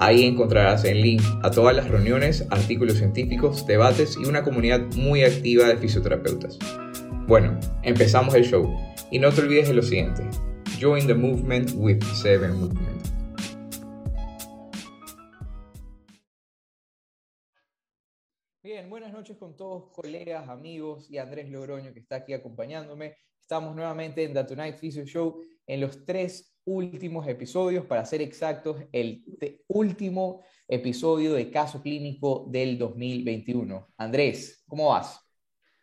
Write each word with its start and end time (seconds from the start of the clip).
Ahí 0.00 0.26
encontrarás 0.26 0.84
el 0.84 1.02
link 1.02 1.20
a 1.42 1.50
todas 1.50 1.74
las 1.74 1.88
reuniones, 1.88 2.46
artículos 2.50 2.98
científicos, 2.98 3.66
debates 3.66 4.16
y 4.16 4.28
una 4.28 4.44
comunidad 4.44 4.80
muy 4.94 5.24
activa 5.24 5.66
de 5.66 5.76
fisioterapeutas. 5.76 6.56
Bueno, 7.26 7.58
empezamos 7.82 8.32
el 8.36 8.44
show 8.44 8.72
y 9.10 9.18
no 9.18 9.32
te 9.32 9.40
olvides 9.40 9.66
de 9.66 9.74
lo 9.74 9.82
siguiente. 9.82 10.22
Join 10.80 11.08
the 11.08 11.14
movement 11.14 11.72
with 11.74 12.00
Seven 12.14 12.52
Movement. 12.60 13.08
Bien, 18.62 18.88
buenas 18.88 19.12
noches 19.12 19.36
con 19.36 19.56
todos, 19.56 19.90
colegas, 19.90 20.48
amigos 20.48 21.10
y 21.10 21.18
Andrés 21.18 21.50
Logroño 21.50 21.92
que 21.92 21.98
está 21.98 22.16
aquí 22.16 22.34
acompañándome. 22.34 23.16
Estamos 23.40 23.74
nuevamente 23.74 24.22
en 24.22 24.32
The 24.32 24.44
Tonight 24.44 24.76
Physio 24.78 25.04
Show 25.04 25.42
en 25.66 25.80
los 25.80 26.04
tres 26.04 26.54
últimos 26.68 27.26
episodios, 27.26 27.86
para 27.86 28.04
ser 28.04 28.20
exactos, 28.20 28.76
el 28.92 29.24
último 29.68 30.44
episodio 30.68 31.32
de 31.32 31.50
caso 31.50 31.82
clínico 31.82 32.46
del 32.50 32.78
2021. 32.78 33.88
Andrés, 33.96 34.62
¿cómo 34.66 34.90
vas? 34.90 35.24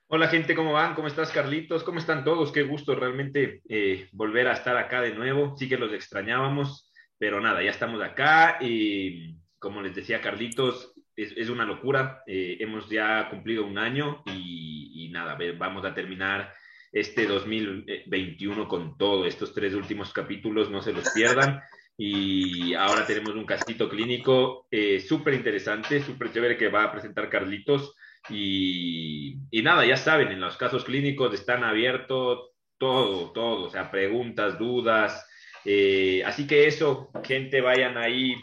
Hola 0.08 0.28
gente, 0.28 0.54
¿cómo 0.54 0.74
van? 0.74 0.94
¿Cómo 0.94 1.08
estás 1.08 1.32
Carlitos? 1.32 1.84
¿Cómo 1.84 1.98
están 1.98 2.24
todos? 2.24 2.52
Qué 2.52 2.62
gusto 2.62 2.94
realmente 2.94 3.62
eh, 3.68 4.08
volver 4.12 4.48
a 4.48 4.54
estar 4.54 4.78
acá 4.78 5.02
de 5.02 5.16
nuevo. 5.16 5.58
Sí 5.58 5.68
que 5.68 5.78
los 5.78 5.92
extrañábamos, 5.92 6.94
pero 7.18 7.42
nada, 7.42 7.64
ya 7.64 7.72
estamos 7.72 8.02
acá 8.04 8.60
y 8.62 9.38
como 9.58 9.82
les 9.82 9.96
decía 9.96 10.22
Carlitos, 10.22 10.94
es, 11.16 11.50
una 11.50 11.66
locura. 11.66 12.22
Eh, 12.28 12.58
hemos 12.60 12.88
ya 12.90 13.28
cumplido 13.32 13.66
un 13.66 13.80
año 13.80 14.22
y, 14.28 15.06
y 15.06 15.10
nada, 15.10 15.36
vamos 15.58 15.84
a 15.84 15.96
terminar 15.96 16.54
este 16.96 17.28
2021 17.28 18.70
con 18.70 18.98
todo. 18.98 19.26
Estos 19.26 19.54
tres 19.54 19.74
últimos 19.74 20.14
capítulos 20.14 20.72
no 20.72 20.82
se 20.82 20.94
los 20.94 21.10
pierdan. 21.10 21.62
Y 21.98 22.74
ahora 22.74 23.06
tenemos 23.06 23.36
un 23.36 23.46
casito 23.46 23.90
clínico 23.90 24.66
eh, 24.72 25.02
súper 25.02 25.34
interesante, 25.34 26.02
súper 26.02 26.32
chévere 26.32 26.58
que 26.58 26.70
va 26.70 26.86
a 26.86 26.92
presentar 26.94 27.30
Carlitos. 27.30 27.94
Y, 28.30 29.40
y, 29.52 29.62
nada, 29.62 29.86
ya 29.86 29.98
saben, 29.98 30.30
en 30.30 30.40
los 30.40 30.56
casos 30.56 30.86
clínicos 30.86 31.34
están 31.34 31.66
abiertos 31.66 32.52
todo, 32.78 33.32
todo, 33.34 33.66
o 33.66 33.70
sea, 33.70 33.92
preguntas, 33.92 34.58
dudas. 34.58 35.28
Eh, 35.66 36.24
así 36.26 36.48
que 36.48 36.66
eso, 36.66 37.12
gente, 37.26 37.60
vayan 37.60 37.98
ahí 37.98 38.36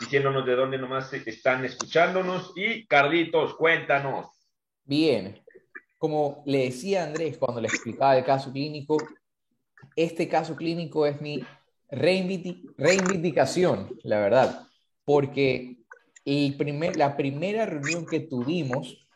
diciéndonos 0.00 0.46
de 0.46 0.56
dónde 0.56 0.78
nomás 0.78 1.12
están 1.12 1.66
escuchándonos. 1.66 2.54
Y 2.56 2.86
Carlitos, 2.86 3.56
cuéntanos. 3.56 4.26
Bien, 4.84 5.38
como 6.00 6.42
le 6.46 6.64
decía 6.64 7.04
Andrés 7.04 7.36
cuando 7.36 7.60
le 7.60 7.68
explicaba 7.68 8.16
el 8.16 8.24
caso 8.24 8.50
clínico, 8.50 8.96
este 9.94 10.28
caso 10.28 10.56
clínico 10.56 11.04
es 11.04 11.20
mi 11.20 11.44
reivindicación, 11.90 13.98
la 14.02 14.18
verdad, 14.18 14.66
porque 15.04 15.76
el 16.24 16.56
primer, 16.56 16.96
la 16.96 17.18
primera 17.18 17.66
reunión 17.66 18.06
que 18.06 18.20
tuvimos 18.20 19.06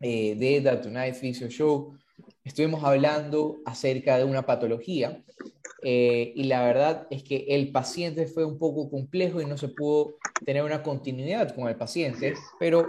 eh, 0.00 0.34
de 0.34 0.60
The 0.60 0.78
Tonight 0.78 1.14
Physio 1.14 1.48
Show, 1.50 1.96
estuvimos 2.42 2.82
hablando 2.82 3.58
acerca 3.64 4.18
de 4.18 4.24
una 4.24 4.44
patología 4.44 5.22
eh, 5.84 6.32
y 6.34 6.44
la 6.44 6.64
verdad 6.64 7.06
es 7.10 7.22
que 7.22 7.46
el 7.48 7.70
paciente 7.70 8.26
fue 8.26 8.44
un 8.44 8.58
poco 8.58 8.90
complejo 8.90 9.40
y 9.40 9.46
no 9.46 9.56
se 9.56 9.68
pudo 9.68 10.16
tener 10.44 10.64
una 10.64 10.82
continuidad 10.82 11.54
con 11.54 11.68
el 11.68 11.76
paciente, 11.76 12.34
pero 12.58 12.86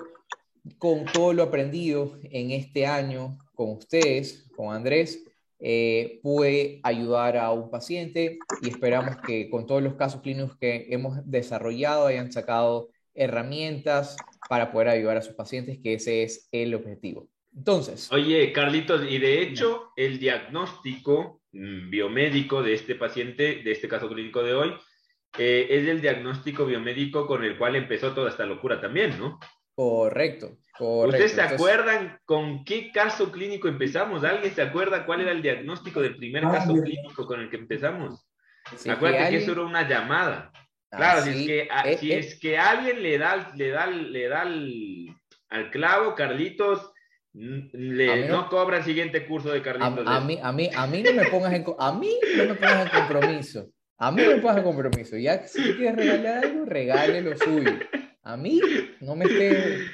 con 0.78 1.06
todo 1.06 1.34
lo 1.34 1.44
aprendido 1.44 2.18
en 2.24 2.52
este 2.52 2.86
año 2.86 3.38
con 3.54 3.72
ustedes, 3.72 4.48
con 4.56 4.74
Andrés, 4.74 5.24
eh, 5.60 6.20
puede 6.24 6.80
ayudar 6.84 7.36
a 7.38 7.52
un 7.52 7.70
paciente 7.70 8.40
y 8.62 8.70
esperamos 8.70 9.18
que 9.18 9.50
con 9.50 9.66
todos 9.66 9.84
los 9.84 9.96
casos 9.96 10.22
clínicos 10.22 10.58
que 10.58 10.88
hemos 10.90 11.18
desarrollado 11.30 12.08
hayan 12.08 12.32
sacado 12.32 12.90
herramientas 13.14 14.16
para 14.48 14.72
poder 14.72 14.88
ayudar 14.88 15.18
a 15.18 15.22
sus 15.22 15.36
pacientes, 15.36 15.80
que 15.84 15.96
ese 15.96 16.24
es 16.24 16.48
el 16.54 16.74
objetivo. 16.74 17.28
Entonces. 17.56 18.10
Oye, 18.12 18.54
Carlitos, 18.54 19.02
y 19.10 19.18
de 19.18 19.42
hecho, 19.42 19.92
el 19.98 20.20
diagnóstico 20.20 21.42
mm, 21.52 21.90
biomédico 21.90 22.64
de 22.64 22.76
este 22.76 22.96
paciente, 22.96 23.62
de 23.64 23.72
este 23.72 23.90
caso 23.90 24.08
clínico 24.08 24.42
de 24.44 24.54
hoy, 24.54 24.74
eh, 25.38 25.68
es 25.70 25.88
el 25.88 26.02
diagnóstico 26.02 26.66
biomédico 26.66 27.28
con 27.28 27.44
el 27.44 27.58
cual 27.58 27.76
empezó 27.76 28.14
toda 28.14 28.30
esta 28.30 28.46
locura 28.46 28.80
también, 28.80 29.20
¿no? 29.20 29.40
Correcto, 29.80 30.58
¿Ustedes 30.78 31.32
se 31.32 31.42
acuerdan 31.42 32.20
con 32.26 32.66
qué 32.66 32.92
caso 32.92 33.32
clínico 33.32 33.70
empezamos? 33.70 34.26
¿Alguien 34.26 34.54
se 34.54 34.62
acuerda 34.62 35.06
cuál 35.06 35.22
era 35.22 35.32
el 35.32 35.42
diagnóstico 35.42 36.02
del 36.02 36.18
primer 36.18 36.44
ah, 36.44 36.52
caso 36.52 36.74
clínico 36.74 37.26
con 37.26 37.40
el 37.40 37.50
que 37.50 37.56
empezamos? 37.56 38.28
Acuérdate 38.90 39.30
que, 39.30 39.38
eso 39.38 39.54
era 39.54 39.62
una 39.62 39.88
llamada. 39.88 40.52
Claro, 40.92 41.22
si, 41.22 41.30
es 41.30 41.36
que, 41.46 41.70
eh, 41.86 41.98
si 41.98 42.12
eh. 42.12 42.20
es 42.20 42.38
que 42.42 42.58
alguien 42.58 43.02
le 43.02 43.18
da, 43.20 43.54
le 43.56 43.70
da, 43.70 43.86
le 43.88 44.28
da 44.28 44.42
al, 44.42 45.72
clavo, 45.72 46.14
Carlitos, 46.14 46.92
le, 47.32 48.28
no, 48.28 48.50
cobra 48.50 48.80
el 48.80 48.84
siguiente 48.84 49.26
curso 49.26 49.50
de 49.50 49.62
Carlitos. 49.62 50.06
A, 50.06 50.20
mí, 50.20 50.40
a, 50.44 50.52
mí, 50.52 50.70
a 50.76 50.88
mí 50.88 51.04
no 51.04 51.14
me 51.14 51.24
pongas 51.30 51.54
en, 51.54 51.66
a 51.80 51.94
mí 51.94 52.20
no 52.36 52.44
me 52.48 52.56
pongas 52.56 52.86
en 52.86 53.00
compromiso. 53.00 53.70
A 53.98 54.12
mí 54.12 54.24
no 54.24 54.32
me 54.32 54.38
pongas 54.40 54.58
en 54.58 54.64
compromiso. 54.64 55.16
Ya 55.16 55.48
si 55.48 55.74
quieres 55.76 55.96
regalar 55.96 56.44
algo, 56.44 56.66
regale 56.66 57.22
lo 57.22 57.38
suyo. 57.38 57.80
A 58.24 58.38
mí 58.38 58.62
no 59.02 59.16
me 59.16 59.26
esté... 59.26 59.86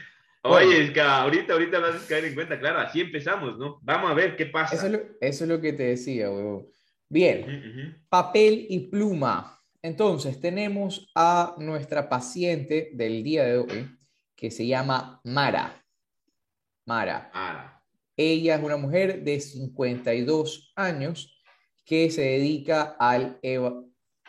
Oye, 0.44 0.84
es 0.84 0.92
que 0.92 1.02
ahorita, 1.02 1.54
ahorita 1.54 1.80
vas 1.80 2.04
a 2.04 2.08
caer 2.08 2.26
en 2.26 2.36
cuenta, 2.36 2.60
claro, 2.60 2.80
así 2.80 3.02
empezamos, 3.02 3.58
¿no? 3.58 3.80
Vamos 3.82 4.12
a 4.12 4.14
ver 4.14 4.36
qué 4.36 4.46
pasa. 4.46 4.76
Eso 4.76 5.44
es 5.44 5.50
lo, 5.50 5.60
que 5.60 5.74
te 5.74 5.84
decía, 5.84 6.30
huevón. 6.30 6.68
Bien, 7.10 8.04
papel 8.10 8.68
y 8.70 8.88
pluma. 8.88 9.60
Entonces, 9.82 10.40
tenemos 10.40 11.12
a 11.16 11.56
nuestra 11.58 12.10
paciente 12.10 12.92
del 12.94 13.24
día 13.24 13.44
de 13.44 13.58
hoy, 13.58 13.98
que 14.36 14.52
se 14.52 14.68
llama 14.68 15.20
Mara. 15.24 15.84
Mara. 16.86 17.32
Mara. 17.34 17.84
Ella 18.16 18.56
es 18.56 18.64
una 18.64 18.78
mujer 18.78 19.24
de 19.24 19.40
52 19.40 20.74
años 20.76 21.42
que 21.86 22.10
se 22.12 22.22
dedica 22.22 22.96
al 23.00 23.40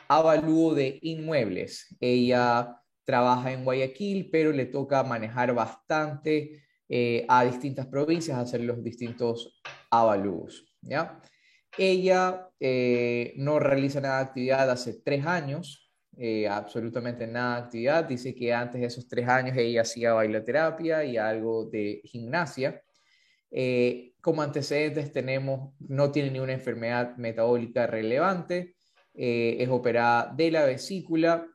avalúo 0.09 0.75
de 0.75 0.99
inmuebles. 1.03 1.95
Ella 2.01 2.81
trabaja 3.07 3.53
en 3.53 3.65
Guayaquil, 3.65 4.29
pero 4.31 4.53
le 4.53 4.67
toca 4.67 5.03
manejar 5.05 5.55
bastante 5.55 6.61
eh, 6.89 7.25
a 7.29 7.45
distintas 7.45 7.87
provincias, 7.87 8.37
hacer 8.37 8.61
los 8.63 8.83
distintos 8.83 9.63
avalúos. 9.91 10.67
¿ya? 10.83 11.23
Ella 11.79 12.49
eh, 12.59 13.33
no 13.37 13.61
realiza 13.61 14.01
nada 14.01 14.19
de 14.19 14.25
actividad 14.25 14.71
hace 14.71 15.01
tres 15.05 15.25
años, 15.25 15.93
eh, 16.17 16.49
absolutamente 16.49 17.27
nada 17.29 17.57
de 17.57 17.63
actividad. 17.63 18.05
Dice 18.05 18.35
que 18.35 18.53
antes 18.53 18.81
de 18.81 18.89
esos 18.89 19.07
tres 19.09 19.29
años 19.29 19.57
ella 19.57 19.83
hacía 19.83 20.13
bailoterapia 20.13 21.05
y 21.05 21.17
algo 21.17 21.65
de 21.67 22.03
gimnasia. 22.05 22.83
como 24.21 24.43
antecedentes 24.43 25.13
tenemos, 25.13 25.75
no 25.79 26.11
tiene 26.11 26.31
ninguna 26.31 26.55
enfermedad 26.55 27.17
metabólica 27.17 27.87
relevante, 27.87 28.77
es 29.15 29.69
operada 29.69 30.33
de 30.37 30.51
la 30.51 30.65
vesícula 30.65 31.47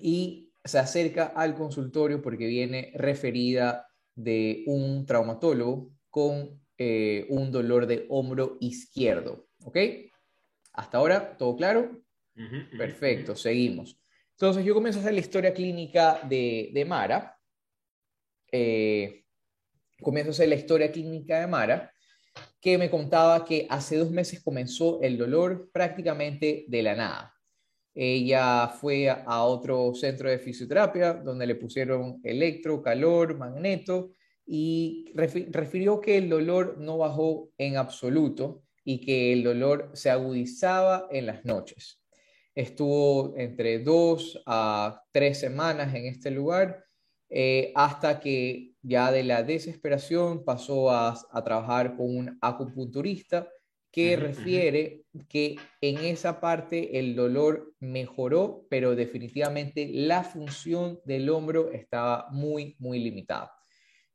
y 0.00 0.51
se 0.64 0.78
acerca 0.78 1.26
al 1.26 1.54
consultorio 1.54 2.22
porque 2.22 2.46
viene 2.46 2.92
referida 2.94 3.88
de 4.14 4.64
un 4.66 5.06
traumatólogo 5.06 5.90
con 6.10 6.60
eh, 6.78 7.26
un 7.28 7.50
dolor 7.50 7.86
de 7.86 8.06
hombro 8.08 8.58
izquierdo. 8.60 9.46
¿Ok? 9.64 9.78
Hasta 10.72 10.98
ahora, 10.98 11.36
¿todo 11.36 11.56
claro? 11.56 12.02
Perfecto, 12.76 13.36
seguimos. 13.36 13.98
Entonces 14.32 14.64
yo 14.64 14.74
comienzo 14.74 14.98
a 14.98 15.02
hacer 15.02 15.14
la 15.14 15.20
historia 15.20 15.52
clínica 15.52 16.20
de, 16.28 16.84
Mara. 16.86 17.38
Eh, 18.50 19.24
comienzo 20.00 20.30
a 20.30 20.32
hacer 20.32 20.48
la 20.48 20.54
historia 20.56 20.90
clínica 20.90 21.40
de 21.40 21.46
Mara, 21.46 21.92
que 22.60 22.78
me 22.78 22.90
contaba 22.90 23.44
que 23.44 23.66
hace 23.68 23.96
dos 23.96 24.10
meses 24.10 24.42
comenzó 24.42 25.00
el 25.02 25.18
dolor 25.18 25.70
prácticamente 25.72 26.64
de 26.68 26.82
la 26.82 26.94
nada. 26.96 27.31
Ella 27.94 28.68
fue 28.68 29.10
a 29.10 29.44
otro 29.44 29.94
centro 29.94 30.30
de 30.30 30.38
fisioterapia 30.38 31.12
donde 31.12 31.46
le 31.46 31.56
pusieron 31.56 32.20
electro, 32.24 32.82
calor, 32.82 33.36
magneto 33.36 34.12
y 34.46 35.12
refirió 35.14 36.00
que 36.00 36.18
el 36.18 36.28
dolor 36.28 36.78
no 36.78 36.98
bajó 36.98 37.50
en 37.58 37.76
absoluto 37.76 38.62
y 38.84 39.00
que 39.00 39.32
el 39.32 39.44
dolor 39.44 39.90
se 39.92 40.10
agudizaba 40.10 41.06
en 41.10 41.26
las 41.26 41.44
noches. 41.44 42.00
Estuvo 42.54 43.34
entre 43.36 43.78
dos 43.78 44.42
a 44.46 45.02
tres 45.10 45.40
semanas 45.40 45.94
en 45.94 46.06
este 46.06 46.30
lugar 46.30 46.84
eh, 47.30 47.72
hasta 47.74 48.20
que 48.20 48.74
ya 48.82 49.10
de 49.10 49.22
la 49.22 49.42
desesperación 49.42 50.44
pasó 50.44 50.90
a, 50.90 51.16
trabajar 51.44 51.96
con 51.96 52.14
un 52.14 52.38
acupunturista 52.42 53.48
que 53.92 54.16
refiere 54.16 55.04
que 55.28 55.56
en 55.82 55.98
esa 55.98 56.40
parte 56.40 56.98
el 56.98 57.14
dolor 57.14 57.74
mejoró, 57.78 58.66
pero 58.70 58.96
definitivamente 58.96 59.88
la 59.92 60.24
función 60.24 60.98
del 61.04 61.28
hombro 61.28 61.70
estaba 61.70 62.26
muy, 62.30 62.74
muy 62.78 62.98
limitada. 62.98 63.52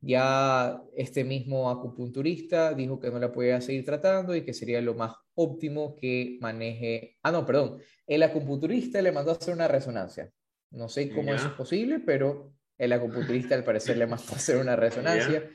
Ya 0.02 0.82
este 0.96 1.24
mismo 1.24 1.70
acupunturista 1.70 2.74
dijo 2.74 3.00
que 3.00 3.12
no 3.12 3.20
la 3.20 3.32
podía 3.32 3.62
seguir 3.62 3.86
tratando 3.86 4.36
y 4.36 4.44
que 4.44 4.54
sería 4.54 4.82
lo 4.82 4.96
más 4.96 5.14
óptimo 5.36 5.96
que 5.96 6.38
maneje. 6.42 7.18
Ah, 7.22 7.32
no, 7.32 7.46
perdón. 7.46 7.80
El 8.08 8.24
acupunturista 8.24 9.02
le 9.02 9.12
mandó 9.12 9.32
a 9.32 9.36
hacer 9.36 9.54
una 9.54 9.68
resonancia. 9.68 10.32
No 10.72 10.90
sé 10.90 11.12
cómo 11.12 11.34
eso 11.34 11.48
es 11.48 11.54
posible, 11.54 12.00
pero 12.00 12.52
el 12.80 12.94
acupunturista 12.94 13.54
al 13.54 13.64
parecer 13.64 13.98
le 13.98 14.08
mandó 14.08 14.34
a 14.34 14.38
hacer 14.38 14.58
una 14.58 14.76
resonancia. 14.76 15.50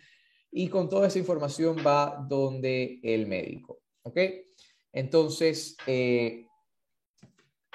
Y 0.51 0.69
con 0.69 0.89
toda 0.89 1.09
esa 1.09 1.19
información 1.19 1.79
va 1.85 2.25
donde 2.29 3.01
el 3.03 3.27
médico. 3.27 3.82
¿Ok? 4.03 4.19
Entonces, 4.93 5.77
eh, 5.87 6.47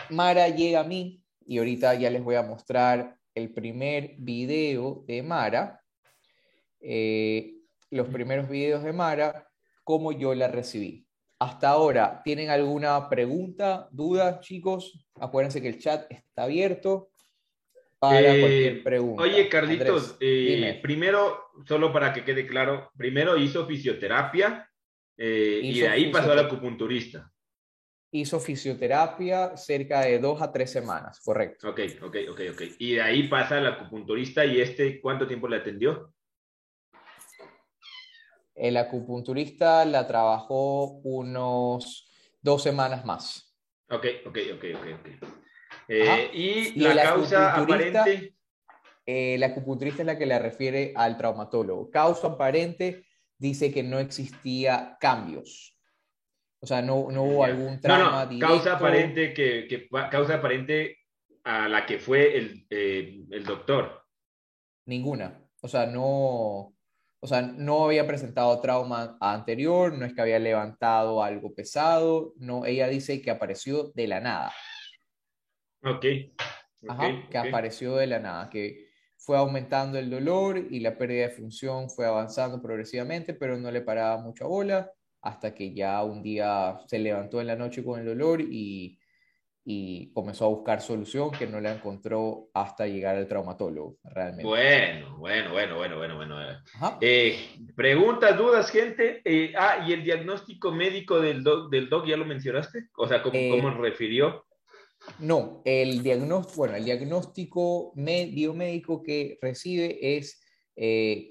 Mara 0.10 0.50
llega 0.50 0.82
a 0.82 0.84
mí 0.84 1.24
y 1.46 1.58
ahorita 1.58 1.96
ya 1.96 2.10
les 2.10 2.24
voy 2.24 2.36
a 2.36 2.44
mostrar 2.44 3.18
el 3.34 3.54
primer 3.54 4.16
video 4.18 5.04
de 5.08 5.24
Mara 5.24 5.82
eh, 6.80 7.56
los 7.90 8.08
primeros 8.08 8.50
videos 8.50 8.84
de 8.84 8.94
Mara, 8.94 9.48
cómo 9.84 10.12
yo 10.12 10.34
la 10.36 10.48
recibí. 10.48 11.06
Hasta 11.40 11.70
ahora, 11.70 12.22
¿tienen 12.24 12.50
alguna 12.50 13.10
pregunta, 13.10 13.88
duda, 13.92 14.40
chicos? 14.40 15.08
Acuérdense 15.20 15.62
que 15.62 15.70
el 15.70 15.80
chat 15.80 16.12
está 16.12 16.44
abierto 16.44 17.12
para 18.00 18.36
eh, 18.36 18.40
cualquier 18.40 18.84
pregunta. 18.84 19.24
Oye, 19.24 19.48
Carlitos, 19.48 20.18
eh, 20.20 20.80
primero, 20.82 21.52
solo 21.68 21.94
para 21.94 22.14
que 22.14 22.24
quede 22.24 22.48
claro, 22.48 22.92
primero 22.98 23.38
hizo 23.38 23.66
fisioterapia 23.66 24.67
y 25.18 25.80
de 25.80 25.88
ahí 25.88 26.12
pasó 26.12 26.32
al 26.32 26.40
acupunturista. 26.40 27.32
Hizo 28.12 28.40
fisioterapia 28.40 29.58
cerca 29.58 30.02
de 30.02 30.20
dos 30.20 30.42
a 30.42 30.52
tres 30.52 30.72
semanas, 30.72 31.20
correcto. 31.20 31.70
Ok, 31.70 31.80
ok, 32.02 32.16
ok, 32.32 32.42
ok. 32.54 32.62
Y 32.80 32.94
de 32.94 33.02
ahí 33.02 33.28
pasa 33.28 33.58
al 33.58 33.68
acupunturista 33.68 34.46
y 34.46 34.62
este, 34.62 35.02
¿cuánto 35.02 35.28
tiempo 35.28 35.48
le 35.48 35.58
atendió? 35.58 36.14
El 38.56 38.78
acupunturista 38.78 39.86
la 39.86 40.08
trabajó 40.08 41.00
unos 41.04 42.10
dos 42.42 42.64
semanas 42.64 43.06
más. 43.06 43.56
Ok, 43.90 44.06
ok, 44.26 44.38
ok, 44.56 44.66
ok. 44.76 45.00
okay. 45.00 45.20
Eh, 45.88 46.30
y, 46.34 46.80
la 46.80 47.04
causa 47.04 47.56
aparente. 47.56 48.34
Eh, 49.06 49.36
el 49.36 49.44
acupunturista 49.44 50.02
es 50.02 50.06
la 50.06 50.18
que 50.18 50.26
le 50.26 50.38
refiere 50.40 50.92
al 50.96 51.18
traumatólogo. 51.18 51.90
Causa 51.90 52.28
aparente 52.28 53.06
dice 53.38 53.74
que 53.74 53.84
no 53.84 54.00
existía 54.00 54.98
cambios. 55.00 55.78
O 56.60 56.66
sea, 56.66 56.82
no, 56.82 57.12
no 57.12 57.24
hubo 57.24 57.44
algún 57.44 57.80
trauma 57.80 58.26
no, 58.26 58.32
no. 58.32 58.40
Causa 58.40 58.74
aparente 58.78 59.34
que, 59.34 59.68
que, 59.68 59.88
causa 60.10 60.36
aparente 60.36 60.98
a 61.44 61.70
la 61.70 61.86
que 61.86 62.00
fue 62.00 62.38
el, 62.38 62.66
eh, 62.70 63.24
el 63.30 63.44
doctor. 63.44 64.04
Ninguna. 64.86 65.40
O 65.62 65.68
sea, 65.68 65.86
no, 65.86 66.74
o 67.20 67.28
sea, 67.28 67.42
no 67.42 67.86
había 67.86 68.06
presentado 68.06 68.60
trauma 68.60 69.18
anterior, 69.20 69.94
no 69.94 70.06
es 70.06 70.14
que 70.14 70.22
había 70.22 70.40
levantado 70.40 71.24
algo 71.24 71.54
pesado, 71.54 72.34
no, 72.38 72.66
ella 72.66 72.88
dice 72.88 73.22
que 73.22 73.32
apareció 73.32 73.92
de 73.94 74.08
la 74.08 74.20
nada. 74.20 74.54
Ok. 75.84 76.06
Ajá, 76.88 77.28
que 77.30 77.38
apareció 77.38 77.96
de 77.96 78.08
la 78.08 78.20
nada, 78.20 78.50
que 78.50 78.87
fue 79.28 79.38
aumentando 79.38 80.00
el 80.00 80.10
dolor 80.10 80.58
y 80.58 80.80
la 80.80 80.98
pérdida 80.98 81.28
de 81.28 81.34
función 81.34 81.90
fue 81.90 82.06
avanzando 82.06 82.62
progresivamente, 82.62 83.34
pero 83.34 83.58
no 83.58 83.70
le 83.70 83.82
paraba 83.82 84.22
mucha 84.22 84.46
bola 84.46 84.90
hasta 85.22 85.54
que 85.54 85.74
ya 85.74 86.02
un 86.02 86.24
día 86.24 86.80
se 86.88 86.98
levantó 86.98 87.42
en 87.42 87.48
la 87.48 87.58
noche 87.58 87.84
con 87.84 88.00
el 88.00 88.06
dolor 88.06 88.40
y 88.40 88.98
y 89.70 90.14
comenzó 90.14 90.46
a 90.46 90.48
buscar 90.48 90.80
solución 90.80 91.30
que 91.30 91.46
no 91.46 91.60
la 91.60 91.74
encontró 91.74 92.48
hasta 92.54 92.88
llegar 92.88 93.18
al 93.18 93.28
traumatólogo, 93.28 93.98
realmente. 94.02 94.46
Bueno, 94.46 95.18
bueno, 95.18 95.52
bueno, 95.52 95.76
bueno, 95.76 95.98
bueno, 95.98 96.16
bueno. 96.16 96.38
Eh, 97.02 97.38
preguntas, 97.76 98.38
dudas, 98.38 98.72
gente. 98.72 99.22
Eh, 99.26 99.52
ah, 99.58 99.84
¿y 99.86 99.92
el 99.92 100.06
diagnóstico 100.06 100.72
médico 100.72 101.20
del 101.20 101.44
doc, 101.44 101.70
del 101.70 101.90
doc 101.90 102.08
ya 102.08 102.16
lo 102.16 102.24
mencionaste? 102.24 102.88
O 102.96 103.10
sea, 103.10 103.22
¿cómo, 103.22 103.36
eh, 103.36 103.50
¿cómo 103.52 103.72
refirió? 103.72 104.47
No, 105.20 105.62
el 105.66 106.04
diagnóstico, 106.04 106.58
bueno, 106.58 106.76
el 106.76 106.86
diagnóstico 106.86 107.94
biomédico 107.96 109.02
que 109.02 109.38
recibe 109.42 110.18
es 110.18 110.42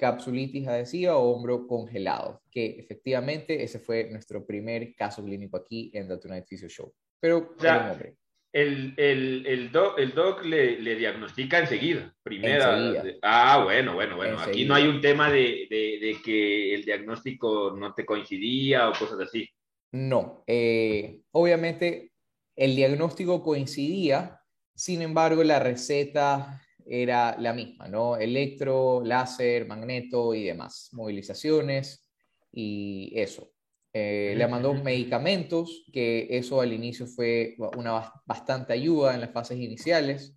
capsulitis 0.00 0.66
adhesiva 0.66 1.16
o 1.16 1.30
hombro 1.30 1.66
congelado, 1.66 2.42
que 2.50 2.66
efectivamente 2.78 3.62
ese 3.62 3.78
fue 3.78 4.10
nuestro 4.10 4.44
primer 4.44 4.94
caso 4.94 5.22
clínico 5.22 5.56
aquí 5.56 5.90
en 5.94 6.08
The 6.08 6.18
Tonight 6.18 6.46
Physio 6.48 6.68
Show. 6.68 6.92
Pero, 7.20 7.54
hombre 7.58 8.16
el, 8.56 8.94
el, 8.96 9.46
el, 9.46 9.70
doc, 9.70 9.98
el 9.98 10.14
doc 10.14 10.42
le, 10.42 10.80
le, 10.80 10.94
diagnostica 10.94 11.58
enseguida. 11.58 12.14
Primera. 12.22 13.04
Ah, 13.20 13.62
bueno, 13.62 13.92
bueno, 13.92 14.16
bueno. 14.16 14.40
Aquí 14.40 14.64
no 14.64 14.74
hay 14.74 14.86
un 14.86 15.02
tema 15.02 15.30
de, 15.30 15.66
de, 15.68 15.98
de, 16.00 16.16
que 16.24 16.74
el 16.74 16.82
diagnóstico 16.82 17.74
no 17.76 17.92
te 17.92 18.06
coincidía 18.06 18.88
o 18.88 18.92
cosas 18.92 19.20
así. 19.20 19.46
No. 19.92 20.42
Eh, 20.46 21.20
obviamente 21.32 22.12
el 22.56 22.74
diagnóstico 22.74 23.42
coincidía, 23.42 24.40
sin 24.74 25.02
embargo, 25.02 25.44
la 25.44 25.58
receta 25.58 26.62
era 26.86 27.36
la 27.38 27.52
misma, 27.52 27.88
¿no? 27.88 28.16
Electro, 28.16 29.02
láser, 29.04 29.66
magneto 29.66 30.34
y 30.34 30.44
demás, 30.44 30.88
movilizaciones 30.92 32.08
y 32.52 33.12
eso. 33.14 33.50
Eh, 33.92 34.34
le 34.36 34.46
mandó 34.46 34.74
medicamentos, 34.74 35.84
que 35.92 36.28
eso 36.30 36.60
al 36.60 36.72
inicio 36.72 37.06
fue 37.06 37.56
una 37.76 38.12
bastante 38.26 38.72
ayuda 38.72 39.14
en 39.14 39.22
las 39.22 39.32
fases 39.32 39.58
iniciales 39.58 40.34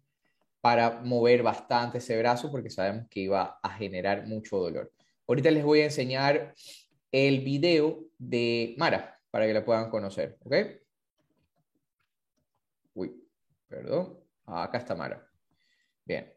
para 0.62 1.02
mover 1.02 1.44
bastante 1.44 2.00
ese 2.00 2.18
brazo 2.18 2.52
porque 2.52 2.70
sabemos 2.70 3.08
que 3.10 3.22
iba 3.22 3.60
a 3.62 3.70
generar 3.78 4.28
mucho 4.28 4.58
dolor. 4.58 4.92
Ahorita 5.28 5.52
les 5.52 5.64
voy 5.64 5.82
a 5.82 5.86
enseñar 5.86 6.54
el 7.12 7.42
video 7.42 8.06
de 8.18 8.76
Mara 8.78 9.20
para 9.30 9.46
que 9.46 9.54
la 9.54 9.66
puedan 9.66 9.90
conocer, 9.90 10.38
¿ok? 10.44 10.56
Perdón. 13.70 14.22
Ah, 14.46 14.64
acá 14.64 14.80
está 14.80 14.96
Mara. 14.96 15.26
Bien. 16.04 16.36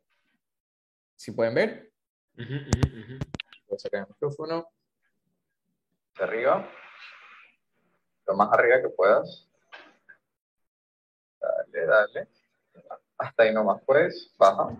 ¿Sí 1.17 1.33
pueden 1.33 1.55
ver? 1.55 1.93
Voy 2.37 3.77
a 3.77 3.79
sacar 3.79 4.03
el 4.03 4.09
micrófono. 4.09 4.69
De 6.17 6.25
arriba 6.25 6.71
lo 8.27 8.35
más 8.35 8.53
arriba 8.53 8.81
que 8.81 8.89
puedas. 8.89 9.49
Dale, 11.41 11.87
dale. 11.87 12.29
Hasta 13.19 13.43
ahí 13.43 13.53
nomás 13.53 13.83
puedes. 13.85 14.33
Baja. 14.39 14.77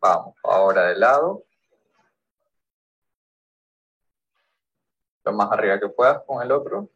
Vamos, 0.00 0.34
ahora 0.44 0.88
de 0.88 0.96
lado. 0.96 1.44
Lo 5.24 5.32
más 5.32 5.50
arriba 5.52 5.80
que 5.80 5.88
puedas 5.88 6.22
con 6.24 6.42
el 6.42 6.52
otro. 6.52 6.88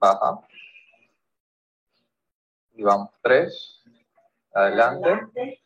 Baja. 0.00 0.40
Y 2.72 2.82
vamos 2.82 3.10
tres. 3.22 3.82
Adelante. 4.54 5.60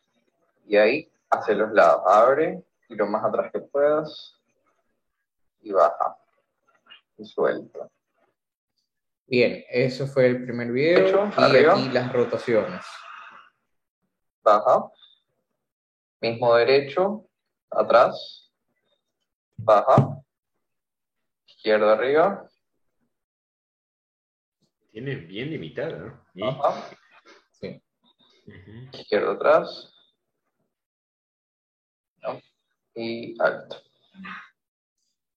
Y 0.65 0.75
ahí 0.75 1.11
hacia 1.29 1.55
los 1.55 1.71
lados. 1.71 2.01
Abre 2.05 2.63
y 2.89 2.95
lo 2.95 3.07
más 3.07 3.23
atrás 3.23 3.51
que 3.51 3.59
puedas 3.59 4.35
y 5.61 5.71
baja 5.71 6.17
y 7.17 7.25
suelta. 7.25 7.89
Bien, 9.27 9.63
eso 9.69 10.05
fue 10.05 10.27
el 10.27 10.43
primer 10.43 10.71
video 10.71 11.27
y 11.35 11.65
aquí 11.65 11.89
las 11.89 12.13
rotaciones. 12.13 12.85
Baja. 14.43 14.91
Mismo 16.21 16.53
derecho, 16.55 17.27
atrás. 17.71 18.51
Baja. 19.57 20.21
Izquierdo 21.47 21.89
arriba. 21.89 22.47
Tiene 24.95 25.15
bien 25.15 25.49
limitada, 25.49 26.23
¿no? 26.35 26.57
Baja. 26.57 26.89
Sí. 27.51 27.81
Izquierdo 28.93 29.31
atrás. 29.31 29.93
Y 32.95 33.35
alto. 33.37 33.75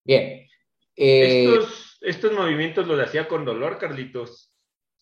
Bien. 0.05 0.47
Eh, 0.95 1.59
estos, 2.03 2.33
movimientos 2.35 2.87
los 2.87 3.01
hacía 3.01 3.27
con 3.27 3.45
dolor, 3.45 3.79
Carlitos. 3.79 4.55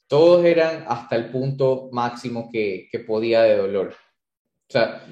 Todos 0.06 0.42
eran 0.46 0.86
hasta 0.88 1.16
el 1.16 1.30
punto 1.30 1.90
máximo 1.92 2.48
que, 2.50 2.88
podía 3.06 3.42
de 3.42 3.58
dolor. 3.58 3.94
O 4.68 4.72
sea, 4.72 5.06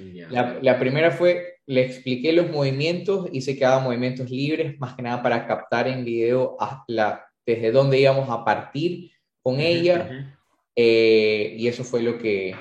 la, 0.63 0.79
primera 0.79 1.11
fue, 1.11 1.59
le 1.67 1.85
expliqué 1.85 2.33
los 2.33 2.49
movimientos, 2.51 3.29
hice 3.31 3.59
que 3.59 3.67
haga 3.67 3.81
movimientos 3.81 4.31
libres, 4.31 4.81
más 4.81 4.95
que 4.95 5.03
nada 5.03 5.23
para 5.23 5.47
captar 5.47 5.87
en 5.87 6.03
video 6.03 6.57
la 6.89 7.27
desde 7.45 7.73
dónde 7.73 8.01
íbamos 8.01 8.31
a 8.31 8.43
partir 8.43 9.13
con 9.45 9.61
ella, 9.61 10.35
eh, 10.75 11.55
y 11.57 11.69
eso 11.69 11.85
fue 11.85 12.03
lo 12.03 12.19
que, 12.19 12.57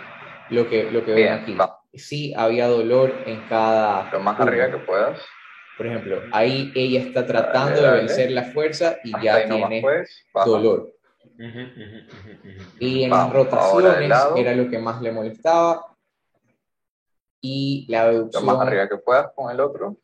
lo 0.49 0.69
que, 0.69 0.91
lo 0.91 1.05
que 1.05 1.13
ven 1.13 1.31
aquí. 1.31 1.57
Sí, 1.93 2.33
había 2.35 2.67
dolor 2.67 3.23
en 3.25 3.39
cada... 3.47 4.11
Lo 4.11 4.19
más 4.19 4.37
arriba 4.39 4.69
que 4.69 4.79
puedas. 4.79 5.21
Por 5.77 5.87
ejemplo, 5.87 6.21
ahí 6.33 6.71
ella 6.75 6.99
está 6.99 7.25
tratando 7.25 7.81
de 7.81 7.91
vencer 7.91 8.31
la 8.31 8.43
fuerza 8.43 8.97
y 9.03 9.11
ya 9.23 9.47
tiene 9.47 9.81
dolor. 10.45 10.93
Y 12.79 13.03
en 13.03 13.11
las 13.11 13.31
rotaciones 13.31 14.11
era 14.35 14.53
lo 14.53 14.69
que 14.69 14.77
más 14.77 15.01
le 15.01 15.11
molestaba. 15.13 15.95
Y 17.39 17.85
la 17.89 18.03
abducción. 18.03 18.45
Lo 18.45 18.53
más 18.53 18.67
arriba 18.67 18.89
que 18.89 18.97
puedas 18.97 19.31
con 19.33 19.51
el 19.51 19.59
otro. 19.59 19.97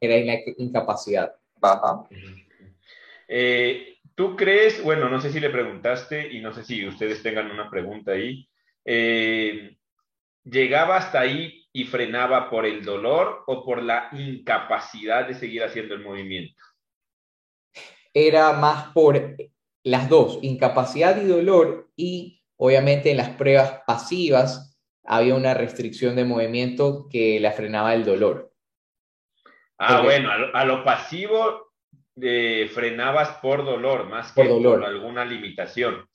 Era 0.00 0.16
la 0.24 0.40
incapacidad. 0.58 1.34
Baja. 1.58 2.04
Eh, 3.26 3.95
¿Tú 4.16 4.34
crees, 4.34 4.82
bueno, 4.82 5.10
no 5.10 5.20
sé 5.20 5.30
si 5.30 5.40
le 5.40 5.50
preguntaste 5.50 6.32
y 6.32 6.40
no 6.40 6.50
sé 6.54 6.64
si 6.64 6.86
ustedes 6.86 7.22
tengan 7.22 7.50
una 7.50 7.68
pregunta 7.68 8.12
ahí, 8.12 8.48
eh, 8.82 9.76
¿llegaba 10.42 10.96
hasta 10.96 11.20
ahí 11.20 11.68
y 11.70 11.84
frenaba 11.84 12.48
por 12.48 12.64
el 12.64 12.82
dolor 12.82 13.44
o 13.46 13.62
por 13.62 13.82
la 13.82 14.08
incapacidad 14.12 15.28
de 15.28 15.34
seguir 15.34 15.62
haciendo 15.62 15.94
el 15.94 16.02
movimiento? 16.02 16.62
Era 18.14 18.54
más 18.54 18.94
por 18.94 19.36
las 19.82 20.08
dos, 20.08 20.38
incapacidad 20.40 21.20
y 21.20 21.26
dolor, 21.26 21.90
y 21.94 22.42
obviamente 22.56 23.10
en 23.10 23.18
las 23.18 23.28
pruebas 23.36 23.82
pasivas 23.86 24.80
había 25.04 25.34
una 25.34 25.52
restricción 25.52 26.16
de 26.16 26.24
movimiento 26.24 27.06
que 27.10 27.38
la 27.38 27.52
frenaba 27.52 27.94
el 27.94 28.06
dolor. 28.06 28.50
Ah, 29.76 30.00
bueno, 30.00 30.30
a 30.30 30.64
lo, 30.64 30.82
pasivo 30.84 31.65
eh, 32.20 32.70
frenabas 32.72 33.38
por 33.42 33.64
dolor, 33.64 34.08
más 34.08 34.32
que 34.32 34.44
por 34.44 34.84
alguna 34.84 35.24
limitación. 35.24 36.08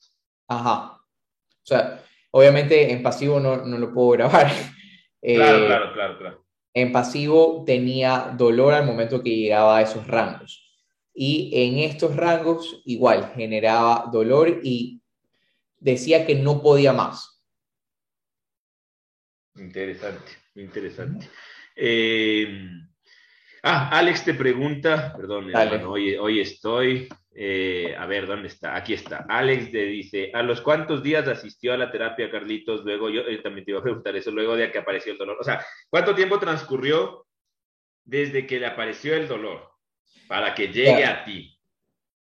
Ajá. 0.48 0.98
O 0.98 1.64
sea, 1.64 2.02
obviamente 2.32 2.92
en 2.92 3.02
pasivo 3.02 3.38
no, 3.38 3.64
no 3.64 3.78
lo 3.78 3.92
puedo 3.92 4.10
grabar. 4.10 4.50
Claro, 5.24 5.58
eh, 5.58 5.66
claro, 5.66 5.92
claro, 5.92 6.18
claro. 6.18 6.44
En 6.74 6.90
pasivo 6.90 7.62
tenía 7.64 8.34
dolor 8.36 8.74
al 8.74 8.84
momento 8.84 9.22
que 9.22 9.36
llegaba 9.36 9.78
a 9.78 9.82
esos 9.82 10.04
rangos. 10.08 10.68
Y 11.14 11.50
en 11.54 11.78
estos 11.78 12.16
rangos 12.16 12.82
igual 12.86 13.30
generaba 13.36 14.08
dolor 14.10 14.58
y 14.64 15.00
decía 15.78 16.26
que 16.26 16.34
no 16.34 16.60
podía 16.60 16.92
más. 16.92 17.44
Interesante, 19.54 20.32
interesante. 20.56 21.28
Eh, 21.76 22.68
Ah, 23.64 23.90
Alex 23.96 24.24
te 24.24 24.34
pregunta, 24.34 25.14
perdón, 25.16 25.52
hoy, 25.86 26.16
hoy, 26.16 26.40
estoy, 26.40 27.08
eh, 27.32 27.94
a 27.96 28.06
ver, 28.06 28.26
¿dónde 28.26 28.48
está? 28.48 28.74
Aquí 28.74 28.92
está. 28.92 29.24
Alex 29.28 29.70
te 29.70 29.84
dice, 29.84 30.32
¿a 30.34 30.42
los 30.42 30.60
cuántos 30.60 31.00
días 31.00 31.28
asistió 31.28 31.72
a 31.72 31.76
la 31.76 31.92
terapia, 31.92 32.28
Carlitos? 32.28 32.84
Luego, 32.84 33.08
yo 33.08 33.20
eh, 33.20 33.38
también 33.38 33.64
te 33.64 33.70
iba 33.70 33.78
a 33.78 33.84
preguntar 33.84 34.16
eso, 34.16 34.32
luego 34.32 34.56
de 34.56 34.72
que 34.72 34.78
apareció 34.78 35.12
el 35.12 35.18
dolor. 35.18 35.36
O 35.40 35.44
sea, 35.44 35.64
¿cuánto 35.88 36.12
tiempo 36.12 36.40
transcurrió 36.40 37.24
desde 38.04 38.48
que 38.48 38.58
le 38.58 38.66
apareció 38.66 39.14
el 39.14 39.28
dolor 39.28 39.70
para 40.26 40.56
que 40.56 40.66
llegue 40.66 41.04
a 41.04 41.24
ti? 41.24 41.56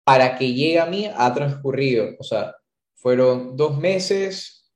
Para 0.04 0.38
que 0.38 0.54
llegue 0.54 0.82
a 0.82 0.86
mí 0.86 1.10
ha 1.16 1.34
transcurrido, 1.34 2.10
o 2.20 2.24
sea, 2.24 2.58
fueron 2.96 3.56
dos 3.56 3.78
meses, 3.78 4.70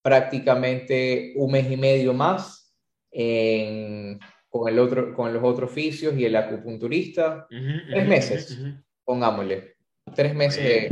prácticamente 0.00 1.32
un 1.34 1.50
mes 1.50 1.68
y 1.68 1.76
medio 1.76 2.14
más 2.14 2.72
en 3.10 4.20
con, 4.48 4.68
el 4.68 4.78
otro, 4.78 5.14
con 5.14 5.32
los 5.32 5.42
otros 5.42 5.70
oficios 5.70 6.16
y 6.16 6.24
el 6.24 6.36
acupunturista. 6.36 7.46
tres 7.48 8.08
meses, 8.08 8.58
pongámosle. 9.04 9.76
Tres 10.14 10.34
meses 10.34 10.90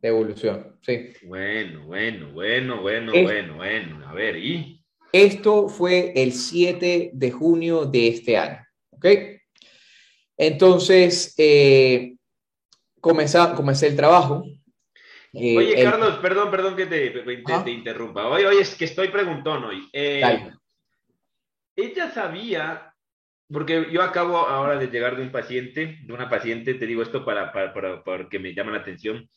de, 0.00 0.08
evolución, 0.08 0.78
sí. 0.80 1.12
Bueno, 1.24 1.86
bueno, 1.86 2.32
bueno, 2.32 2.80
bueno, 2.80 3.12
bueno, 3.12 3.56
bueno. 3.56 4.08
A 4.08 4.14
ver, 4.14 4.36
¿y? 4.36 4.82
Esto 5.12 5.68
fue 5.68 6.12
el 6.14 6.32
7 6.32 7.10
de 7.12 7.30
junio 7.30 7.86
de 7.86 8.08
este 8.08 8.36
año, 8.36 8.64
¿ok? 8.90 9.06
Entonces, 10.36 11.34
eh, 11.38 12.14
comencé, 13.00 13.38
comencé 13.56 13.86
el 13.88 13.96
trabajo. 13.96 14.44
Eh, 15.32 15.56
oye, 15.56 15.82
Carlos, 15.82 16.18
perdón, 16.18 16.50
perdón 16.50 16.76
que 16.76 16.86
te, 16.86 17.10
te, 17.10 17.70
interrumpa. 17.70 18.28
Oye, 18.28 18.46
oye, 18.46 18.60
es 18.60 18.74
que 18.74 18.84
estoy 18.84 19.08
preguntón 19.08 19.64
hoy. 19.64 19.88
Eh, 19.92 20.22
ella 21.78 22.10
sabía, 22.10 22.92
porque 23.48 23.88
yo 23.92 24.02
acabo 24.02 24.38
ahora 24.38 24.76
de 24.76 24.88
llegar 24.88 25.16
de 25.16 25.22
un 25.22 25.30
paciente, 25.30 25.98
de 26.02 26.12
una 26.12 26.28
paciente, 26.28 26.74
te 26.74 26.86
digo 26.86 27.02
esto 27.02 27.24
para, 27.24 27.52
para, 27.52 28.02
porque 28.02 28.38
me 28.38 28.52
llama 28.52 28.72
la 28.72 28.78
atención, 28.78 29.28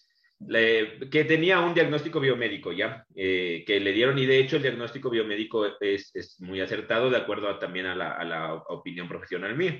que 0.49 1.25
tenía 1.27 1.59
un 1.59 1.75
diagnóstico 1.75 2.19
biomédico, 2.19 2.71
¿ya? 2.73 3.05
Eh, 3.13 3.63
que 3.67 3.79
le 3.79 3.93
dieron, 3.93 4.17
y 4.17 4.25
de 4.25 4.39
hecho 4.39 4.55
el 4.55 4.63
diagnóstico 4.63 5.11
biomédico 5.11 5.67
es, 5.79 6.09
es 6.15 6.41
muy 6.41 6.59
acertado 6.61 7.11
de 7.11 7.17
acuerdo 7.17 7.59
también 7.59 7.85
a 7.85 7.95
la, 7.95 8.13
a 8.13 8.25
la, 8.25 8.53
opinión 8.55 9.07
profesional 9.07 9.55
mía. 9.55 9.79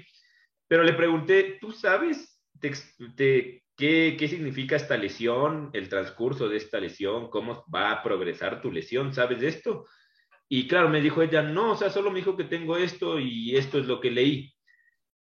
Pero 0.68 0.84
le 0.84 0.94
pregunté, 0.94 1.58
¿tú 1.60 1.72
sabes 1.72 2.40
qué, 2.60 3.64
qué 3.76 4.28
significa 4.30 4.76
esta 4.76 4.98
lesión, 4.98 5.72
el 5.74 5.90
transcurso 5.90 6.48
de 6.48 6.58
esta 6.58 6.80
lesión, 6.80 7.32
cómo 7.32 7.66
va 7.74 7.92
a 7.92 8.04
progresar 8.04 8.62
tu 8.62 8.72
lesión? 8.72 9.16
¿Sabes 9.16 9.40
de 9.40 9.48
esto? 9.48 9.88
Y 10.54 10.68
claro, 10.68 10.90
me 10.90 11.00
dijo 11.00 11.22
ella, 11.22 11.42
no, 11.42 11.72
o 11.72 11.76
sea, 11.78 11.90
solo 11.90 12.12
me 12.12 12.20
dijo 12.20 12.36
que 12.36 12.44
tengo 12.44 12.76
esto 12.76 13.18
y 13.18 13.56
esto 13.56 13.80
es 13.80 13.86
lo 13.86 14.02
que 14.02 14.12
leí. 14.12 14.54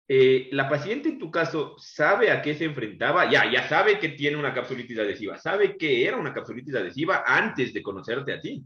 Eh, 0.07 0.47
la 0.53 0.69
paciente 0.69 1.09
en 1.09 1.19
tu 1.19 1.29
caso 1.29 1.75
sabe 1.77 2.31
a 2.31 2.41
qué 2.41 2.55
se 2.55 2.63
enfrentaba, 2.63 3.29
ya, 3.29 3.51
ya 3.51 3.67
sabe 3.67 3.99
que 3.99 4.07
tiene 4.07 4.37
una 4.37 4.53
capsulitis 4.53 4.97
adhesiva, 4.97 5.37
sabe 5.37 5.75
que 5.75 6.05
era 6.05 6.15
una 6.15 6.33
capsulitis 6.33 6.75
adhesiva 6.75 7.25
antes 7.27 7.73
de 7.73 7.83
conocerte 7.83 8.31
a 8.31 8.39
ti. 8.39 8.63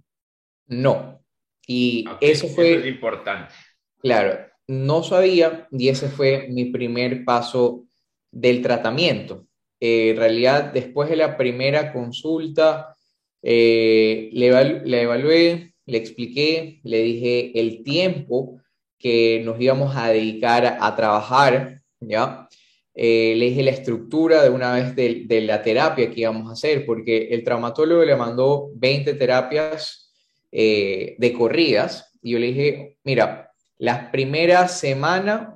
No. 0.67 1.23
Y 1.65 2.05
eso 2.21 2.47
fue... 2.47 2.73
Eso 2.73 2.79
es 2.81 2.85
importante. 2.85 3.55
Claro, 3.97 4.47
no 4.67 5.01
sabía 5.01 5.67
y 5.71 5.89
ese 5.89 6.09
fue 6.09 6.45
mi 6.47 6.65
primer 6.65 7.25
paso 7.25 7.85
del 8.29 8.61
tratamiento. 8.61 9.47
Eh, 9.79 10.11
en 10.11 10.17
realidad, 10.17 10.71
después 10.71 11.09
de 11.09 11.15
la 11.15 11.37
primera 11.37 11.91
consulta, 11.91 12.95
eh, 13.41 14.29
le, 14.31 14.81
le 14.85 15.01
evalué, 15.01 15.70
le 15.85 15.97
expliqué, 15.97 16.79
le 16.83 17.01
dije 17.03 17.59
el 17.59 17.83
tiempo 17.83 18.61
que 18.97 19.41
nos 19.43 19.59
íbamos 19.59 19.95
a 19.95 20.09
dedicar 20.09 20.77
a, 20.79 20.95
trabajar, 20.95 21.81
¿ya? 21.99 22.47
Eh, 22.93 23.33
le 23.37 23.45
dije 23.45 23.63
la 23.63 23.71
estructura 23.71 24.43
de 24.43 24.49
una 24.49 24.73
vez 24.73 24.95
de, 24.95 25.41
la 25.41 25.63
terapia 25.63 26.11
que 26.11 26.21
íbamos 26.21 26.49
a 26.49 26.53
hacer, 26.53 26.85
porque 26.85 27.29
el 27.31 27.43
traumatólogo 27.43 28.03
le 28.03 28.15
mandó 28.15 28.69
20 28.75 29.15
terapias 29.15 30.11
eh, 30.51 31.15
de 31.17 31.33
corridas, 31.33 32.11
y 32.21 32.31
yo 32.31 32.39
le 32.39 32.47
dije, 32.47 32.97
mira, 33.03 33.51
las 33.77 34.09
primeras 34.11 34.77
semanas 34.77 35.49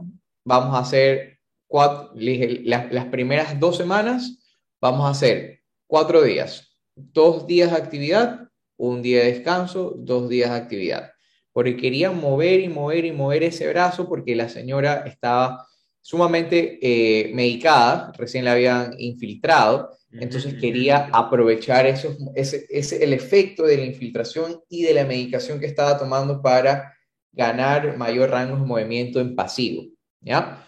vamos 0.44 0.76
a 0.76 0.80
hacer 0.80 1.40
cuatro, 1.68 2.14
dije, 2.16 2.62
las 2.64 3.06
primeras 3.08 3.60
dos 3.60 3.78
semanas 3.78 4.40
vamos 4.82 5.06
a 5.06 5.10
hacer 5.10 5.60
cuatro 5.86 6.24
días, 6.24 6.76
dos 6.96 7.46
días 7.46 7.72
de 7.72 7.78
actividad 7.78 8.45
un 8.78 9.02
día 9.02 9.20
de 9.20 9.34
descanso, 9.34 9.94
dos 9.98 10.30
días 10.30 10.52
de 10.52 10.58
actividad. 10.58 11.12
Porque 11.52 11.78
quería 11.78 12.12
mover 12.12 12.60
y 12.60 12.70
mover 12.70 13.06
y 13.06 13.12
mover 13.12 13.44
ese 13.44 13.68
brazo 13.70 14.08
porque 14.10 14.36
la 14.36 14.50
señora 14.50 15.04
estaba 15.06 15.66
sumamente 16.02 16.78
eh, 16.82 17.34
medicada, 17.34 18.12
recién 18.18 18.46
la 18.46 18.52
habían 18.52 18.94
infiltrado, 19.00 19.98
entonces 20.12 20.54
quería 20.54 21.10
aprovechar 21.12 21.88
ese, 21.88 22.16
ese, 22.36 23.04
el 23.04 23.12
efecto 23.12 23.64
de 23.64 23.78
la 23.78 23.86
infiltración 23.86 24.62
y 24.70 24.84
de 24.84 24.94
la 24.94 25.04
medicación 25.04 25.60
que 25.60 25.66
estaba 25.66 25.98
tomando 25.98 26.42
para 26.42 26.94
ganar 27.32 27.98
mayor 27.98 28.30
rango 28.30 28.56
de 28.56 28.66
movimiento 28.66 29.20
en 29.20 29.36
pasivo. 29.36 29.84
¿ya? 30.22 30.66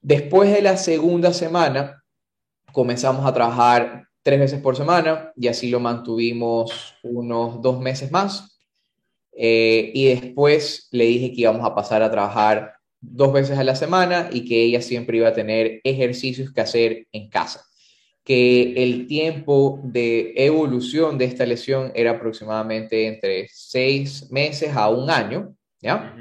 Después 0.00 0.52
de 0.52 0.62
la 0.62 0.76
segunda 0.76 1.32
semana, 1.32 2.02
comenzamos 2.72 3.24
a 3.24 3.32
trabajar 3.32 4.05
tres 4.26 4.40
veces 4.40 4.60
por 4.60 4.76
semana 4.76 5.32
y 5.36 5.46
así 5.46 5.70
lo 5.70 5.78
mantuvimos 5.78 6.96
unos 7.04 7.62
dos 7.62 7.78
meses 7.78 8.10
más. 8.10 8.58
Eh, 9.30 9.92
y 9.94 10.06
después 10.06 10.88
le 10.90 11.04
dije 11.04 11.32
que 11.32 11.42
íbamos 11.42 11.64
a 11.64 11.76
pasar 11.76 12.02
a 12.02 12.10
trabajar 12.10 12.72
dos 13.00 13.32
veces 13.32 13.56
a 13.56 13.62
la 13.62 13.76
semana 13.76 14.28
y 14.32 14.44
que 14.44 14.64
ella 14.64 14.82
siempre 14.82 15.18
iba 15.18 15.28
a 15.28 15.32
tener 15.32 15.80
ejercicios 15.84 16.52
que 16.52 16.60
hacer 16.60 17.06
en 17.12 17.28
casa. 17.30 17.64
Que 18.24 18.72
el 18.82 19.06
tiempo 19.06 19.78
de 19.84 20.32
evolución 20.34 21.18
de 21.18 21.26
esta 21.26 21.46
lesión 21.46 21.92
era 21.94 22.10
aproximadamente 22.10 23.06
entre 23.06 23.46
seis 23.52 24.28
meses 24.32 24.74
a 24.74 24.88
un 24.88 25.08
año, 25.08 25.54
¿ya? 25.80 26.16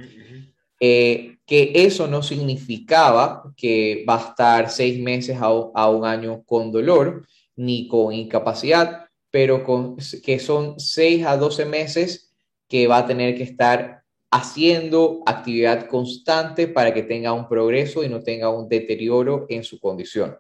Eh, 0.80 1.38
que 1.48 1.72
eso 1.74 2.06
no 2.06 2.22
significaba 2.22 3.52
que 3.58 4.06
va 4.08 4.18
a 4.18 4.30
estar 4.30 4.70
seis 4.70 5.02
meses 5.02 5.38
a, 5.42 5.46
a 5.46 5.90
un 5.90 6.06
año 6.06 6.44
con 6.44 6.72
dolor, 6.72 7.26
ni 7.56 7.88
con 7.88 8.14
incapacidad, 8.14 9.06
pero 9.32 9.64
con, 9.64 9.98
que 10.24 10.40
son 10.40 10.80
6 10.80 11.26
a 11.26 11.38
12 11.38 11.66
meses 11.66 12.34
que 12.68 12.88
va 12.88 13.00
a 13.00 13.08
tener 13.08 13.36
que 13.36 13.44
estar 13.44 14.04
haciendo 14.32 15.22
actividad 15.26 15.88
constante 15.88 16.68
para 16.68 16.94
que 16.94 17.04
tenga 17.04 17.34
un 17.34 17.48
progreso 17.48 18.04
y 18.04 18.10
no 18.10 18.22
tenga 18.22 18.50
un 18.50 18.68
deterioro 18.68 19.46
en 19.50 19.64
su 19.64 19.80
condición. 19.80 20.38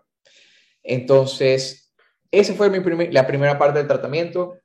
Entonces, 0.84 1.94
esa 2.32 2.54
fue 2.54 2.70
mi 2.70 3.08
la 3.12 3.26
primera 3.26 3.58
parte 3.58 3.80
del 3.80 3.88
tratamiento, 3.88 4.56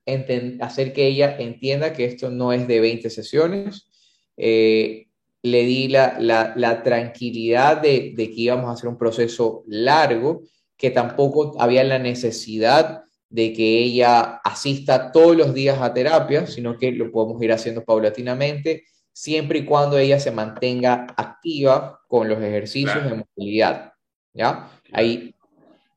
hacer 0.60 0.92
que 0.92 1.06
ella 1.06 1.36
entienda 1.38 1.92
que 1.92 2.04
esto 2.04 2.30
no 2.30 2.52
es 2.52 2.66
de 2.66 2.80
20 2.80 3.08
sesiones. 3.10 3.88
Eh, 4.36 5.06
le 5.42 5.62
di 5.62 5.88
la, 5.88 6.18
la, 6.18 6.82
tranquilidad 6.82 7.80
de, 7.80 8.12
de, 8.14 8.30
que 8.30 8.40
íbamos 8.40 8.68
a 8.68 8.72
hacer 8.72 8.88
un 8.88 8.98
proceso 8.98 9.62
largo, 9.66 10.42
que 10.80 10.90
tampoco 10.90 11.60
había 11.60 11.84
la 11.84 11.98
necesidad 11.98 13.04
de 13.28 13.52
que 13.52 13.80
ella 13.80 14.40
asista 14.42 15.12
todos 15.12 15.36
los 15.36 15.52
días 15.52 15.78
a 15.78 15.92
terapia, 15.92 16.46
sino 16.46 16.78
que 16.78 16.90
lo 16.90 17.12
podemos 17.12 17.40
ir 17.42 17.52
haciendo 17.52 17.84
paulatinamente, 17.84 18.84
siempre 19.12 19.58
y 19.58 19.64
cuando 19.66 19.98
ella 19.98 20.18
se 20.18 20.30
mantenga 20.30 21.06
activa 21.18 22.00
con 22.08 22.30
los 22.30 22.38
ejercicios 22.42 23.04
de 23.04 23.24
movilidad. 23.36 23.92
¿Ya? 24.32 24.70
Ahí. 24.90 25.34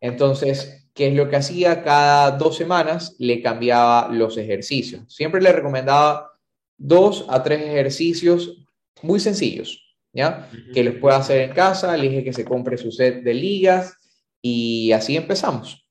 Entonces, 0.01 0.89
¿qué 0.93 1.07
es 1.07 1.13
lo 1.13 1.29
que 1.29 1.37
hacía? 1.37 1.81
Cada 1.81 2.31
dos 2.31 2.57
semanas 2.57 3.15
le 3.19 3.41
cambiaba 3.41 4.09
los 4.09 4.37
ejercicios. 4.37 5.03
Siempre 5.07 5.41
le 5.41 5.53
recomendaba 5.53 6.29
dos 6.77 7.25
a 7.29 7.41
tres 7.41 7.61
ejercicios 7.61 8.65
muy 9.01 9.21
sencillos, 9.21 9.95
¿ya? 10.11 10.49
Que 10.73 10.83
los 10.83 10.95
pueda 10.95 11.17
hacer 11.17 11.39
en 11.41 11.53
casa, 11.53 11.95
le 11.95 12.09
dije 12.09 12.23
que 12.25 12.33
se 12.33 12.43
compre 12.43 12.77
su 12.77 12.91
set 12.91 13.23
de 13.23 13.33
ligas 13.33 13.97
y 14.45 14.91
así 14.91 15.15
empezamos. 15.15 15.87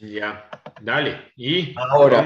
Ya, 0.00 0.50
dale. 0.80 1.32
¿Y 1.36 1.74
Ahora, 1.78 2.24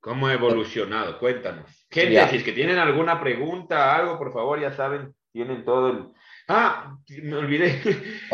cómo, 0.00 0.26
ha 0.26 0.32
evolucionado? 0.32 1.18
Cuéntanos. 1.18 1.86
Gente, 1.90 2.28
si 2.28 2.36
es 2.36 2.44
que 2.44 2.52
tienen 2.52 2.78
alguna 2.78 3.20
pregunta, 3.20 3.96
algo, 3.96 4.18
por 4.18 4.32
favor, 4.32 4.60
ya 4.60 4.72
saben, 4.72 5.14
tienen 5.32 5.64
todo 5.64 5.90
el... 5.90 6.08
Ah, 6.46 6.96
me 7.22 7.36
olvidé. 7.36 7.80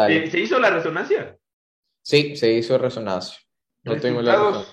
Eh, 0.08 0.30
¿Se 0.30 0.40
hizo 0.40 0.58
la 0.58 0.70
resonancia? 0.70 1.36
Sí, 2.02 2.36
se 2.36 2.52
hizo 2.52 2.76
resonancia. 2.76 3.38
No 3.84 3.98
tengo 4.00 4.20
la 4.20 4.64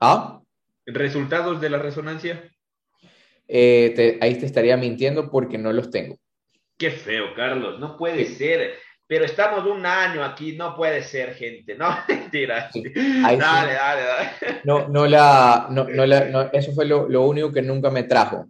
¿Ah? 0.00 0.40
¿Resultados 0.86 1.60
de 1.60 1.70
la 1.70 1.78
resonancia? 1.78 2.48
Eh, 3.48 4.18
ahí 4.20 4.38
te 4.38 4.46
estaría 4.46 4.76
mintiendo 4.76 5.30
porque 5.30 5.58
no 5.58 5.72
los 5.72 5.90
tengo. 5.90 6.16
Qué 6.78 6.90
feo, 6.90 7.34
Carlos. 7.34 7.78
No 7.80 7.96
puede 7.96 8.24
ser 8.24 8.78
pero 9.08 9.24
estamos 9.24 9.64
un 9.64 9.86
año 9.86 10.22
aquí, 10.22 10.52
no 10.52 10.76
puede 10.76 11.02
ser, 11.02 11.34
gente, 11.34 11.74
no, 11.74 11.88
mentira. 12.08 12.70
dale, 12.74 13.38
dale, 13.38 13.72
dale. 13.72 14.30
No, 14.64 14.86
no 14.86 15.06
la, 15.06 15.66
no, 15.70 15.84
no 15.84 16.04
la, 16.04 16.26
no, 16.26 16.42
eso 16.52 16.72
fue 16.72 16.84
lo, 16.84 17.08
lo, 17.08 17.22
único 17.22 17.50
que 17.50 17.62
nunca 17.62 17.90
me 17.90 18.02
trajo. 18.02 18.44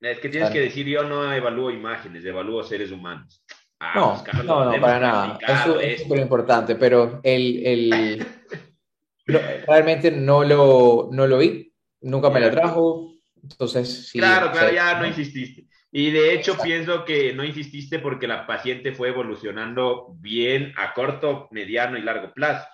Es 0.00 0.18
que 0.18 0.28
tienes 0.28 0.50
que 0.50 0.62
decir, 0.62 0.84
yo 0.86 1.04
no 1.04 1.32
evalúo 1.32 1.70
imágenes, 1.70 2.24
evalúo 2.24 2.64
seres 2.64 2.90
humanos. 2.90 3.44
no, 3.94 4.24
no, 4.42 4.72
no, 4.72 4.80
para 4.80 4.98
nada. 4.98 5.38
Eso 5.46 5.78
es 5.78 6.02
súper 6.02 6.18
importante, 6.18 6.74
pero 6.74 7.20
el, 7.22 7.64
el 7.64 8.26
realmente 9.68 10.10
no 10.10 10.42
lo, 10.42 11.08
no 11.12 11.24
lo 11.28 11.38
vi, 11.38 11.72
nunca 12.00 12.30
me 12.30 12.40
la 12.40 12.50
trajo, 12.50 13.12
entonces 13.40 14.08
sí. 14.08 14.18
Claro, 14.18 14.50
claro, 14.50 14.74
ya 14.74 14.98
no 14.98 15.06
insististe. 15.06 15.69
Y 15.92 16.10
de 16.10 16.34
hecho 16.34 16.56
pienso 16.62 17.04
que 17.04 17.32
no 17.32 17.44
insististe 17.44 17.98
porque 17.98 18.28
la 18.28 18.46
paciente 18.46 18.92
fue 18.92 19.08
evolucionando 19.08 20.14
bien 20.18 20.72
a 20.76 20.94
corto, 20.94 21.48
mediano 21.50 21.98
y 21.98 22.02
largo 22.02 22.32
plazo. 22.32 22.66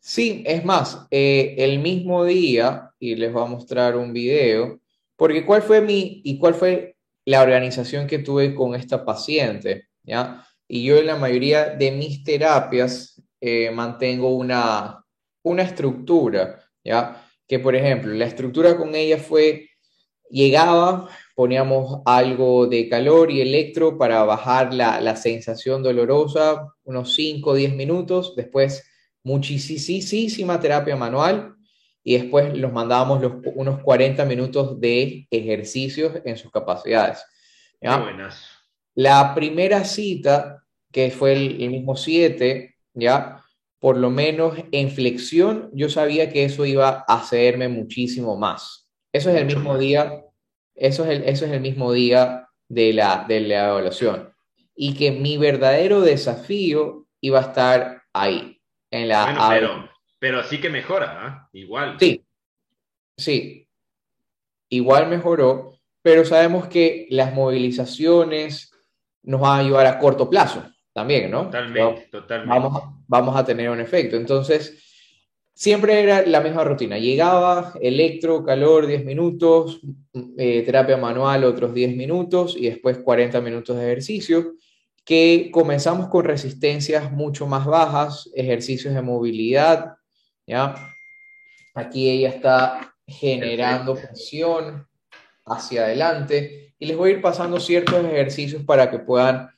Sí, 0.00 0.44
es 0.46 0.64
más, 0.64 1.06
eh, 1.10 1.54
el 1.58 1.80
mismo 1.80 2.24
día, 2.24 2.90
y 2.98 3.16
les 3.16 3.32
voy 3.32 3.42
a 3.42 3.46
mostrar 3.46 3.96
un 3.96 4.12
video, 4.12 4.80
porque 5.16 5.44
cuál 5.44 5.62
fue 5.62 5.80
mi 5.80 6.20
y 6.24 6.38
cuál 6.38 6.54
fue 6.54 6.96
la 7.24 7.42
organización 7.42 8.06
que 8.06 8.20
tuve 8.20 8.54
con 8.54 8.74
esta 8.74 9.04
paciente, 9.04 9.88
¿ya? 10.02 10.46
Y 10.68 10.84
yo 10.84 10.98
en 10.98 11.06
la 11.06 11.16
mayoría 11.16 11.70
de 11.70 11.90
mis 11.90 12.22
terapias 12.22 13.20
eh, 13.40 13.70
mantengo 13.70 14.34
una, 14.36 15.04
una 15.42 15.62
estructura, 15.62 16.60
¿ya? 16.84 17.26
Que 17.46 17.58
por 17.58 17.74
ejemplo, 17.74 18.12
la 18.14 18.26
estructura 18.26 18.76
con 18.76 18.94
ella 18.94 19.18
fue, 19.18 19.67
llegaba, 20.30 21.08
poníamos 21.34 22.02
algo 22.04 22.66
de 22.66 22.88
calor 22.88 23.30
y 23.30 23.40
electro 23.40 23.96
para 23.96 24.24
bajar 24.24 24.74
la, 24.74 25.16
sensación 25.16 25.82
dolorosa, 25.82 26.72
unos 26.84 27.14
5 27.14 27.50
o 27.50 27.54
10 27.54 27.74
minutos, 27.74 28.34
después 28.36 28.84
muchísima 29.22 30.60
terapia 30.60 30.96
manual 30.96 31.54
y 32.02 32.16
después 32.16 32.56
los 32.56 32.72
mandábamos 32.72 33.20
los, 33.20 33.32
unos 33.54 33.82
40 33.82 34.24
minutos 34.24 34.80
de 34.80 35.26
ejercicios 35.30 36.14
en 36.24 36.36
sus 36.36 36.50
capacidades. 36.50 37.24
La 38.94 39.34
primera 39.34 39.84
cita, 39.84 40.64
que 40.90 41.10
fue 41.10 41.32
el, 41.34 41.70
mismo 41.70 41.94
7, 41.94 42.74
¿ya? 42.94 43.44
por 43.78 43.96
lo 43.96 44.10
menos 44.10 44.58
en 44.72 44.90
flexión, 44.90 45.70
yo 45.72 45.88
sabía 45.88 46.30
que 46.30 46.44
eso 46.44 46.66
iba 46.66 47.04
a 47.06 47.14
hacerme 47.14 47.68
muchísimo 47.68 48.36
más. 48.36 48.87
Eso 49.12 49.30
es 49.30 49.36
el 49.36 49.46
mismo 49.46 49.78
día 49.78 50.24
eso 50.78 51.04
es 51.04 51.10
el, 51.10 51.24
eso 51.24 51.44
es 51.44 51.52
el 51.52 51.60
mismo 51.60 51.92
día 51.92 52.48
de 52.68 52.92
la, 52.92 53.24
de 53.26 53.40
la 53.40 53.68
evaluación. 53.68 54.32
Y 54.74 54.94
que 54.94 55.10
mi 55.10 55.36
verdadero 55.36 56.00
desafío 56.00 57.06
iba 57.20 57.40
a 57.40 57.42
estar 57.42 58.02
ahí, 58.12 58.60
en 58.90 59.08
la 59.08 59.24
bueno, 59.24 59.48
pero, 59.48 59.90
pero, 60.18 60.44
sí 60.44 60.60
que 60.60 60.70
mejora, 60.70 61.18
¿ah? 61.20 61.48
igual. 61.52 61.96
Sí, 61.98 62.24
sí, 63.16 63.68
igual 64.68 65.08
mejoró, 65.08 65.74
pero 66.00 66.24
sabemos 66.24 66.68
que 66.68 67.08
las 67.10 67.34
movilizaciones 67.34 68.72
nos 69.24 69.40
van 69.40 69.58
a 69.58 69.62
ayudar 69.62 69.86
a 69.86 69.98
corto 69.98 70.30
plazo 70.30 70.62
también, 70.92 71.30
¿no? 71.30 71.46
Totalmente, 71.46 72.08
totalmente. 72.10 72.54
Vamos, 72.54 72.82
vamos 73.08 73.36
a 73.36 73.44
tener 73.44 73.68
un 73.68 73.80
efecto. 73.80 74.16
Entonces, 74.16 74.87
Siempre 75.58 76.00
era 76.00 76.24
la 76.24 76.40
misma 76.40 76.62
rutina. 76.62 76.98
Llegaba, 76.98 77.72
electro, 77.80 78.44
calor, 78.44 78.86
10 78.86 79.04
minutos, 79.04 79.80
eh, 80.36 80.62
terapia 80.62 80.96
manual, 80.96 81.42
otros 81.42 81.74
10 81.74 81.96
minutos 81.96 82.54
y 82.56 82.68
después 82.68 82.98
40 82.98 83.40
minutos 83.40 83.76
de 83.76 83.86
ejercicio, 83.86 84.54
que 85.04 85.50
comenzamos 85.50 86.06
con 86.10 86.24
resistencias 86.24 87.10
mucho 87.10 87.48
más 87.48 87.66
bajas, 87.66 88.30
ejercicios 88.36 88.94
de 88.94 89.02
movilidad, 89.02 89.96
¿ya? 90.46 90.76
Aquí 91.74 92.08
ella 92.08 92.28
está 92.28 92.94
generando 93.04 93.96
presión 93.96 94.86
hacia 95.44 95.86
adelante 95.86 96.76
y 96.78 96.86
les 96.86 96.96
voy 96.96 97.10
a 97.10 97.14
ir 97.14 97.20
pasando 97.20 97.58
ciertos 97.58 98.04
ejercicios 98.04 98.62
para 98.62 98.92
que 98.92 99.00
puedan 99.00 99.50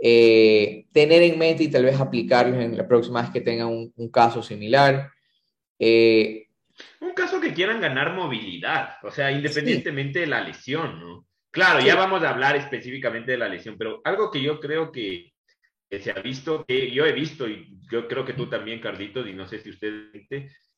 eh, 0.00 0.86
tener 0.92 1.20
en 1.20 1.38
mente 1.38 1.64
y 1.64 1.68
tal 1.68 1.84
vez 1.84 2.00
aplicarlos 2.00 2.58
en 2.58 2.74
la 2.74 2.88
próxima 2.88 3.20
vez 3.20 3.30
que 3.30 3.42
tengan 3.42 3.68
un 3.68 4.08
caso 4.08 4.42
similar. 4.42 5.10
Eh, 5.84 6.46
un 7.00 7.12
caso 7.12 7.40
que 7.40 7.52
quieran 7.52 7.80
ganar 7.80 8.14
movilidad, 8.14 8.98
o 9.02 9.10
sea, 9.10 9.32
independientemente 9.32 10.20
de 10.20 10.28
la 10.28 10.40
lesión, 10.40 11.00
¿no? 11.00 11.26
Claro, 11.50 11.84
ya 11.84 11.96
vamos 11.96 12.22
a 12.22 12.30
hablar 12.30 12.54
específicamente 12.54 13.32
de 13.32 13.38
la 13.38 13.48
lesión, 13.48 13.76
pero 13.76 14.00
algo 14.04 14.30
que 14.30 14.40
yo 14.40 14.60
creo 14.60 14.92
que, 14.92 15.32
se 15.90 16.12
ha 16.12 16.22
visto, 16.22 16.64
que 16.66 16.92
yo 16.92 17.04
he 17.04 17.12
visto, 17.12 17.48
y 17.48 17.80
yo 17.90 18.06
creo 18.06 18.24
que 18.24 18.32
tú 18.32 18.46
también, 18.48 18.80
Carlitos, 18.80 19.26
y 19.26 19.32
no 19.32 19.48
sé 19.48 19.58
si 19.58 19.70
usted 19.70 20.12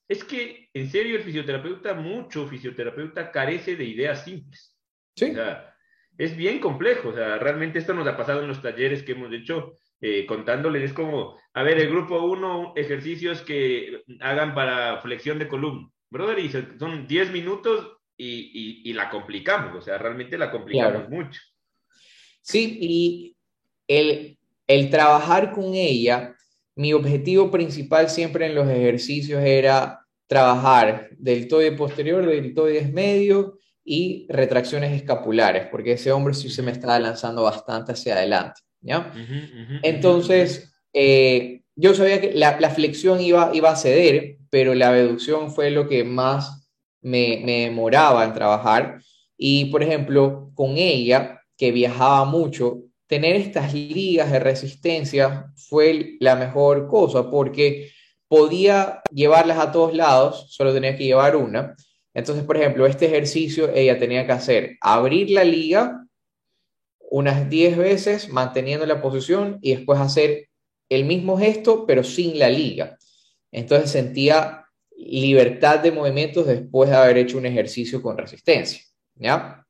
es 0.08 0.24
que 0.24 0.70
en 0.72 0.90
serio 0.90 1.16
el 1.16 1.22
fisioterapeuta, 1.22 1.92
mucho 1.92 2.48
fisioterapeuta 2.48 3.30
carece 3.30 3.76
de 3.76 3.84
ideas 3.84 4.24
simples. 4.24 4.74
Sí. 5.16 5.30
O 5.30 5.34
sea, 5.34 5.76
es 6.16 6.34
bien 6.34 6.60
complejo, 6.60 7.10
o 7.10 7.14
sea, 7.14 7.38
realmente 7.38 7.78
esto 7.78 7.92
nos 7.92 8.06
ha 8.06 8.16
pasado 8.16 8.40
en 8.40 8.48
los 8.48 8.62
talleres 8.62 9.02
que 9.02 9.12
hemos 9.12 9.32
hecho 9.34 9.78
eh, 10.06 10.26
contándoles, 10.26 10.82
es 10.82 10.92
como, 10.92 11.38
a 11.54 11.62
ver, 11.62 11.78
el 11.78 11.88
grupo 11.88 12.20
1, 12.20 12.74
ejercicios 12.76 13.40
que 13.40 14.02
hagan 14.20 14.54
para 14.54 15.00
flexión 15.00 15.38
de 15.38 15.48
columna. 15.48 15.88
Brother, 16.10 16.40
y 16.40 16.50
son 16.50 17.06
10 17.06 17.32
minutos 17.32 17.96
y, 18.14 18.92
la 18.92 19.08
complicamos, 19.08 19.74
o 19.74 19.80
sea, 19.80 19.96
realmente 19.96 20.36
la 20.36 20.50
complicamos 20.50 21.08
mucho. 21.08 21.40
Sí, 22.42 22.76
y 22.82 23.36
el, 23.88 24.36
el 24.66 24.90
trabajar 24.90 25.52
con 25.52 25.72
ella, 25.72 26.36
mi 26.74 26.92
objetivo 26.92 27.50
principal 27.50 28.10
siempre 28.10 28.44
en 28.44 28.54
los 28.54 28.68
ejercicios 28.68 29.42
era 29.42 30.00
trabajar 30.26 31.08
deltoide 31.16 31.72
posterior, 31.72 32.26
deltoides 32.26 32.92
medio 32.92 33.58
y 33.82 34.26
retracciones 34.28 34.92
escapulares, 34.92 35.66
porque 35.70 35.92
ese 35.92 36.12
hombre 36.12 36.34
sí 36.34 36.50
se 36.50 36.60
me 36.60 36.72
estaba 36.72 36.98
lanzando 36.98 37.44
bastante 37.44 37.92
hacia 37.92 38.16
adelante. 38.16 38.60
¿Ya? 38.85 39.12
Entonces, 39.83 40.73
eh, 40.92 41.62
yo 41.75 41.94
sabía 41.94 42.20
que 42.20 42.33
la, 42.35 42.70
flexión 42.70 43.20
iba, 43.20 43.51
iba 43.53 43.70
a 43.70 43.77
ceder, 43.77 44.37
pero 44.51 44.75
la 44.75 44.90
abducción 44.90 45.51
fue 45.51 45.70
lo 45.70 45.88
que 45.88 46.05
más 46.05 46.68
me, 47.03 47.42
me 47.44 47.62
demoraba 47.62 48.25
en 48.25 48.35
trabajar. 48.35 49.01
Y, 49.37 49.66
por 49.66 49.83
ejemplo, 49.83 50.53
con 50.55 50.77
ella, 50.77 51.40
que 51.57 51.73
viajaba 51.73 52.25
mucho, 52.25 52.83
tener 53.07 53.37
estas 53.37 53.75
ligas 53.75 54.31
de 54.31 54.38
resistencia 54.38 55.53
fue 55.57 56.16
la 56.20 56.37
mejor 56.37 56.88
cosa 56.88 57.31
porque 57.31 57.90
podía 58.29 59.01
llevarlas 59.12 59.59
a 59.59 59.73
todos 59.73 59.94
lados, 59.94 60.47
solo 60.51 60.73
tenía 60.73 60.97
que 60.97 61.05
llevar 61.05 61.37
una. 61.37 61.75
Entonces, 62.14 62.44
por 62.44 62.57
ejemplo, 62.57 62.87
este 62.87 63.07
ejercicio 63.07 63.70
ella 63.75 63.99
tenía 63.99 64.27
que 64.27 64.33
hacer 64.33 64.77
abrir 64.81 65.31
la 65.31 65.44
liga 65.44 66.03
unas 67.14 67.48
10 67.48 67.77
veces 67.77 68.29
manteniendo 68.29 68.85
la 68.87 69.00
posición 69.00 69.61
y 69.62 69.77
después 69.77 70.00
hacer 70.00 70.48
el 70.88 71.05
mismo 71.05 71.38
gesto, 71.38 71.87
pero 71.87 72.03
sin 72.03 72.40
la 72.40 72.48
liga. 72.48 72.98
Entonces 73.53 73.92
sentía 73.92 74.64
libertad 74.96 75.79
de 75.79 75.92
movimientos 75.92 76.44
después 76.44 76.90
de 76.90 76.96
haber 76.96 77.18
hecho 77.18 77.38
un 77.38 77.46
ejercicio 77.46 78.03
con 78.03 78.18
resistencia, 78.18 78.83
¿ya? 79.14 79.64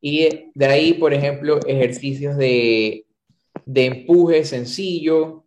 Y 0.00 0.50
de 0.54 0.66
ahí, 0.66 0.94
por 0.94 1.14
ejemplo, 1.14 1.60
ejercicios 1.64 2.36
de, 2.36 3.06
de 3.64 3.86
empuje 3.86 4.44
sencillo, 4.44 5.46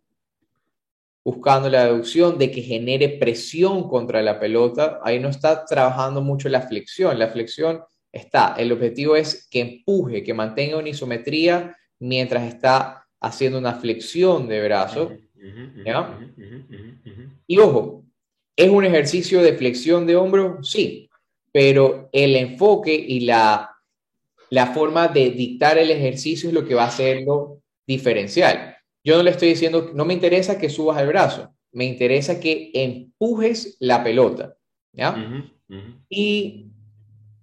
buscando 1.22 1.68
la 1.68 1.84
deducción 1.84 2.38
de 2.38 2.50
que 2.50 2.62
genere 2.62 3.10
presión 3.10 3.90
contra 3.90 4.22
la 4.22 4.40
pelota. 4.40 5.00
Ahí 5.04 5.20
no 5.20 5.28
está 5.28 5.66
trabajando 5.66 6.22
mucho 6.22 6.48
la 6.48 6.62
flexión. 6.62 7.18
La 7.18 7.28
flexión 7.28 7.82
está, 8.12 8.54
el 8.58 8.70
objetivo 8.72 9.16
es 9.16 9.48
que 9.50 9.60
empuje, 9.60 10.22
que 10.22 10.34
mantenga 10.34 10.78
una 10.78 10.90
isometría 10.90 11.76
mientras 11.98 12.44
está 12.44 13.06
haciendo 13.20 13.58
una 13.58 13.74
flexión 13.74 14.48
de 14.48 14.62
brazo. 14.62 15.12
Y 17.46 17.58
ojo, 17.58 18.04
¿es 18.56 18.68
un 18.68 18.84
ejercicio 18.84 19.42
de 19.42 19.54
flexión 19.54 20.06
de 20.06 20.16
hombro? 20.16 20.62
Sí, 20.62 21.08
pero 21.50 22.08
el 22.12 22.36
enfoque 22.36 22.94
y 22.94 23.20
la, 23.20 23.70
la 24.50 24.66
forma 24.66 25.08
de 25.08 25.30
dictar 25.30 25.78
el 25.78 25.90
ejercicio 25.90 26.48
es 26.48 26.54
lo 26.54 26.66
que 26.66 26.74
va 26.74 26.84
a 26.84 26.88
hacerlo 26.88 27.62
diferencial. 27.86 28.76
Yo 29.04 29.16
no 29.16 29.22
le 29.22 29.30
estoy 29.30 29.48
diciendo, 29.48 29.90
no 29.94 30.04
me 30.04 30.14
interesa 30.14 30.58
que 30.58 30.68
subas 30.68 31.00
el 31.00 31.08
brazo, 31.08 31.54
me 31.72 31.84
interesa 31.84 32.38
que 32.38 32.70
empujes 32.74 33.76
la 33.80 34.04
pelota. 34.04 34.56
¿ya? 34.92 35.50
Y 36.08 36.71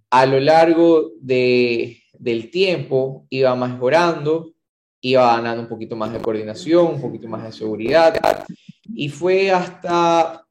a 0.10 0.26
lo 0.26 0.40
largo 0.40 1.12
de, 1.22 2.02
del 2.14 2.50
tiempo 2.50 3.26
iba 3.30 3.56
mejorando, 3.56 4.54
iba 5.02 5.36
ganando 5.36 5.64
un 5.64 5.70
poquito 5.70 5.96
más 5.96 6.12
de 6.12 6.20
coordinación, 6.20 6.96
un 6.96 7.02
poquito 7.02 7.28
más 7.28 7.44
de 7.44 7.52
seguridad. 7.52 8.46
Y 8.94 9.10
fue 9.10 9.52
hasta 9.52 10.46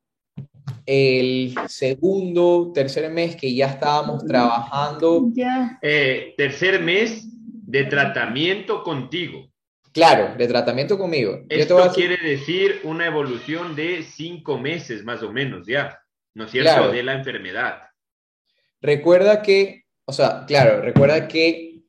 el 0.86 1.54
segundo, 1.66 2.72
tercer 2.74 3.10
mes 3.10 3.36
que 3.36 3.54
ya 3.54 3.66
estábamos 3.66 4.24
trabajando. 4.24 5.28
Ya. 5.32 5.78
Eh, 5.82 6.34
tercer 6.36 6.80
mes 6.80 7.26
de 7.42 7.84
tratamiento 7.84 8.82
contigo. 8.82 9.46
Claro, 9.92 10.34
de 10.36 10.46
tratamiento 10.46 10.96
conmigo. 10.96 11.40
Esto 11.48 11.90
quiere 11.94 12.16
decir 12.16 12.80
una 12.84 13.06
evolución 13.06 13.74
de 13.74 14.02
cinco 14.02 14.58
meses 14.58 15.04
más 15.04 15.22
o 15.22 15.32
menos, 15.32 15.66
ya, 15.66 15.98
¿no 16.34 16.44
es 16.44 16.50
cierto? 16.50 16.90
De 16.90 17.02
la 17.02 17.14
enfermedad. 17.14 17.87
Recuerda 18.80 19.42
que, 19.42 19.84
o 20.04 20.12
sea, 20.12 20.44
claro, 20.46 20.80
recuerda 20.80 21.28
que, 21.28 21.82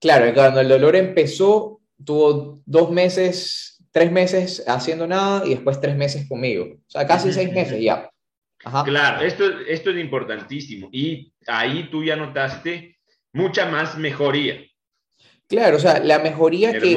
claro, 0.00 0.32
cuando 0.34 0.60
el 0.60 0.68
dolor 0.68 0.96
empezó, 0.96 1.80
tuvo 2.04 2.60
dos 2.64 2.90
meses, 2.90 3.82
tres 3.90 4.10
meses 4.10 4.64
haciendo 4.66 5.06
nada 5.06 5.46
y 5.46 5.50
después 5.50 5.80
tres 5.80 5.96
meses 5.96 6.28
conmigo. 6.28 6.64
O 6.64 6.90
sea, 6.90 7.06
casi 7.06 7.32
seis 7.32 7.52
meses 7.52 7.80
ya. 7.80 8.10
Claro, 8.84 9.24
esto, 9.24 9.44
esto 9.68 9.90
es 9.90 9.98
importantísimo. 9.98 10.88
Y 10.90 11.32
ahí 11.46 11.88
tú 11.90 12.02
ya 12.02 12.16
notaste 12.16 12.96
mucha 13.32 13.66
más 13.66 13.96
mejoría. 13.98 14.60
Claro, 15.46 15.76
o 15.76 15.80
sea, 15.80 16.00
la 16.00 16.18
mejoría 16.18 16.78
que, 16.78 16.96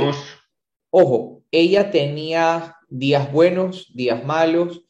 ojo, 0.90 1.44
ella 1.52 1.92
tenía 1.92 2.76
días 2.88 3.32
buenos, 3.32 3.94
días 3.94 4.24
malos, 4.24 4.84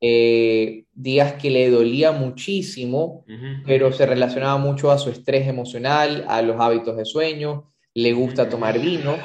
eh, 0.00 0.84
días 0.96 1.34
que 1.34 1.50
le 1.50 1.70
dolía 1.70 2.10
muchísimo, 2.10 3.24
pero 3.66 3.92
se 3.92 4.06
relacionaba 4.06 4.56
mucho 4.56 4.90
a 4.90 4.98
su 4.98 5.10
estrés 5.10 5.46
emocional, 5.46 6.24
a 6.26 6.40
los 6.42 6.58
hábitos 6.58 6.96
de 6.96 7.04
sueño, 7.04 7.72
le 7.94 8.12
gusta 8.12 8.48
tomar 8.48 8.78
vino. 8.78 9.16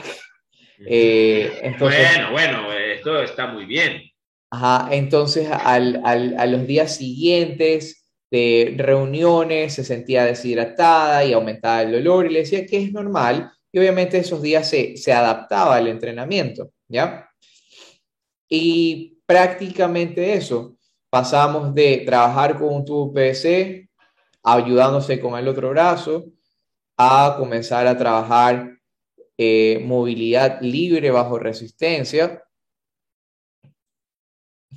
Eh, 0.86 1.60
entonces, 1.64 2.08
bueno, 2.32 2.64
bueno, 2.64 2.74
esto 2.74 3.22
está 3.22 3.48
muy 3.48 3.66
bien. 3.66 4.02
Ajá, 4.50 4.90
entonces 4.92 5.48
al, 5.50 6.02
al, 6.04 6.36
a 6.38 6.46
los 6.46 6.68
días 6.68 6.96
siguientes 6.98 8.06
de 8.30 8.74
reuniones 8.78 9.74
se 9.74 9.84
sentía 9.84 10.26
deshidratada 10.26 11.24
y 11.24 11.34
aumentaba 11.34 11.84
el 11.84 11.92
dolor 11.92 12.26
y 12.26 12.34
le 12.34 12.40
decía 12.40 12.66
que 12.66 12.84
es 12.84 12.92
normal 12.92 13.52
y 13.72 13.80
obviamente 13.80 14.18
esos 14.18 14.42
días 14.42 14.70
se, 14.70 14.98
se 14.98 15.14
adaptaba 15.14 15.78
al 15.78 15.88
entrenamiento, 15.88 16.72
¿ya? 16.90 17.30
Y 18.50 19.20
prácticamente 19.26 20.34
eso, 20.34 20.76
pasamos 21.12 21.76
de 21.76 22.04
trabajar 22.06 22.58
con 22.58 22.74
un 22.74 22.86
tubo 22.86 23.14
PVC, 23.14 23.90
ayudándose 24.44 25.20
con 25.20 25.38
el 25.38 25.48
otro 25.48 25.70
brazo, 25.70 26.26
a 26.98 27.36
comenzar 27.38 27.86
a 27.86 27.98
trabajar 27.98 28.78
eh, 29.38 29.82
movilidad 29.84 30.62
libre 30.62 31.12
bajo 31.12 31.38
resistencia 31.38 32.44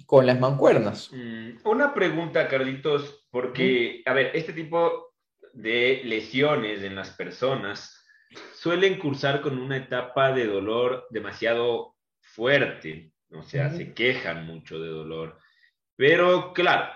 con 0.06 0.26
las 0.26 0.40
mancuernas. 0.40 1.10
Mm, 1.12 1.66
una 1.68 1.94
pregunta, 1.94 2.48
Carlitos, 2.48 3.26
porque, 3.30 4.02
a 4.04 4.12
ver, 4.12 4.32
este 4.34 4.52
tipo 4.52 5.14
de 5.52 6.02
lesiones 6.04 6.82
en 6.82 6.96
las 6.96 7.10
personas 7.10 8.04
suelen 8.54 8.98
cursar 8.98 9.40
con 9.40 9.56
una 9.58 9.76
etapa 9.76 10.32
de 10.32 10.46
dolor 10.46 11.06
demasiado 11.10 11.94
fuerte, 12.20 13.12
o 13.30 13.42
sea, 13.44 13.70
se 13.70 13.94
quejan 13.94 14.46
mucho 14.46 14.80
de 14.80 14.88
dolor. 14.88 15.38
Pero 15.96 16.52
claro, 16.52 16.92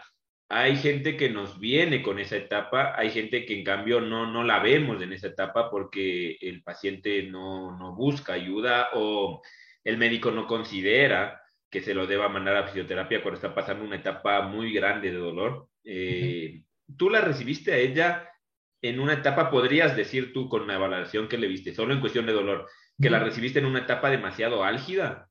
hay 0.48 0.76
gente 0.76 1.16
que 1.16 1.28
nos 1.28 1.61
viene 1.61 2.02
con 2.02 2.18
esa 2.18 2.37
etapa, 2.37 2.94
hay 2.96 3.11
gente 3.11 3.44
que 3.44 3.58
en 3.58 3.64
cambio 3.64 4.00
no, 4.00 4.30
no 4.30 4.44
la 4.44 4.61
vemos 4.61 5.00
en 5.02 5.12
esa 5.12 5.28
etapa 5.28 5.70
porque 5.70 6.38
el 6.40 6.62
paciente 6.62 7.22
no, 7.24 7.76
no 7.76 7.94
busca 7.94 8.32
ayuda 8.32 8.88
o 8.94 9.42
el 9.84 9.98
médico 9.98 10.30
no 10.30 10.46
considera 10.46 11.42
que 11.70 11.82
se 11.82 11.94
lo 11.94 12.06
deba 12.06 12.28
mandar 12.28 12.56
a 12.56 12.66
fisioterapia 12.66 13.22
cuando 13.22 13.37
está 13.37 13.54
pasando 13.54 13.84
una 13.84 13.96
etapa 13.96 14.40
muy 14.42 14.72
grande 14.72 15.11
de 15.11 15.18
dolor. 15.18 15.68
Eh, 15.84 16.62
¿Tú 16.96 17.11
la 17.11 17.20
recibiste 17.20 17.74
a 17.74 17.76
ella 17.76 18.30
en 18.80 19.00
una 19.00 19.14
etapa, 19.14 19.50
podrías 19.50 19.96
decir 19.96 20.32
tú 20.32 20.48
con 20.48 20.66
la 20.66 20.74
evaluación 20.74 21.28
que 21.28 21.37
le 21.37 21.48
viste, 21.48 21.74
solo 21.74 21.92
en 21.92 22.00
cuestión 22.00 22.26
de 22.26 22.32
dolor, 22.32 22.68
que 23.00 23.11
la 23.11 23.18
recibiste 23.18 23.58
en 23.58 23.66
una 23.66 23.80
etapa 23.80 24.08
demasiado 24.08 24.64
álgida? 24.64 25.28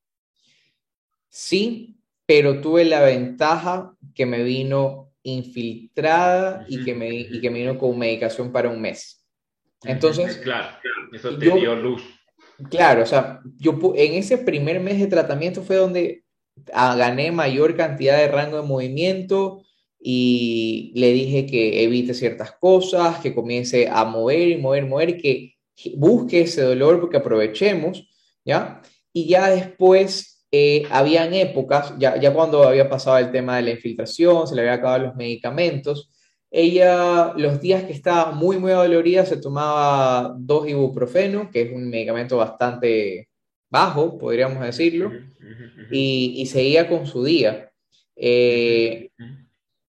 Sí, 1.30 1.96
pero 2.28 2.62
tuve 2.62 2.86
la 2.86 3.02
ventaja 3.02 3.96
que 4.13 4.28
me 4.28 4.44
vino 4.44 5.12
infiltrada 5.24 6.66
y, 6.70 6.84
que 6.84 6.94
me, 6.94 7.10
y 7.10 7.42
que 7.42 7.50
me 7.50 7.60
vino 7.60 7.80
con 7.80 7.98
medicación 7.98 8.52
para 8.52 8.70
un 8.70 8.80
mes. 8.80 9.26
Entonces, 9.84 10.38
claro, 10.38 10.68
eso 11.12 11.36
te 11.38 11.46
dio 11.46 11.76
luz. 11.76 12.04
Claro, 12.70 13.02
o 13.02 13.06
sea, 13.06 13.42
yo 13.58 13.80
en 13.96 14.13
ese 14.13 14.38
primer 14.38 14.80
mes 14.80 15.00
de 15.00 15.08
tratamiento 15.08 15.63
fue 15.63 15.78
donde 15.78 16.24
ah, 16.74 16.96
gané 16.96 17.32
mayor 17.32 17.76
cantidad 17.76 18.18
de 18.18 18.28
rango 18.28 18.62
de 18.62 18.68
movimiento, 18.68 19.63
y 20.00 20.92
le 20.96 21.12
dije 21.12 21.46
que 21.46 21.84
evite 21.84 22.13
ciertas 22.13 22.52
cosas, 22.52 23.20
que 23.20 23.34
comience 23.34 23.88
a 23.88 24.06
mover 24.06 24.48
y 24.50 24.58
mover, 24.58 24.86
mover, 24.86 25.18
que 25.18 25.56
busque 25.96 26.42
ese 26.42 26.62
dolor 26.62 27.00
porque 27.00 27.18
aprovechemos, 27.18 28.08
¿ya? 28.46 28.82
Y 29.12 29.28
ya 29.28 29.50
después, 29.50 30.37
eh, 30.60 30.88
habían 30.89 31.34
épocas, 31.34 31.93
ya, 32.00 32.20
ya 32.20 32.34
cuando 32.34 32.63
había 32.63 32.89
pasado 32.89 33.17
el 33.17 33.32
tema 33.32 33.58
de 33.58 33.63
la 33.63 33.72
infiltración, 33.72 34.48
se 34.48 34.56
le 34.56 34.62
había 34.62 34.74
acabado 34.74 35.06
los 35.08 35.15
medicamentos, 35.15 36.10
ella 36.50 37.34
los 37.36 37.60
días 37.62 37.84
que 37.84 37.93
estaba 37.93 38.32
muy, 38.32 38.58
muy 38.58 38.72
dolorida 38.72 39.26
se 39.26 39.38
tomaba 39.38 40.34
dos 40.38 40.67
ibuprofeno, 40.67 41.50
que 41.52 41.62
es 41.63 41.72
un 41.72 41.89
medicamento 41.89 42.38
bastante 42.38 43.28
bajo, 43.70 44.17
podríamos 44.17 44.63
decirlo, 44.63 45.12
y, 45.91 46.34
y 46.38 46.46
seguía 46.46 46.88
con 46.88 47.06
su 47.06 47.24
día. 47.24 47.70
Eh, 48.15 49.10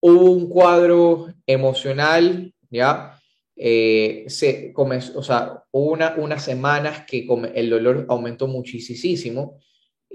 hubo 0.00 0.30
un 0.32 0.48
cuadro 0.48 1.28
emocional, 1.46 2.52
¿ya? 2.70 3.18
Eh, 3.56 4.24
se 4.28 4.72
comenzó, 4.72 5.18
o 5.18 5.22
sea, 5.22 5.64
hubo 5.72 5.92
una, 5.92 6.14
unas 6.16 6.44
semanas 6.44 7.04
que 7.06 7.26
el 7.54 7.70
dolor 7.70 8.06
aumentó 8.08 8.46
muchísimo 8.46 9.58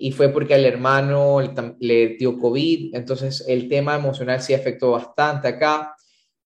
y 0.03 0.11
fue 0.11 0.27
porque 0.27 0.53
al 0.53 0.65
hermano 0.65 1.37
le 1.79 2.17
dio 2.17 2.37
COVID, 2.37 2.93
entonces 2.93 3.45
el 3.47 3.69
tema 3.69 3.95
emocional 3.95 4.41
sí 4.41 4.53
afectó 4.53 4.91
bastante 4.91 5.47
acá. 5.47 5.95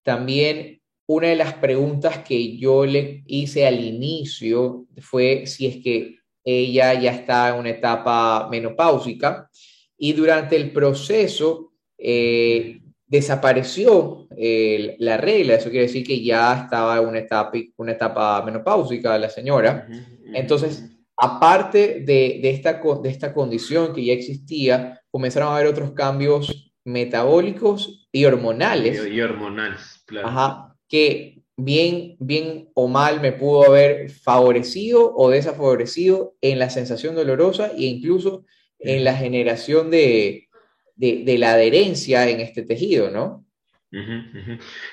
También 0.04 0.80
una 1.08 1.26
de 1.26 1.34
las 1.34 1.54
preguntas 1.54 2.18
que 2.18 2.56
yo 2.56 2.86
le 2.86 3.24
hice 3.26 3.66
al 3.66 3.84
inicio 3.84 4.86
fue 4.98 5.44
si 5.46 5.66
es 5.66 5.82
que 5.82 6.18
ella 6.44 6.94
ya 6.94 7.10
está 7.10 7.48
en 7.48 7.56
una 7.56 7.70
etapa 7.70 8.48
menopáusica 8.48 9.50
y 9.96 10.12
durante 10.12 10.54
el 10.54 10.70
proceso 10.70 11.72
eh, 11.98 12.78
desapareció 13.08 14.28
eh, 14.36 14.94
la 15.00 15.16
regla, 15.16 15.56
eso 15.56 15.70
quiere 15.70 15.86
decir 15.86 16.06
que 16.06 16.22
ya 16.22 16.62
estaba 16.62 16.98
en 16.98 17.08
una 17.08 17.18
etapa, 17.18 17.58
una 17.76 17.90
etapa 17.90 18.40
menopáusica 18.44 19.18
la 19.18 19.28
señora. 19.28 19.88
Entonces, 20.32 20.84
aparte 21.18 22.00
de, 22.00 22.38
de, 22.40 22.50
esta, 22.50 22.80
de 23.02 23.08
esta 23.10 23.34
condición 23.34 23.92
que 23.92 24.04
ya 24.04 24.12
existía, 24.12 25.00
comenzaron 25.10 25.48
a 25.48 25.56
haber 25.56 25.66
otros 25.66 25.92
cambios 25.92 26.72
metabólicos 26.84 28.08
y 28.12 28.24
hormonales. 28.24 29.06
Y, 29.06 29.20
hormonales, 29.20 30.02
claro. 30.06 30.28
Ajá, 30.28 30.76
que 30.88 31.42
bien, 31.56 32.16
bien 32.20 32.68
o 32.74 32.86
mal 32.86 33.20
me 33.20 33.32
pudo 33.32 33.64
haber 33.64 34.10
favorecido 34.10 35.12
o 35.14 35.28
desafavorecido 35.30 36.36
en 36.40 36.60
la 36.60 36.70
sensación 36.70 37.16
dolorosa 37.16 37.72
e 37.76 37.84
incluso 37.84 38.44
en 38.78 39.02
la 39.02 39.14
generación 39.14 39.90
de, 39.90 40.48
de, 40.94 41.38
la 41.38 41.52
adherencia 41.52 42.28
en 42.28 42.40
este 42.40 42.62
tejido, 42.62 43.10
¿no? 43.10 43.44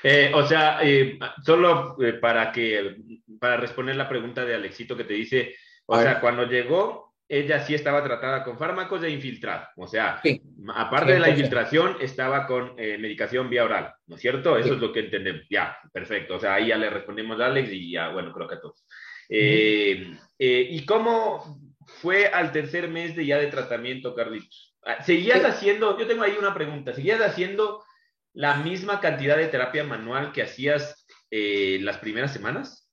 Eh, 0.02 0.32
o 0.34 0.46
sea, 0.46 0.80
eh, 0.82 1.18
solo 1.44 1.96
eh, 2.02 2.14
para 2.14 2.50
que 2.50 2.96
para 3.38 3.58
responder 3.58 3.94
la 3.94 4.08
pregunta 4.08 4.44
de 4.44 4.54
Alexito 4.54 4.96
que 4.96 5.04
te 5.04 5.14
dice, 5.14 5.54
o 5.86 6.00
sea, 6.00 6.20
cuando 6.20 6.44
llegó, 6.46 7.06
ella 7.28 7.64
sí 7.64 7.74
estaba 7.74 8.04
tratada 8.04 8.44
con 8.44 8.58
fármacos 8.58 9.00
de 9.00 9.10
infiltrar, 9.10 9.70
o 9.76 9.86
sea, 9.86 10.22
aparte 10.74 11.14
de 11.14 11.18
la 11.18 11.30
infiltración, 11.30 11.96
estaba 12.00 12.46
con 12.46 12.74
eh, 12.78 12.98
medicación 12.98 13.50
vía 13.50 13.64
oral, 13.64 13.94
¿no 14.06 14.16
es 14.16 14.22
cierto? 14.22 14.56
Eso 14.56 14.74
es 14.74 14.80
lo 14.80 14.92
que 14.92 15.00
entendemos. 15.00 15.42
Ya, 15.50 15.76
perfecto. 15.92 16.36
O 16.36 16.40
sea, 16.40 16.54
ahí 16.54 16.68
ya 16.68 16.76
le 16.76 16.88
respondimos 16.88 17.40
a 17.40 17.46
Alex 17.46 17.70
y 17.72 17.90
ya, 17.92 18.10
bueno, 18.10 18.32
creo 18.32 18.48
que 18.48 18.54
a 18.54 18.60
todos. 18.60 18.86
Eh, 19.28 20.16
eh, 20.38 20.68
¿Y 20.70 20.84
cómo 20.86 21.60
fue 22.00 22.26
al 22.26 22.52
tercer 22.52 22.88
mes 22.88 23.16
de 23.16 23.26
ya 23.26 23.38
de 23.38 23.48
tratamiento, 23.48 24.14
Carlitos? 24.14 24.76
Ah, 24.84 25.02
¿Seguías 25.02 25.44
haciendo, 25.44 25.98
yo 25.98 26.06
tengo 26.06 26.22
ahí 26.22 26.36
una 26.38 26.54
pregunta, 26.54 26.92
¿seguías 26.92 27.20
haciendo 27.20 27.82
la 28.34 28.58
misma 28.58 29.00
cantidad 29.00 29.36
de 29.36 29.48
terapia 29.48 29.82
manual 29.82 30.30
que 30.32 30.42
hacías 30.42 31.06
las 31.30 31.98
primeras 31.98 32.32
semanas? 32.32 32.88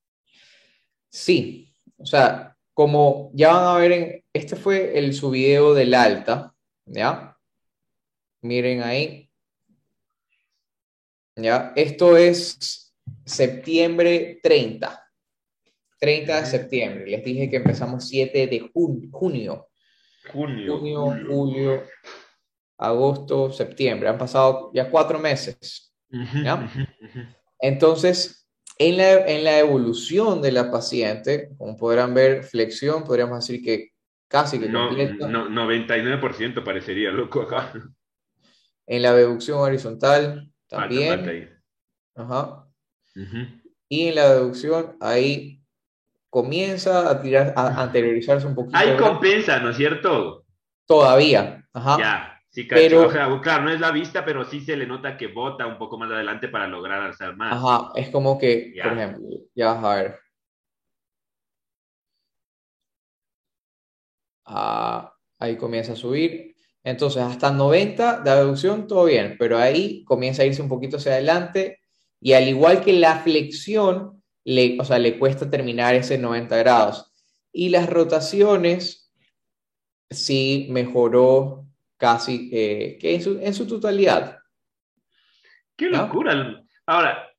Sí, 1.10 1.72
o 1.98 2.06
sea, 2.06 2.53
como 2.74 3.32
ya 3.34 3.54
van 3.54 3.66
a 3.66 3.78
ver, 3.80 3.92
en, 3.92 4.24
este 4.34 4.56
fue 4.56 4.98
el 4.98 5.14
su 5.14 5.30
video 5.30 5.74
del 5.74 5.94
alta, 5.94 6.54
¿ya? 6.86 7.38
Miren 8.42 8.82
ahí. 8.82 9.30
¿Ya? 11.36 11.74
Esto 11.76 12.18
es 12.18 12.94
septiembre 13.26 14.40
30. 14.42 15.00
30 16.00 16.42
de 16.42 16.46
septiembre. 16.46 17.08
Les 17.08 17.24
dije 17.24 17.50
que 17.50 17.58
empezamos 17.58 18.08
7 18.08 18.48
de 18.48 18.70
junio. 18.72 19.10
Junio. 19.12 19.70
Junio, 20.32 21.18
julio, 21.28 21.84
agosto, 22.78 23.52
septiembre. 23.52 24.10
Han 24.10 24.18
pasado 24.18 24.72
ya 24.74 24.90
cuatro 24.90 25.20
meses. 25.20 25.94
¿ya? 26.10 26.70
Entonces, 27.60 28.43
en 28.78 29.44
la, 29.44 29.60
evolución 29.60 30.42
de 30.42 30.52
la 30.52 30.72
paciente, 30.72 31.50
como 31.58 31.78
podrán 31.78 32.14
ver, 32.14 32.44
flexión, 32.44 33.04
podríamos 33.04 33.46
decir 33.46 33.64
que 33.64 33.92
casi 34.28 34.60
que 34.60 34.68
no, 34.68 34.92
No, 34.92 35.50
99% 35.50 36.64
parecería 36.64 37.12
loco 37.12 37.42
acá. 37.42 37.72
En 38.86 39.02
la 39.02 39.14
deducción 39.14 39.60
horizontal 39.60 40.52
también. 40.68 41.62
Ajá. 42.16 42.68
Y 43.88 44.08
en 44.08 44.16
la 44.16 44.34
deducción 44.34 44.98
ahí 45.00 45.62
comienza 46.30 47.10
a 47.10 47.22
tirar, 47.22 47.54
a 47.56 47.84
anteriorizarse 47.84 48.48
un 48.48 48.56
poquito. 48.56 48.78
Ahí 48.78 48.98
compensa, 48.98 49.60
¿no 49.60 49.70
es 49.70 49.78
cierto? 49.78 50.46
Todavía. 50.86 51.66
Ajá. 51.74 51.98
Ya. 52.00 52.33
Sí, 52.54 52.66
pero, 52.66 53.08
o 53.08 53.12
sea, 53.12 53.28
claro, 53.42 53.63
no 53.63 53.72
es 53.72 53.80
la 53.80 53.89
vista, 53.89 54.24
pero 54.24 54.46
sí 54.46 54.62
se 54.62 54.78
le 54.78 54.86
nota 54.86 55.18
que 55.18 55.26
bota 55.26 55.66
un 55.66 55.80
poco 55.80 55.98
más 55.98 56.12
adelante 56.12 56.50
para 56.50 56.68
lograr 56.68 57.02
alzar 57.02 57.36
más. 57.36 57.52
Ajá, 57.52 57.92
es 57.96 58.12
como 58.12 58.38
que, 58.38 58.76
por 58.82 58.94
ejemplo, 58.94 59.28
ya 59.56 59.74
vas 59.74 59.84
a 59.84 59.96
ver. 59.96 60.20
Ah, 64.46 65.16
ahí 65.39 65.58
comienza 65.58 65.94
a 65.94 65.96
subir. 65.96 66.56
Entonces, 66.84 67.24
hasta 67.24 67.50
90 67.50 68.20
de 68.20 68.30
abducción, 68.30 68.86
todo 68.86 69.06
bien, 69.06 69.36
pero 69.39 69.58
ahí 69.58 70.04
comienza 70.04 70.44
a 70.44 70.46
irse 70.46 70.62
un 70.62 70.70
poquito 70.70 70.98
hacia 70.98 71.13
adelante 71.13 71.80
y 72.22 72.34
al 72.34 72.48
igual 72.48 72.82
que 72.82 72.94
la 72.94 73.18
flexión, 73.18 74.22
le, 74.44 74.78
o 74.80 74.86
sea, 74.86 75.00
le 75.00 75.18
cuesta 75.18 75.50
terminar 75.50 75.96
ese 75.96 76.20
90 76.20 76.56
grados. 76.58 77.12
Y 77.52 77.70
las 77.70 77.89
rotaciones 77.89 79.12
sí 80.12 80.68
mejoró 80.70 81.66
casi 82.04 82.50
eh, 82.52 82.98
que 83.00 83.16
en 83.16 83.22
su, 83.22 83.39
en 83.39 83.54
su, 83.54 83.66
totalidad. 83.66 84.38
Qué 85.78 85.89
locura. 85.89 86.62
Ahora, 86.86 87.30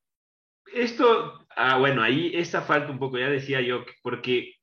esto, 0.72 1.46
ah, 1.54 1.76
bueno, 1.76 2.02
ahí 2.02 2.32
esa 2.34 2.62
falta 2.62 2.90
un 2.90 2.98
poco, 2.98 3.18
ya 3.18 3.28
decía 3.28 3.60
yo, 3.60 3.84
porque 4.02 4.54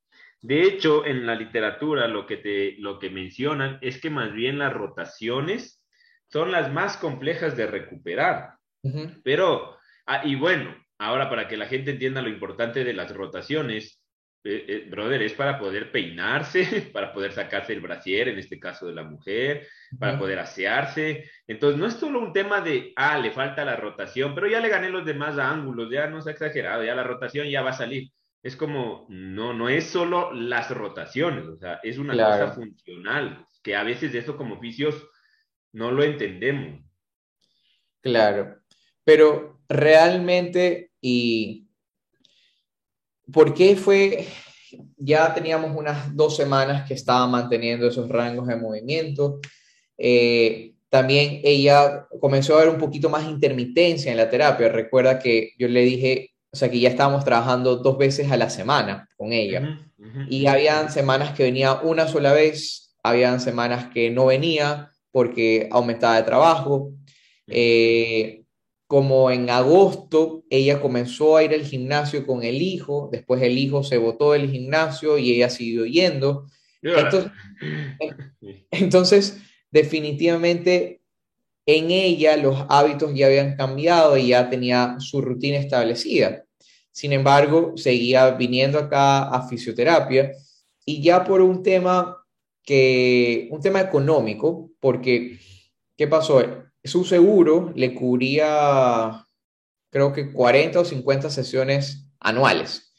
de 0.42 0.64
hecho 0.64 1.06
en 1.06 1.28
la 1.28 1.36
literatura 1.36 2.08
lo 2.08 2.26
que, 2.26 2.38
te, 2.38 2.78
lo 2.80 2.98
que 2.98 3.12
mencionan 3.12 3.78
es 3.82 4.02
que 4.02 4.10
más 4.10 4.34
bien 4.34 4.58
las 4.58 4.74
rotaciones 4.74 5.84
son 6.32 6.52
las 6.52 6.74
más 6.74 6.98
complejas 6.98 7.56
de 7.56 7.68
recuperar. 7.68 8.56
Pero, 9.24 9.78
ah, 10.08 10.24
y 10.26 10.34
bueno, 10.34 10.76
ahora 10.98 11.30
para 11.30 11.48
que 11.48 11.58
la 11.58 11.68
gente 11.68 11.92
entienda 11.92 12.24
lo 12.24 12.30
importante 12.30 12.84
de 12.84 12.94
las 12.94 13.14
rotaciones, 13.14 14.01
eh, 14.44 14.66
eh, 14.68 14.88
brother, 14.90 15.22
es 15.22 15.34
para 15.34 15.60
poder 15.60 15.92
peinarse, 15.92 16.90
para 16.94 17.14
poder 17.14 17.32
sacarse 17.32 17.74
el 17.74 17.82
brasier, 17.82 18.30
en 18.30 18.40
este 18.40 18.60
caso 18.60 18.88
de 18.88 18.94
la 18.94 19.04
mujer, 19.04 19.68
para 20.00 20.18
poder 20.18 20.40
asearse. 20.40 21.30
Entonces, 21.48 21.80
no 21.80 21.86
es 21.86 21.94
solo 21.94 22.20
un 22.20 22.34
tema 22.34 22.62
de, 22.62 22.92
ah, 22.96 23.20
le 23.20 23.32
falta 23.32 23.64
la 23.64 23.76
rotación, 23.76 24.34
pero 24.34 24.48
ya 24.48 24.60
le 24.60 24.70
gané 24.70 24.90
los 24.90 25.06
demás 25.06 25.38
ángulos, 25.38 25.92
ya 25.92 26.08
no 26.08 26.22
se 26.22 26.30
ha 26.30 26.34
exagerado, 26.34 26.84
ya 26.84 26.96
la 26.96 27.04
rotación 27.04 27.48
ya 27.48 27.62
va 27.62 27.70
a 27.70 27.74
salir. 27.74 28.10
Es 28.42 28.56
como, 28.56 29.06
no, 29.10 29.54
no 29.54 29.70
es 29.70 29.86
solo 29.86 30.34
las 30.34 30.72
rotaciones, 30.72 31.46
o 31.46 31.58
sea, 31.58 31.80
es 31.84 32.00
una 32.00 32.14
cosa 32.14 32.54
funcional, 32.54 33.46
que 33.62 33.76
a 33.76 33.84
veces 33.84 34.16
eso 34.16 34.36
como 34.36 34.56
oficios 34.56 35.08
no 35.72 35.92
lo 35.92 36.04
entendemos. 36.04 36.84
Claro, 38.02 38.58
pero 39.04 39.62
realmente, 39.70 40.92
y 41.00 41.68
¿Por 43.32 43.54
qué 43.54 43.76
fue? 43.76 44.28
Ya 44.98 45.34
teníamos 45.34 45.76
unas 45.76 46.16
dos 46.16 46.36
semanas 46.36 46.88
que 46.88 46.94
estaba 46.94 47.28
manteniendo 47.28 47.88
esos 47.88 48.08
rangos 48.10 48.48
de 48.48 48.56
movimiento. 48.56 49.40
Eh, 49.98 50.74
también 50.90 51.42
ella 51.44 52.08
comenzó 52.20 52.56
a 52.56 52.62
ver 52.62 52.70
un 52.70 52.78
poquito 52.78 53.10
más 53.10 53.24
intermitencia 53.26 54.12
en 54.12 54.18
la 54.18 54.30
terapia. 54.30 54.70
Recuerda 54.70 55.20
que 55.20 55.52
yo 55.58 55.68
le 55.68 55.82
dije, 55.82 56.32
o 56.52 56.58
sea, 56.58 56.70
que 56.70 56.80
ya 56.80 56.90
estábamos 56.90 57.24
trabajando 57.24 57.78
dos 57.78 57.98
veces 57.98 58.30
a 58.30 58.38
la 58.38 58.50
semana 58.50 59.08
con 59.16 59.32
ella. 59.32 59.80
Y 60.28 60.48
habían 60.48 60.92
semanas 60.92 61.32
que 61.32 61.44
venía 61.44 61.76
una 61.76 62.08
sola 62.08 62.34
vez, 62.34 62.94
habían 63.04 63.40
semanas 63.40 63.92
que 63.94 64.10
no 64.10 64.26
venía 64.26 64.92
porque 65.12 65.70
aumentaba 65.72 66.18
de 66.18 66.24
trabajo. 66.24 66.92
Eh, 67.48 68.41
como 68.92 69.32
en 69.32 69.50
agosto 69.50 70.44
ella 70.50 70.82
comenzó 70.82 71.38
a 71.38 71.44
ir 71.46 71.54
al 71.54 71.64
gimnasio 71.64 72.28
con 72.28 72.44
el 72.44 72.62
hijo, 72.62 73.08
después 73.10 73.42
el 73.42 73.58
hijo 73.58 73.86
se 73.86 73.98
botó 73.98 74.34
del 74.34 74.52
gimnasio 74.52 75.18
y 75.18 75.32
ella 75.32 75.50
siguió 75.50 75.86
yendo. 75.86 76.48
Entonces, 78.70 79.38
definitivamente 79.72 81.00
en 81.66 81.90
ella 81.90 82.36
los 82.36 82.66
hábitos 82.68 83.14
ya 83.16 83.28
habían 83.28 83.56
cambiado 83.56 84.18
y 84.18 84.28
ya 84.28 84.50
tenía 84.50 84.98
su 85.00 85.22
rutina 85.22 85.58
establecida. 85.58 86.44
Sin 86.92 87.14
embargo, 87.14 87.72
seguía 87.78 88.32
viniendo 88.32 88.78
acá 88.78 89.30
a 89.30 89.48
fisioterapia 89.48 90.34
y 90.84 91.02
ya 91.02 91.24
por 91.24 91.40
un 91.40 91.64
tema 91.64 92.18
que 92.62 93.48
un 93.52 93.62
tema 93.62 93.80
económico, 93.80 94.70
porque 94.82 95.40
¿qué 95.96 96.10
pasó? 96.10 96.44
Su 96.84 97.06
seguro 97.06 97.72
le 97.76 97.94
cubría, 97.94 99.26
creo 99.92 100.14
que 100.14 100.32
40 100.32 100.80
o 100.80 100.86
50 100.86 101.30
sesiones 101.30 102.08
anuales. 102.20 102.94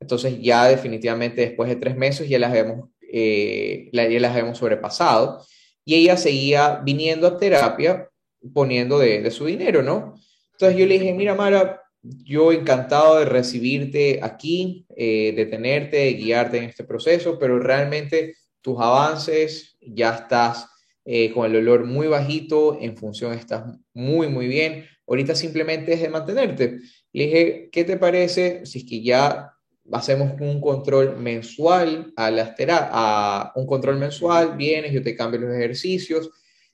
Entonces 0.00 0.38
ya 0.40 0.66
definitivamente 0.66 1.40
después 1.40 1.68
de 1.68 1.76
tres 1.76 1.96
meses 1.96 2.28
ya 2.28 2.38
las 2.38 2.50
habíamos, 2.50 2.90
eh, 3.00 3.88
ya 3.92 4.20
las 4.20 4.32
habíamos 4.32 4.58
sobrepasado 4.58 5.44
y 5.84 5.94
ella 5.94 6.16
seguía 6.16 6.80
viniendo 6.84 7.26
a 7.26 7.38
terapia 7.38 8.10
poniendo 8.52 8.98
de, 8.98 9.30
su 9.30 9.46
dinero, 9.46 9.82
¿no? 9.82 10.14
Entonces 10.52 10.78
yo 10.78 10.86
le 10.86 10.98
dije, 10.98 11.12
mira 11.14 11.34
Mara, 11.34 11.82
yo 12.02 12.52
encantado 12.52 13.18
de 13.18 13.24
recibirte 13.24 14.20
aquí, 14.22 14.86
eh, 14.96 15.32
de 15.34 15.46
tenerte, 15.46 15.96
de 15.96 16.12
guiarte 16.14 16.58
en 16.58 16.64
este 16.64 16.84
proceso, 16.84 17.38
pero 17.38 17.58
realmente 17.58 18.36
tus 18.60 18.78
avances 18.80 19.76
ya 19.80 20.14
estás 20.14 20.68
eh, 21.06 21.32
con 21.32 21.46
el 21.46 21.56
olor 21.56 21.84
muy 21.84 22.08
bajito, 22.08 22.76
en 22.80 22.96
función 22.96 23.32
estás 23.32 23.64
muy, 23.94 24.28
muy 24.28 24.48
bien. 24.48 24.84
Ahorita 25.06 25.36
simplemente 25.36 25.92
es 25.92 26.02
de 26.02 26.08
mantenerte. 26.08 26.80
Le 27.12 27.24
dije, 27.24 27.68
¿qué 27.70 27.84
te 27.84 27.96
parece 27.96 28.66
si 28.66 28.80
es 28.80 28.84
que 28.84 29.00
ya 29.02 29.52
hacemos 29.92 30.32
un 30.40 30.60
control 30.60 31.16
mensual 31.16 32.12
a 32.16 32.30
las 32.30 32.54
a 32.58 33.52
un 33.54 33.66
control 33.66 33.98
mensual, 33.98 34.56
vienes, 34.56 34.92
yo 34.92 35.02
te 35.02 35.14
cambio 35.14 35.40
los 35.40 35.54
ejercicios. 35.54 36.30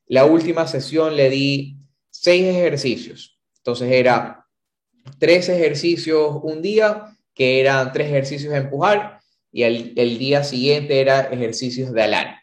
La 0.06 0.24
última 0.24 0.66
sesión 0.66 1.14
le 1.14 1.28
di 1.28 1.76
seis 2.10 2.46
ejercicios. 2.46 3.38
Entonces 3.58 3.92
era 3.92 4.46
tres 5.18 5.50
ejercicios 5.50 6.38
un 6.42 6.62
día, 6.62 7.16
que 7.34 7.60
eran 7.60 7.92
tres 7.92 8.08
ejercicios 8.08 8.52
de 8.52 8.58
empujar, 8.60 9.20
y 9.52 9.64
el, 9.64 9.92
el 9.96 10.18
día 10.18 10.42
siguiente 10.42 11.00
era 11.00 11.20
ejercicios 11.20 11.92
de 11.92 12.02
alar. 12.02 12.41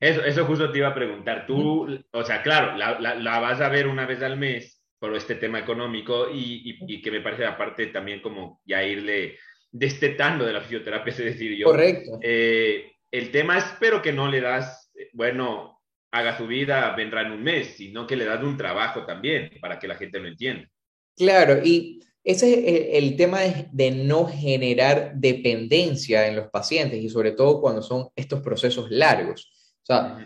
Eso, 0.00 0.24
eso 0.24 0.44
justo 0.44 0.70
te 0.70 0.78
iba 0.78 0.88
a 0.88 0.94
preguntar. 0.94 1.46
Tú, 1.46 2.04
o 2.12 2.24
sea, 2.24 2.42
claro, 2.42 2.76
la, 2.76 2.98
la, 3.00 3.38
vas 3.40 3.60
a 3.60 3.68
ver 3.68 3.86
una 3.86 4.06
vez 4.06 4.22
al 4.22 4.36
mes, 4.36 4.78
por 4.98 5.14
este 5.14 5.36
tema 5.36 5.60
económico 5.60 6.28
y, 6.32 7.00
que 7.00 7.10
me 7.10 7.20
parece 7.20 7.44
aparte 7.44 7.86
también 7.86 8.20
como 8.20 8.60
ya 8.64 8.82
irle 8.82 9.38
destetando 9.70 10.44
de 10.44 10.52
la 10.52 10.60
fisioterapia, 10.60 11.10
es 11.10 11.18
decir, 11.18 11.56
yo. 11.56 11.66
Correcto. 11.66 12.18
Eh, 12.22 12.92
el 13.10 13.30
tema 13.30 13.58
es, 13.58 13.64
pero 13.78 14.02
que 14.02 14.12
no 14.12 14.28
le 14.28 14.40
das, 14.40 14.92
bueno, 15.12 15.80
haga 16.10 16.36
su 16.36 16.46
vida, 16.46 16.94
vendrá 16.96 17.22
en 17.22 17.32
un 17.32 17.42
mes, 17.42 17.74
sino 17.76 18.06
que 18.06 18.16
le 18.16 18.24
das 18.24 18.42
un 18.42 18.56
trabajo 18.56 19.04
también 19.04 19.50
para 19.60 19.78
que 19.78 19.88
la 19.88 19.96
gente 19.96 20.18
lo 20.18 20.28
entienda. 20.28 20.68
Claro, 21.16 21.60
y 21.62 22.00
ese 22.24 22.52
es 22.52 23.02
el, 23.02 23.16
tema 23.16 23.40
de, 23.40 23.90
no 23.90 24.26
generar 24.26 25.12
dependencia 25.14 26.26
en 26.26 26.36
los 26.36 26.48
pacientes 26.48 27.02
y 27.02 27.08
sobre 27.08 27.32
todo 27.32 27.60
cuando 27.60 27.82
son 27.82 28.08
estos 28.16 28.40
procesos 28.40 28.90
largos. 28.90 29.52
O 29.88 29.94
sea, 29.94 30.18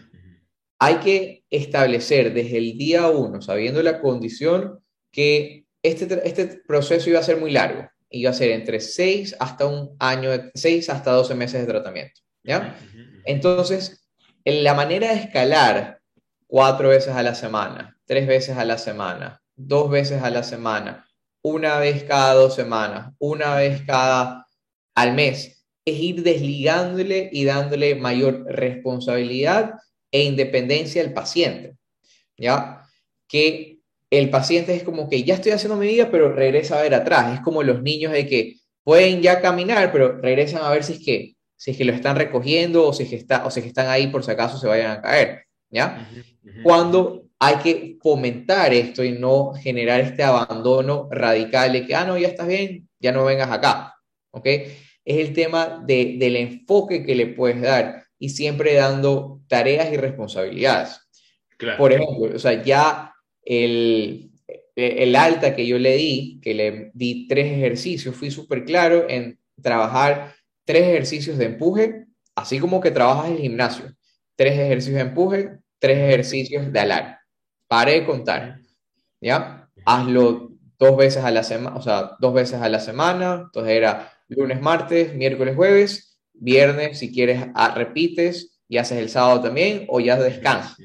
hay 0.78 0.96
que 0.96 1.44
establecer 1.50 2.34
desde 2.34 2.58
el 2.58 2.76
día 2.76 3.08
uno, 3.08 3.40
sabiendo 3.40 3.82
la 3.82 4.00
condición, 4.00 4.80
que 5.12 5.66
este, 5.82 6.20
este 6.26 6.62
proceso 6.66 7.10
iba 7.10 7.20
a 7.20 7.24
ser 7.24 7.36
muy 7.36 7.52
largo. 7.52 7.88
Iba 8.10 8.30
a 8.30 8.34
ser 8.34 8.50
entre 8.50 8.80
6 8.80 9.36
hasta 9.38 9.66
un 9.66 9.96
año, 9.98 10.30
6 10.54 10.90
hasta 10.90 11.12
12 11.12 11.34
meses 11.34 11.60
de 11.60 11.72
tratamiento. 11.72 12.20
¿ya? 12.42 12.76
Entonces, 13.24 14.08
la 14.44 14.74
manera 14.74 15.08
de 15.08 15.20
escalar 15.20 16.00
cuatro 16.46 16.88
veces 16.88 17.14
a 17.14 17.22
la 17.22 17.34
semana, 17.34 17.96
tres 18.04 18.26
veces 18.26 18.56
a 18.56 18.64
la 18.64 18.78
semana, 18.78 19.40
dos 19.54 19.90
veces 19.90 20.22
a 20.22 20.30
la 20.30 20.42
semana, 20.42 21.06
una 21.42 21.78
vez 21.78 22.04
cada 22.04 22.34
dos 22.34 22.54
semanas, 22.54 23.14
una 23.18 23.54
vez 23.54 23.82
cada 23.86 24.46
al 24.94 25.14
mes, 25.14 25.61
es 25.84 25.98
ir 25.98 26.22
desligándole 26.22 27.28
y 27.32 27.44
dándole 27.44 27.94
mayor 27.94 28.44
responsabilidad 28.46 29.74
e 30.10 30.22
independencia 30.22 31.02
al 31.02 31.12
paciente. 31.12 31.76
¿Ya? 32.36 32.86
Que 33.28 33.78
el 34.10 34.30
paciente 34.30 34.74
es 34.74 34.82
como 34.82 35.08
que 35.08 35.24
ya 35.24 35.34
estoy 35.34 35.52
haciendo 35.52 35.76
mi 35.76 35.86
vida, 35.86 36.10
pero 36.10 36.32
regresa 36.32 36.78
a 36.78 36.82
ver 36.82 36.94
atrás. 36.94 37.34
Es 37.34 37.40
como 37.40 37.62
los 37.62 37.82
niños 37.82 38.12
de 38.12 38.26
que 38.26 38.56
pueden 38.84 39.22
ya 39.22 39.40
caminar, 39.40 39.90
pero 39.92 40.18
regresan 40.18 40.62
a 40.62 40.70
ver 40.70 40.84
si 40.84 40.94
es 40.94 41.04
que, 41.04 41.34
si 41.56 41.70
es 41.70 41.76
que 41.76 41.84
lo 41.84 41.92
están 41.92 42.16
recogiendo 42.16 42.86
o 42.86 42.92
si 42.92 43.04
es 43.04 43.10
que, 43.10 43.16
está, 43.16 43.46
o 43.46 43.50
si 43.50 43.60
es 43.60 43.64
que 43.64 43.68
están 43.68 43.88
ahí 43.88 44.08
por 44.08 44.24
si 44.24 44.30
acaso 44.30 44.58
se 44.58 44.66
vayan 44.66 44.92
a 44.92 45.02
caer. 45.02 45.44
¿Ya? 45.70 46.08
Cuando 46.62 47.24
hay 47.38 47.56
que 47.56 47.96
fomentar 48.02 48.74
esto 48.74 49.02
y 49.02 49.12
no 49.12 49.54
generar 49.54 50.00
este 50.00 50.22
abandono 50.22 51.08
radical 51.10 51.72
de 51.72 51.86
que, 51.86 51.94
ah, 51.94 52.04
no, 52.04 52.18
ya 52.18 52.28
estás 52.28 52.46
bien, 52.46 52.88
ya 53.00 53.12
no 53.12 53.24
vengas 53.24 53.50
acá. 53.50 53.94
¿Ok? 54.30 54.46
Es 55.04 55.18
el 55.18 55.32
tema 55.32 55.82
de, 55.84 56.16
del 56.18 56.36
enfoque 56.36 57.04
que 57.04 57.14
le 57.14 57.26
puedes 57.26 57.60
dar 57.60 58.04
y 58.18 58.28
siempre 58.30 58.74
dando 58.74 59.40
tareas 59.48 59.92
y 59.92 59.96
responsabilidades. 59.96 61.00
Por 61.78 61.92
ejemplo, 61.92 62.36
o 62.36 62.38
sea, 62.38 62.62
ya 62.62 63.12
el, 63.44 64.30
el 64.76 65.16
alta 65.16 65.54
que 65.54 65.66
yo 65.66 65.78
le 65.78 65.96
di, 65.96 66.40
que 66.42 66.54
le 66.54 66.90
di 66.94 67.26
tres 67.26 67.52
ejercicios, 67.52 68.16
fui 68.16 68.30
súper 68.30 68.64
claro 68.64 69.06
en 69.08 69.38
trabajar 69.60 70.34
tres 70.64 70.82
ejercicios 70.82 71.38
de 71.38 71.46
empuje, 71.46 72.06
así 72.34 72.58
como 72.58 72.80
que 72.80 72.90
trabajas 72.90 73.26
en 73.26 73.32
el 73.34 73.40
gimnasio. 73.40 73.84
Tres 74.36 74.54
ejercicios 74.54 74.96
de 74.96 75.08
empuje, 75.08 75.58
tres 75.78 75.98
ejercicios 75.98 76.72
de 76.72 76.80
alar. 76.80 77.18
Pare 77.68 77.92
de 77.92 78.06
contar. 78.06 78.60
¿Ya? 79.20 79.68
Hazlo 79.84 80.52
dos 80.78 80.96
veces 80.96 81.24
a 81.24 81.30
la 81.30 81.42
semana, 81.42 81.76
o 81.76 81.82
sea, 81.82 82.12
dos 82.18 82.34
veces 82.34 82.60
a 82.60 82.68
la 82.68 82.80
semana. 82.80 83.42
Entonces 83.44 83.72
era 83.72 84.12
lunes, 84.28 84.60
martes, 84.60 85.14
miércoles, 85.14 85.56
jueves. 85.56 86.18
Viernes, 86.34 86.98
si 86.98 87.12
quieres, 87.12 87.46
ah, 87.54 87.74
repites 87.76 88.60
y 88.66 88.78
haces 88.78 88.98
el 88.98 89.10
sábado 89.10 89.42
también 89.42 89.84
o 89.88 90.00
ya 90.00 90.16
descansas. 90.16 90.76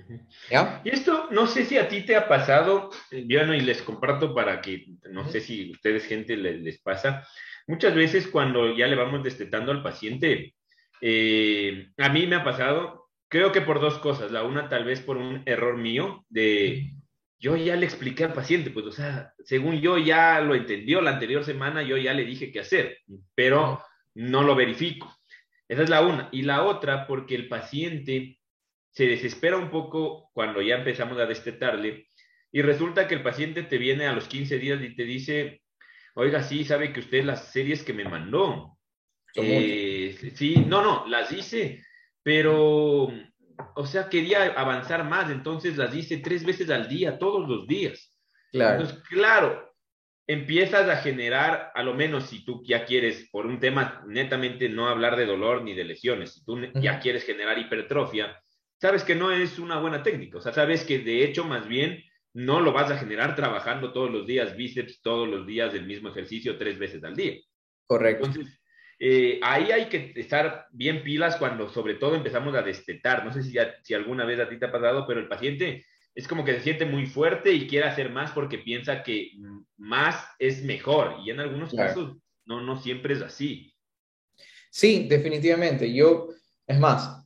¿Ya? 0.51 0.81
Y 0.83 0.89
esto, 0.89 1.27
no 1.31 1.47
sé 1.47 1.65
si 1.65 1.77
a 1.77 1.87
ti 1.87 2.01
te 2.01 2.15
ha 2.15 2.27
pasado, 2.27 2.91
yo 3.11 3.45
no, 3.45 3.55
y 3.55 3.61
les 3.61 3.81
comparto 3.81 4.35
para 4.35 4.61
que, 4.61 4.85
no 5.09 5.27
sé 5.29 5.41
si 5.41 5.71
ustedes, 5.71 6.05
gente, 6.05 6.37
les, 6.37 6.79
pasa. 6.79 7.25
Muchas 7.65 7.95
veces 7.95 8.27
cuando 8.27 8.75
ya 8.75 8.87
le 8.87 8.95
vamos 8.95 9.23
destetando 9.23 9.71
al 9.71 9.81
paciente, 9.81 10.53
eh, 11.01 11.87
a 11.97 12.09
mí 12.09 12.27
me 12.27 12.35
ha 12.35 12.43
pasado 12.43 13.07
Creo 13.29 13.51
que 13.51 13.61
por 13.61 13.81
dos 13.81 13.99
cosas. 13.99 14.31
La 14.31 14.43
una, 14.43 14.69
tal 14.69 14.85
vez 14.85 15.01
por 15.01 15.17
un 15.17 15.43
error 15.45 15.77
mío 15.77 16.25
de 16.29 16.93
yo 17.39 17.55
ya 17.55 17.75
le 17.75 17.85
expliqué 17.85 18.25
al 18.25 18.33
paciente, 18.33 18.71
pues, 18.71 18.85
o 18.85 18.91
sea, 18.91 19.33
según 19.43 19.79
yo 19.79 19.97
ya 19.97 20.39
lo 20.41 20.55
entendió 20.55 21.01
la 21.01 21.11
anterior 21.11 21.43
semana, 21.43 21.83
yo 21.83 21.97
ya 21.97 22.13
le 22.13 22.25
dije 22.25 22.51
qué 22.51 22.61
hacer, 22.61 22.99
pero 23.35 23.81
no 24.15 24.43
lo 24.43 24.55
verifico. 24.55 25.15
Esa 25.67 25.83
es 25.83 25.89
la 25.89 26.01
una. 26.01 26.29
Y 26.31 26.43
la 26.43 26.63
otra, 26.63 27.05
porque 27.07 27.35
el 27.35 27.47
paciente 27.47 28.39
se 28.91 29.05
desespera 29.05 29.57
un 29.57 29.69
poco 29.69 30.29
cuando 30.33 30.61
ya 30.61 30.75
empezamos 30.75 31.19
a 31.19 31.25
destetarle 31.25 32.07
y 32.51 32.61
resulta 32.61 33.07
que 33.07 33.15
el 33.15 33.23
paciente 33.23 33.63
te 33.63 33.77
viene 33.77 34.07
a 34.07 34.13
los 34.13 34.27
15 34.27 34.57
días 34.57 34.81
y 34.81 34.95
te 34.95 35.03
dice, 35.03 35.61
oiga, 36.15 36.41
sí, 36.41 36.63
sabe 36.63 36.93
que 36.93 37.01
usted 37.01 37.23
las 37.23 37.51
series 37.51 37.83
que 37.83 37.93
me 37.93 38.05
mandó. 38.05 38.77
Eh, 39.35 40.31
sí, 40.33 40.55
no, 40.67 40.81
no, 40.81 41.05
las 41.07 41.31
hice 41.31 41.83
pero, 42.27 43.07
o 43.75 43.85
sea, 43.85 44.09
quería 44.09 44.45
avanzar 44.53 45.03
más, 45.03 45.29
entonces 45.29 45.77
las 45.77 45.95
hice 45.95 46.17
tres 46.17 46.45
veces 46.45 46.69
al 46.69 46.87
día, 46.87 47.17
todos 47.17 47.47
los 47.47 47.67
días. 47.67 48.17
Claro. 48.51 48.81
Entonces, 48.81 49.03
claro, 49.07 49.73
empiezas 50.27 50.89
a 50.89 50.97
generar, 50.97 51.71
a 51.73 51.83
lo 51.83 51.93
menos 51.93 52.25
si 52.25 52.43
tú 52.43 52.61
ya 52.65 52.85
quieres, 52.85 53.29
por 53.31 53.45
un 53.45 53.59
tema 53.59 54.03
netamente 54.07 54.69
no 54.69 54.87
hablar 54.87 55.15
de 55.15 55.25
dolor 55.25 55.63
ni 55.63 55.73
de 55.73 55.85
lesiones, 55.85 56.33
si 56.33 56.45
tú 56.45 56.59
ya 56.75 56.99
quieres 56.99 57.23
generar 57.23 57.57
hipertrofia, 57.57 58.41
sabes 58.79 59.03
que 59.03 59.15
no 59.15 59.31
es 59.31 59.57
una 59.57 59.79
buena 59.79 60.03
técnica, 60.03 60.37
o 60.37 60.41
sea, 60.41 60.53
sabes 60.53 60.83
que 60.83 60.99
de 60.99 61.23
hecho 61.23 61.45
más 61.45 61.67
bien 61.67 62.03
no 62.33 62.59
lo 62.59 62.71
vas 62.71 62.91
a 62.91 62.97
generar 62.97 63.35
trabajando 63.35 63.93
todos 63.93 64.11
los 64.11 64.27
días 64.27 64.55
bíceps, 64.55 65.01
todos 65.01 65.27
los 65.27 65.47
días 65.47 65.73
el 65.73 65.85
mismo 65.85 66.09
ejercicio 66.09 66.57
tres 66.57 66.77
veces 66.77 67.03
al 67.03 67.15
día. 67.15 67.37
Correcto. 67.87 68.27
Entonces, 68.27 68.56
eh, 68.99 69.39
ahí 69.43 69.71
hay 69.71 69.89
que 69.89 70.13
estar 70.15 70.67
bien 70.71 71.03
pilas 71.03 71.35
cuando 71.35 71.69
sobre 71.69 71.95
todo 71.95 72.15
empezamos 72.15 72.55
a 72.55 72.61
destetar. 72.61 73.23
No 73.25 73.31
sé 73.31 73.43
si, 73.43 73.55
si 73.83 73.93
alguna 73.93 74.25
vez 74.25 74.39
a 74.39 74.49
ti 74.49 74.57
te 74.57 74.65
ha 74.65 74.71
pasado, 74.71 75.05
pero 75.07 75.19
el 75.19 75.27
paciente 75.27 75.85
es 76.15 76.27
como 76.27 76.43
que 76.43 76.55
se 76.55 76.61
siente 76.61 76.85
muy 76.85 77.05
fuerte 77.05 77.53
y 77.53 77.67
quiere 77.67 77.87
hacer 77.87 78.09
más 78.09 78.31
porque 78.31 78.57
piensa 78.57 79.03
que 79.03 79.33
más 79.77 80.25
es 80.39 80.63
mejor. 80.63 81.17
Y 81.23 81.29
en 81.29 81.39
algunos 81.39 81.73
casos 81.73 82.17
no, 82.45 82.61
no 82.61 82.81
siempre 82.81 83.13
es 83.13 83.21
así. 83.21 83.71
Sí, 84.71 85.07
definitivamente. 85.07 85.93
Yo, 85.93 86.29
es 86.65 86.79
más, 86.79 87.23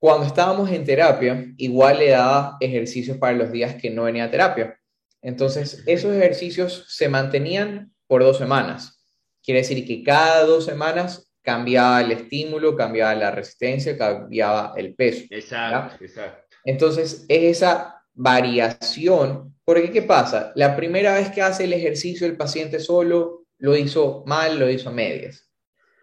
cuando 0.00 0.26
estábamos 0.26 0.70
en 0.70 0.84
terapia, 0.84 1.46
igual 1.56 1.98
le 2.00 2.10
daba 2.10 2.56
ejercicios 2.60 3.16
para 3.16 3.36
los 3.36 3.52
días 3.52 3.76
que 3.80 3.90
no 3.90 4.02
venía 4.04 4.24
a 4.24 4.30
terapia. 4.30 4.78
Entonces, 5.22 5.82
esos 5.86 6.14
ejercicios 6.14 6.86
se 6.88 7.08
mantenían 7.08 7.94
por 8.06 8.22
dos 8.22 8.38
semanas. 8.38 9.03
Quiere 9.44 9.60
decir 9.60 9.86
que 9.86 10.02
cada 10.02 10.44
dos 10.44 10.64
semanas 10.64 11.30
cambiaba 11.42 12.00
el 12.00 12.12
estímulo, 12.12 12.74
cambiaba 12.74 13.14
la 13.14 13.30
resistencia, 13.30 13.98
cambiaba 13.98 14.72
el 14.76 14.94
peso. 14.94 15.24
Exacto, 15.28 16.02
exacto. 16.02 16.56
Entonces, 16.64 17.26
es 17.28 17.58
esa 17.58 18.02
variación, 18.14 19.54
porque 19.64 19.90
¿qué 19.90 20.02
pasa? 20.02 20.52
La 20.54 20.74
primera 20.74 21.14
vez 21.14 21.30
que 21.30 21.42
hace 21.42 21.64
el 21.64 21.74
ejercicio 21.74 22.26
el 22.26 22.38
paciente 22.38 22.80
solo, 22.80 23.44
lo 23.58 23.76
hizo 23.76 24.24
mal, 24.26 24.58
lo 24.58 24.70
hizo 24.70 24.88
a 24.88 24.92
medias. 24.92 25.50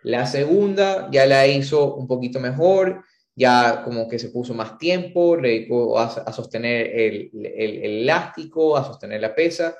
La 0.04 0.28
segunda 0.28 1.10
ya 1.12 1.26
la 1.26 1.48
hizo 1.48 1.96
un 1.96 2.08
poquito 2.08 2.40
mejor, 2.40 3.04
ya 3.36 3.82
como 3.84 4.08
que 4.08 4.20
se 4.20 4.30
puso 4.30 4.54
más 4.54 4.78
tiempo, 4.78 5.36
le 5.36 5.68
a, 5.98 6.04
a 6.04 6.34
sostener 6.34 6.88
el, 6.94 7.32
el, 7.34 7.84
elástico, 8.02 8.78
a 8.78 8.86
sostener 8.86 9.22
la 9.22 9.34
pesa, 9.34 9.76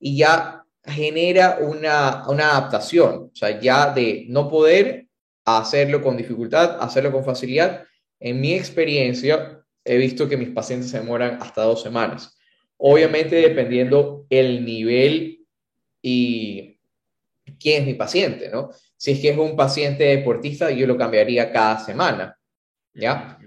y 0.00 0.16
ya 0.16 0.63
genera 0.86 1.58
una, 1.60 2.28
una 2.28 2.50
adaptación, 2.50 3.30
o 3.32 3.36
sea, 3.36 3.58
ya 3.60 3.92
de 3.92 4.26
no 4.28 4.48
poder 4.48 5.06
hacerlo 5.44 6.02
con 6.02 6.16
dificultad, 6.16 6.78
hacerlo 6.80 7.12
con 7.12 7.24
facilidad. 7.24 7.84
En 8.20 8.40
mi 8.40 8.54
experiencia, 8.54 9.62
he 9.84 9.96
visto 9.96 10.28
que 10.28 10.36
mis 10.36 10.50
pacientes 10.50 10.90
se 10.90 10.98
demoran 10.98 11.38
hasta 11.40 11.62
dos 11.62 11.82
semanas. 11.82 12.36
Obviamente, 12.76 13.36
dependiendo 13.36 14.26
el 14.30 14.64
nivel 14.64 15.46
y 16.02 16.78
quién 17.58 17.82
es 17.82 17.86
mi 17.86 17.94
paciente, 17.94 18.48
¿no? 18.50 18.70
Si 18.96 19.12
es 19.12 19.20
que 19.20 19.30
es 19.30 19.38
un 19.38 19.56
paciente 19.56 20.04
deportista, 20.04 20.70
yo 20.70 20.86
lo 20.86 20.96
cambiaría 20.96 21.52
cada 21.52 21.78
semana, 21.78 22.38
¿ya? 22.94 23.38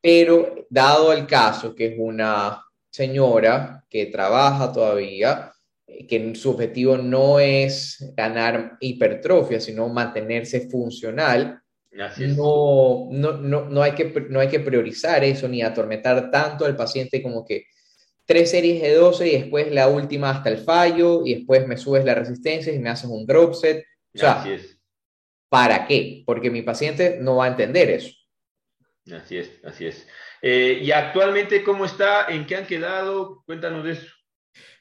Pero 0.00 0.66
dado 0.70 1.12
el 1.12 1.26
caso 1.26 1.74
que 1.74 1.86
es 1.86 1.94
una 1.98 2.62
señora 2.90 3.84
que 3.88 4.06
trabaja 4.06 4.72
todavía, 4.72 5.52
que 6.08 6.34
su 6.34 6.50
objetivo 6.50 6.98
no 6.98 7.40
es 7.40 8.12
ganar 8.16 8.76
hipertrofia, 8.80 9.60
sino 9.60 9.88
mantenerse 9.88 10.68
funcional, 10.68 11.62
no, 11.92 13.08
no, 13.10 13.32
no, 13.38 13.64
no, 13.64 13.82
hay 13.82 13.92
que, 13.92 14.26
no 14.28 14.40
hay 14.40 14.48
que 14.48 14.60
priorizar 14.60 15.24
eso 15.24 15.48
ni 15.48 15.62
atormentar 15.62 16.30
tanto 16.30 16.64
al 16.64 16.76
paciente 16.76 17.22
como 17.22 17.44
que 17.44 17.64
tres 18.24 18.50
series 18.50 18.82
de 18.82 18.94
12 18.94 19.26
y 19.26 19.32
después 19.32 19.72
la 19.72 19.88
última 19.88 20.30
hasta 20.30 20.50
el 20.50 20.58
fallo 20.58 21.24
y 21.24 21.34
después 21.34 21.66
me 21.66 21.76
subes 21.76 22.04
la 22.04 22.14
resistencia 22.14 22.72
y 22.72 22.78
me 22.78 22.90
haces 22.90 23.08
un 23.08 23.26
drop 23.26 23.54
set. 23.54 23.84
O 24.14 24.18
sea, 24.18 24.44
¿para 25.48 25.86
qué? 25.86 26.22
Porque 26.26 26.50
mi 26.50 26.62
paciente 26.62 27.18
no 27.20 27.36
va 27.36 27.46
a 27.46 27.48
entender 27.48 27.90
eso. 27.90 28.14
Así 29.10 29.38
es, 29.38 29.50
así 29.64 29.86
es. 29.86 30.06
Eh, 30.42 30.80
y 30.82 30.92
actualmente, 30.92 31.64
¿cómo 31.64 31.86
está? 31.86 32.26
¿En 32.28 32.46
qué 32.46 32.56
han 32.56 32.66
quedado? 32.66 33.42
Cuéntanos 33.46 33.82
de 33.84 33.92
eso. 33.92 34.06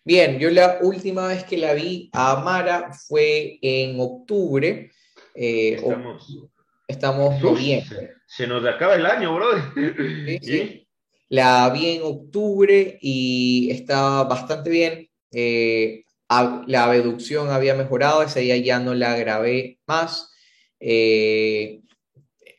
Bien, 0.08 0.40
yo 0.40 0.50
la 0.52 0.80
última 0.84 1.28
vez 1.28 1.44
que 1.44 1.58
la 1.58 1.74
vi 1.74 2.10
a 2.14 2.38
Mara 2.38 2.94
fue 2.94 3.60
en 3.62 4.00
octubre. 4.00 4.90
Eh, 5.36 5.74
estamos, 5.74 6.48
estamos 6.88 7.42
noviembre. 7.42 8.14
Se 8.26 8.48
nos 8.48 8.66
acaba 8.66 8.96
el 8.96 9.06
año, 9.06 9.36
brother. 9.36 10.42
Sí, 10.42 10.88
La 11.28 11.70
vi 11.72 11.98
en 11.98 12.04
octubre 12.04 12.98
y 13.02 13.70
estaba 13.70 14.24
bastante 14.24 14.70
bien. 14.70 15.10
Eh, 15.34 16.06
la 16.30 16.86
abducción 16.86 17.50
había 17.50 17.76
mejorado, 17.76 18.24
ese 18.24 18.40
día 18.40 18.56
ya 18.56 18.80
no 18.80 18.94
la 18.94 19.18
grabé 19.18 19.82
más. 19.88 20.32
Eh, 20.80 21.82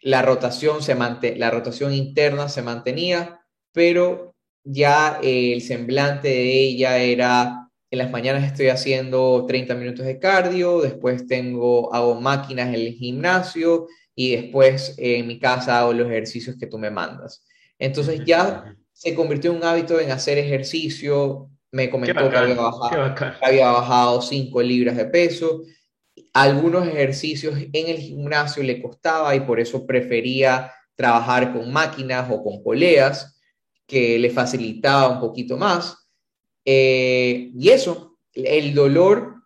la, 0.03 0.21
rotación 0.21 0.83
se 0.83 0.95
la 0.95 1.51
rotación 1.51 1.95
interna 1.95 2.51
se 2.51 2.61
mantenía, 2.61 3.41
pero 3.73 4.28
ya 4.71 5.19
el 5.23 5.63
semblante 5.63 6.29
de 6.29 6.53
ella 6.53 6.99
era, 6.99 7.71
en 7.91 7.99
las 7.99 8.11
mañanas 8.11 8.45
estoy 8.45 8.69
haciendo 8.69 9.47
30 9.47 9.75
minutos 9.75 10.05
de 10.05 10.19
cardio, 10.19 10.83
después 10.83 11.27
tengo, 11.27 11.93
hago 11.95 12.21
máquinas 12.21 12.69
en 12.69 12.75
el 12.75 12.93
gimnasio 12.93 13.87
y 14.15 14.37
después 14.37 14.95
en 14.99 15.27
mi 15.27 15.39
casa 15.39 15.79
hago 15.79 15.95
los 15.95 16.09
ejercicios 16.09 16.57
que 16.61 16.67
tú 16.67 16.79
me 16.79 16.91
mandas. 16.91 17.47
Entonces 17.79 18.21
ya 18.27 18.77
se 18.93 19.15
convirtió 19.15 19.53
en 19.53 19.57
un 19.59 19.65
hábito 19.65 19.99
en 20.01 20.11
hacer 20.11 20.37
ejercicio, 20.37 21.49
me 21.73 21.89
comentó 21.89 22.29
que 22.29 22.37
había 22.37 22.55
bajado, 22.55 23.15
había 23.41 23.71
bajado 23.71 24.21
5 24.21 24.63
libras 24.63 24.97
de 24.99 25.07
peso, 25.07 25.63
algunos 26.35 26.87
ejercicios 26.87 27.57
en 27.57 27.89
el 27.89 27.97
gimnasio 27.99 28.63
le 28.63 28.83
costaba 28.83 29.35
y 29.35 29.41
por 29.41 29.61
eso 29.61 29.87
prefería 29.87 30.71
trabajar 30.95 31.55
con 31.55 31.73
máquinas 31.73 32.29
o 32.31 32.43
con 32.43 32.63
poleas 32.63 33.38
que 33.89 34.19
le 34.19 34.31
facilitaba 34.31 35.09
un 35.09 35.19
poquito 35.19 35.57
más. 35.57 36.09
Eh, 36.65 37.51
y 37.59 37.71
eso, 37.71 38.19
el 38.35 38.75
dolor, 38.75 39.43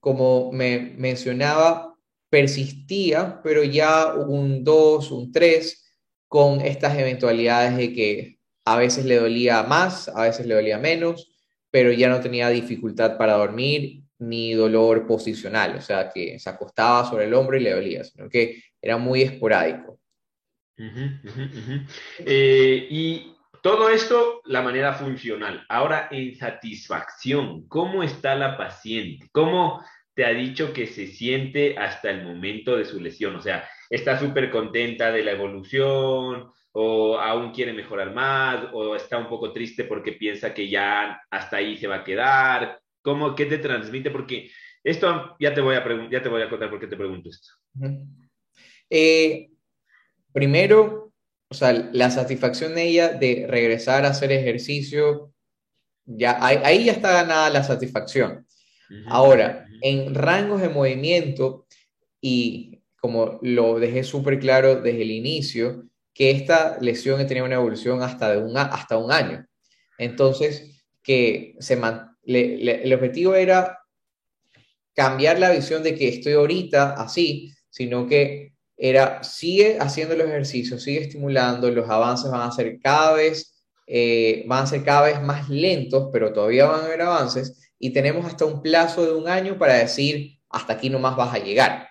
como 0.00 0.50
me 0.50 0.94
mencionaba, 0.96 1.94
persistía, 2.30 3.40
pero 3.44 3.62
ya 3.62 4.14
un 4.14 4.64
2, 4.64 5.10
un 5.12 5.30
3, 5.30 5.96
con 6.26 6.62
estas 6.62 6.98
eventualidades 6.98 7.76
de 7.76 7.92
que 7.92 8.38
a 8.64 8.78
veces 8.78 9.04
le 9.04 9.16
dolía 9.16 9.62
más, 9.64 10.08
a 10.08 10.22
veces 10.22 10.46
le 10.46 10.54
dolía 10.54 10.78
menos, 10.78 11.30
pero 11.70 11.92
ya 11.92 12.08
no 12.08 12.20
tenía 12.20 12.48
dificultad 12.48 13.18
para 13.18 13.34
dormir 13.34 14.04
ni 14.18 14.54
dolor 14.54 15.06
posicional, 15.06 15.76
o 15.76 15.82
sea, 15.82 16.08
que 16.08 16.38
se 16.38 16.48
acostaba 16.48 17.04
sobre 17.08 17.26
el 17.26 17.34
hombro 17.34 17.58
y 17.58 17.60
le 17.60 17.74
dolía, 17.74 18.04
sino 18.04 18.30
que 18.30 18.62
era 18.80 18.96
muy 18.96 19.22
esporádico. 19.22 19.98
Eh, 22.24 22.86
y 22.90 23.36
todo 23.62 23.88
esto, 23.90 24.42
la 24.44 24.60
manera 24.60 24.92
funcional. 24.94 25.64
Ahora, 25.68 26.08
en 26.10 26.34
satisfacción, 26.34 27.68
¿cómo 27.68 28.02
está 28.02 28.34
la 28.34 28.58
paciente? 28.58 29.28
¿Cómo 29.30 29.84
te 30.14 30.24
ha 30.24 30.30
dicho 30.30 30.72
que 30.72 30.88
se 30.88 31.06
siente 31.06 31.78
hasta 31.78 32.10
el 32.10 32.24
momento 32.24 32.76
de 32.76 32.84
su 32.84 33.00
lesión? 33.00 33.36
O 33.36 33.40
sea, 33.40 33.68
¿está 33.88 34.18
súper 34.18 34.50
contenta 34.50 35.12
de 35.12 35.22
la 35.22 35.30
evolución? 35.30 36.50
¿O 36.72 37.18
aún 37.18 37.52
quiere 37.52 37.72
mejorar 37.72 38.12
más? 38.12 38.66
¿O 38.72 38.96
está 38.96 39.16
un 39.16 39.28
poco 39.28 39.52
triste 39.52 39.84
porque 39.84 40.12
piensa 40.12 40.52
que 40.52 40.68
ya 40.68 41.22
hasta 41.30 41.58
ahí 41.58 41.76
se 41.76 41.86
va 41.86 41.96
a 41.96 42.04
quedar? 42.04 42.80
¿Cómo, 43.00 43.36
¿Qué 43.36 43.46
te 43.46 43.58
transmite? 43.58 44.10
Porque 44.10 44.50
esto 44.82 45.36
ya 45.38 45.54
te 45.54 45.60
voy 45.60 45.76
a, 45.76 46.10
ya 46.10 46.20
te 46.20 46.28
voy 46.28 46.42
a 46.42 46.50
contar 46.50 46.68
por 46.68 46.80
qué 46.80 46.88
te 46.88 46.96
pregunto 46.96 47.30
esto. 47.30 47.48
Eh, 48.90 49.50
primero, 50.32 51.11
o 51.52 51.54
sea, 51.54 51.72
la 51.92 52.10
satisfacción 52.10 52.74
de 52.74 52.84
ella 52.84 53.08
de 53.10 53.44
regresar 53.46 54.06
a 54.06 54.08
hacer 54.08 54.32
ejercicio, 54.32 55.34
ya, 56.06 56.38
ahí, 56.40 56.86
ya 56.86 56.92
está 56.92 57.12
ganada 57.12 57.50
la 57.50 57.62
satisfacción. 57.62 58.46
Ahora, 59.06 59.66
en 59.82 60.14
rangos 60.14 60.62
de 60.62 60.70
movimiento, 60.70 61.66
y 62.22 62.80
como 62.98 63.38
lo 63.42 63.78
dejé 63.78 64.02
súper 64.02 64.38
claro 64.38 64.76
desde 64.76 65.02
el 65.02 65.10
inicio, 65.10 65.84
que 66.14 66.30
esta 66.30 66.78
lesión 66.80 67.26
tenía 67.26 67.44
una 67.44 67.56
evolución 67.56 68.02
hasta, 68.02 68.32
de 68.32 68.38
un, 68.38 68.56
hasta 68.56 68.96
un 68.96 69.12
año. 69.12 69.46
Entonces, 69.98 70.82
que 71.02 71.54
se 71.60 71.78
el 72.24 72.94
objetivo 72.94 73.34
era 73.34 73.78
cambiar 74.94 75.38
la 75.38 75.50
visión 75.50 75.82
de 75.82 75.94
que 75.94 76.08
estoy 76.08 76.32
ahorita 76.32 76.94
así, 76.94 77.52
sino 77.68 78.06
que 78.06 78.51
era, 78.76 79.22
sigue 79.22 79.78
haciendo 79.80 80.16
los 80.16 80.26
ejercicios, 80.26 80.82
sigue 80.82 81.00
estimulando, 81.00 81.70
los 81.70 81.88
avances 81.88 82.30
van 82.30 82.48
a 82.48 82.52
ser 82.52 82.78
cada 82.80 83.14
vez, 83.14 83.64
eh, 83.86 84.44
van 84.46 84.64
a 84.64 84.66
ser 84.66 84.82
cada 84.84 85.02
vez 85.02 85.22
más 85.22 85.48
lentos, 85.48 86.08
pero 86.12 86.32
todavía 86.32 86.66
van 86.66 86.80
a 86.80 86.84
haber 86.86 87.02
avances 87.02 87.72
y 87.78 87.90
tenemos 87.92 88.24
hasta 88.26 88.44
un 88.44 88.62
plazo 88.62 89.04
de 89.04 89.12
un 89.12 89.28
año 89.28 89.58
para 89.58 89.74
decir, 89.74 90.38
hasta 90.48 90.74
aquí 90.74 90.88
nomás 90.88 91.16
vas 91.16 91.34
a 91.34 91.38
llegar. 91.38 91.88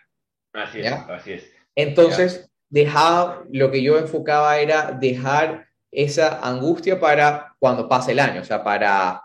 Así 0.54 0.80
es, 0.80 0.92
así 0.92 1.34
es. 1.34 1.52
Entonces, 1.76 2.50
dejaba, 2.70 3.44
lo 3.52 3.72
que 3.72 3.82
yo 3.82 3.98
enfocaba 3.98 4.58
era 4.60 4.92
dejar 4.92 5.68
esa 5.92 6.40
angustia 6.42 7.00
para 7.00 7.56
cuando 7.60 7.88
pase 7.88 8.14
el 8.14 8.20
año, 8.20 8.42
o 8.42 8.46
sea, 8.46 8.64
para, 8.64 9.22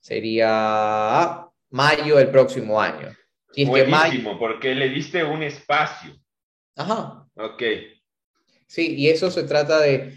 sería 0.00 1.44
mayo 1.70 2.16
del 2.16 2.28
próximo 2.30 2.80
año. 2.80 3.08
Y 3.54 3.64
Buenísimo, 3.66 4.38
porque 4.38 4.74
le 4.74 4.88
diste 4.88 5.22
un 5.24 5.42
espacio. 5.42 6.12
Ajá. 6.76 7.26
Ok. 7.36 7.62
Sí, 8.66 8.94
y 8.96 9.08
eso 9.08 9.30
se 9.30 9.44
trata 9.44 9.80
de 9.80 10.14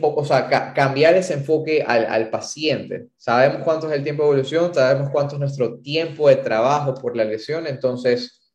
o 0.00 0.24
sea, 0.24 0.72
cambiar 0.72 1.16
ese 1.16 1.34
enfoque 1.34 1.82
al, 1.82 2.06
al, 2.06 2.30
paciente. 2.30 3.08
Sabemos 3.16 3.62
cuánto 3.64 3.88
es 3.88 3.96
el 3.96 4.04
tiempo 4.04 4.22
de 4.22 4.28
evolución, 4.28 4.72
sabemos 4.72 5.10
cuánto 5.10 5.34
es 5.34 5.40
nuestro 5.40 5.80
tiempo 5.80 6.28
de 6.28 6.36
trabajo 6.36 6.94
por 6.94 7.16
la 7.16 7.24
lesión, 7.24 7.66
entonces 7.66 8.54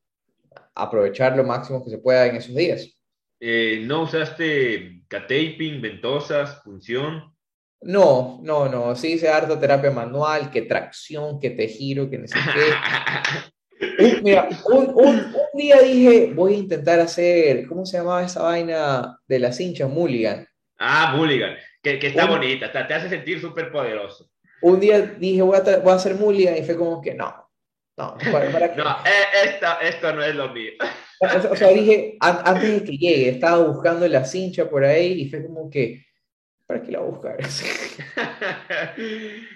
aprovechar 0.74 1.36
lo 1.36 1.44
máximo 1.44 1.84
que 1.84 1.90
se 1.90 1.98
pueda 1.98 2.26
en 2.26 2.38
esos 2.38 2.56
días. 2.56 2.96
Eh, 3.42 3.84
¿No 3.86 4.04
usaste 4.04 5.04
cataping, 5.08 5.82
ventosas, 5.82 6.62
punción? 6.64 7.34
No, 7.82 8.40
no, 8.44 8.68
no. 8.70 8.96
Sí 8.96 9.14
hice 9.14 9.30
harta 9.30 9.60
terapia 9.60 9.92
manual, 9.92 10.52
que 10.52 10.64
tracción, 10.64 11.40
que 11.40 11.50
te 11.52 11.68
giro, 11.68 12.10
que 12.10 12.18
no 12.18 12.26
qué. 13.80 14.20
Mira, 14.22 14.50
un, 14.66 15.34
día 15.54 15.80
dije, 15.82 16.32
voy 16.34 16.54
a 16.54 16.58
intentar 16.58 17.00
hacer, 17.00 17.66
¿cómo 17.68 17.86
se 17.86 17.98
llamaba 17.98 18.24
esa 18.24 18.44
vaina 18.44 19.20
de 19.28 19.40
las 19.40 19.60
hinchas? 19.60 19.90
Mulligan. 19.90 20.48
Ah, 20.78 21.14
Mulligan, 21.16 21.56
que, 21.82 22.00
está 22.02 22.26
bonita, 22.26 22.72
te, 22.72 22.94
hace 22.94 23.10
sentir 23.10 23.42
súper 23.42 23.72
poderoso. 23.72 24.30
Un 24.62 24.80
día 24.80 25.00
dije, 25.02 25.42
voy 25.42 25.58
a, 25.58 25.78
voy 25.80 25.92
a 25.92 25.96
hacer 25.96 26.16
Mulligan 26.16 26.58
y 26.58 26.64
fue 26.64 26.78
como 26.78 27.02
que 27.02 27.14
no, 27.14 27.50
no, 28.00 28.18
para, 28.32 28.50
no, 28.78 28.90
eh, 29.06 29.60
esto, 29.82 30.14
no 30.14 30.24
es 30.24 30.36
lo 30.36 30.54
mío. 30.54 30.72
O 31.52 31.56
sea, 31.56 31.68
dije, 31.68 32.18
antes 32.22 32.72
de 32.72 32.84
que 32.86 32.98
llegue, 32.98 33.30
estaba 33.30 33.58
buscando 33.66 34.08
la 34.08 34.24
cincha 34.24 34.70
por 34.70 34.86
ahí 34.86 35.22
y 35.22 35.30
fue 35.30 35.46
como 35.46 35.70
que, 35.70 36.06
¿para 36.66 36.82
qué 36.82 36.92
la 36.92 37.00
buscar? 37.00 37.38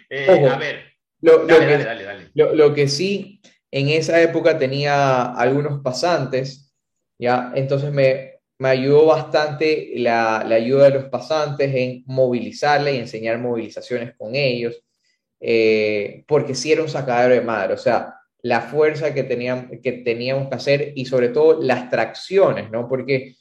Eh, 0.09 0.47
a 0.47 0.57
ver, 0.57 0.93
lo, 1.21 1.45
dale, 1.45 1.83
dale, 1.83 2.03
dale, 2.03 2.29
lo, 2.33 2.73
que 2.73 2.87
sí 2.87 3.41
en 3.73 3.89
esa 3.89 4.21
época 4.21 4.59
tenía 4.59 5.33
algunos 5.33 5.81
pasantes, 5.81 6.71
¿ya? 7.17 7.51
Entonces 7.55 7.91
me, 7.91 8.33
me 8.59 8.69
ayudó 8.69 9.07
bastante 9.07 9.93
la, 9.95 10.45
la, 10.47 10.55
ayuda 10.55 10.91
de 10.91 10.99
los 10.99 11.05
pasantes 11.05 11.73
en 11.73 12.03
movilizarle 12.05 12.93
y 12.93 12.99
enseñar 12.99 13.39
movilizaciones 13.39 14.15
con 14.15 14.35
ellos, 14.35 14.79
eh, 15.39 16.23
porque 16.27 16.53
sí 16.53 16.71
era 16.71 16.83
un 16.83 16.87
sacadero 16.87 17.33
de 17.33 17.41
madre, 17.41 17.73
o 17.73 17.77
sea, 17.77 18.13
la 18.43 18.61
fuerza 18.61 19.11
que 19.11 19.23
teníamos, 19.23 19.71
que 19.81 19.91
teníamos 19.91 20.49
que 20.49 20.55
hacer 20.55 20.93
y 20.95 21.05
sobre 21.05 21.29
todo 21.29 21.59
las 21.59 21.89
tracciones, 21.89 22.69
¿no? 22.69 22.87
Porque 22.87 23.37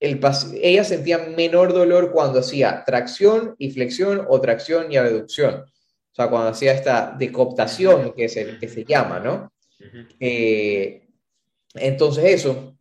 el, 0.00 0.20
ella 0.62 0.84
sentía 0.84 1.18
menor 1.18 1.74
dolor 1.74 2.10
cuando 2.10 2.38
hacía 2.38 2.84
tracción 2.86 3.54
y 3.58 3.70
flexión 3.70 4.24
o 4.26 4.40
tracción 4.40 4.90
y 4.90 4.96
abducción 4.96 5.66
o 6.10 6.14
sea, 6.14 6.28
cuando 6.28 6.48
hacía 6.48 6.72
esta 6.72 7.14
decoptación 7.16 8.12
que 8.14 8.28
se, 8.28 8.58
que 8.58 8.68
se 8.68 8.84
llama, 8.84 9.20
¿no? 9.20 9.52
Eh, 10.18 11.06
entonces 11.74 12.24
eso. 12.24 12.76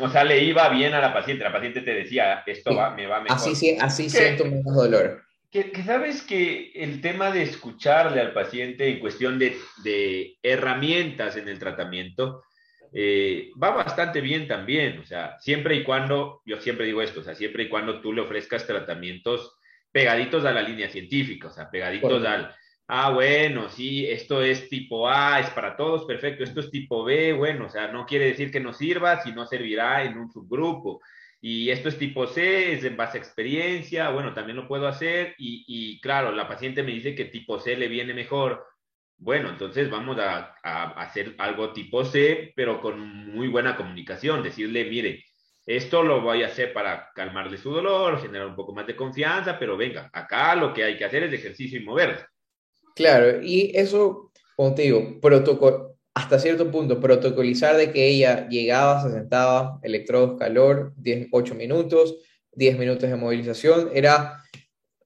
O 0.00 0.08
sea, 0.08 0.24
le 0.24 0.44
iba 0.44 0.68
bien 0.68 0.94
a 0.94 1.00
la 1.00 1.12
paciente, 1.12 1.42
la 1.42 1.52
paciente 1.52 1.80
te 1.80 1.94
decía, 1.94 2.42
esto 2.46 2.74
va, 2.74 2.94
me 2.94 3.06
va 3.06 3.20
mejor. 3.20 3.36
Así, 3.36 3.76
así 3.80 4.10
siento 4.10 4.44
menos 4.44 4.74
dolor. 4.74 5.22
Que, 5.50 5.72
sabes 5.84 6.22
que 6.22 6.70
el 6.76 7.00
tema 7.00 7.32
de 7.32 7.42
escucharle 7.42 8.20
al 8.20 8.32
paciente 8.32 8.88
en 8.88 9.00
cuestión 9.00 9.38
de, 9.38 9.56
de 9.82 10.36
herramientas 10.42 11.36
en 11.36 11.48
el 11.48 11.58
tratamiento 11.58 12.44
eh, 12.92 13.50
va 13.60 13.70
bastante 13.70 14.20
bien 14.20 14.48
también, 14.48 14.98
o 14.98 15.04
sea, 15.04 15.38
siempre 15.40 15.76
y 15.76 15.84
cuando, 15.84 16.42
yo 16.44 16.60
siempre 16.60 16.86
digo 16.86 17.02
esto, 17.02 17.20
o 17.20 17.22
sea, 17.22 17.36
siempre 17.36 17.64
y 17.64 17.68
cuando 17.68 18.00
tú 18.00 18.12
le 18.12 18.20
ofrezcas 18.20 18.66
tratamientos 18.66 19.56
pegaditos 19.92 20.44
a 20.44 20.52
la 20.52 20.62
línea 20.62 20.88
científica, 20.88 21.48
o 21.48 21.50
sea, 21.50 21.70
pegaditos 21.70 22.24
al, 22.24 22.54
ah, 22.88 23.10
bueno, 23.10 23.68
sí, 23.68 24.06
esto 24.06 24.42
es 24.42 24.68
tipo 24.68 25.08
A, 25.08 25.40
es 25.40 25.50
para 25.50 25.76
todos, 25.76 26.04
perfecto, 26.04 26.44
esto 26.44 26.60
es 26.60 26.70
tipo 26.70 27.04
B, 27.04 27.32
bueno, 27.32 27.66
o 27.66 27.68
sea, 27.68 27.88
no 27.88 28.06
quiere 28.06 28.26
decir 28.26 28.50
que 28.50 28.60
no 28.60 28.72
sirva, 28.72 29.22
si 29.22 29.32
no 29.32 29.46
servirá 29.46 30.04
en 30.04 30.18
un 30.18 30.30
subgrupo. 30.30 31.00
y 31.40 31.70
esto 31.70 31.88
es 31.88 31.98
tipo 31.98 32.26
C, 32.26 32.72
es 32.74 32.84
en 32.84 32.96
base 32.96 33.18
a 33.18 33.20
experiencia, 33.20 34.10
bueno, 34.10 34.34
también 34.34 34.56
lo 34.56 34.68
puedo 34.68 34.86
hacer 34.88 35.34
y, 35.38 35.64
y 35.66 36.00
claro, 36.00 36.32
la 36.32 36.48
paciente 36.48 36.82
me 36.82 36.92
dice 36.92 37.14
que 37.14 37.26
tipo 37.26 37.58
C 37.60 37.76
le 37.76 37.88
viene 37.88 38.12
mejor. 38.14 38.66
Bueno, 39.18 39.50
entonces 39.50 39.90
vamos 39.90 40.18
a, 40.18 40.56
a, 40.62 40.84
hacer 41.02 41.34
algo 41.38 41.72
tipo 41.72 42.04
C, 42.04 42.52
pero 42.56 42.80
con 42.80 43.00
muy 43.00 43.48
buena 43.48 43.76
comunicación, 43.76 44.42
decirle, 44.42 44.84
mire, 44.90 45.24
esto 45.66 46.02
lo 46.02 46.20
voy 46.20 46.42
a 46.42 46.46
hacer 46.46 46.72
para 46.72 47.10
calmarle 47.14 47.56
su 47.56 47.70
dolor, 47.70 48.20
generar 48.20 48.48
un 48.48 48.56
poco 48.56 48.72
más 48.72 48.86
de 48.86 48.96
confianza, 48.96 49.58
pero 49.58 49.76
venga, 49.76 50.10
acá 50.12 50.54
lo 50.54 50.72
que 50.72 50.84
hay 50.84 50.96
que 50.96 51.04
hacer 51.04 51.24
es 51.24 51.32
ejercicio 51.32 51.78
y 51.80 51.84
moverse. 51.84 52.24
Claro, 52.94 53.40
y 53.42 53.72
eso, 53.74 54.32
como 54.56 54.74
te 54.74 55.18
protocolo, 55.20 55.90
hasta 56.14 56.38
cierto 56.38 56.70
punto, 56.70 57.00
protocolizar 57.00 57.76
de 57.76 57.92
que 57.92 58.08
ella 58.08 58.48
llegaba, 58.48 59.02
se 59.02 59.10
sentaba, 59.10 59.78
electrodos, 59.82 60.38
calor, 60.38 60.92
10, 60.96 61.28
8 61.30 61.54
minutos, 61.54 62.16
10 62.52 62.78
minutos 62.78 63.08
de 63.08 63.16
movilización, 63.16 63.90
era, 63.94 64.42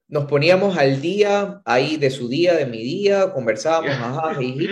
nos 0.07 0.25
poníamos 0.25 0.77
al 0.77 1.01
día, 1.01 1.61
ahí 1.65 1.97
de 1.97 2.11
su 2.11 2.27
día, 2.27 2.53
de 2.53 2.65
mi 2.65 2.83
día, 2.83 3.31
conversábamos, 3.33 3.91
ajá, 3.91 4.41
y, 4.41 4.67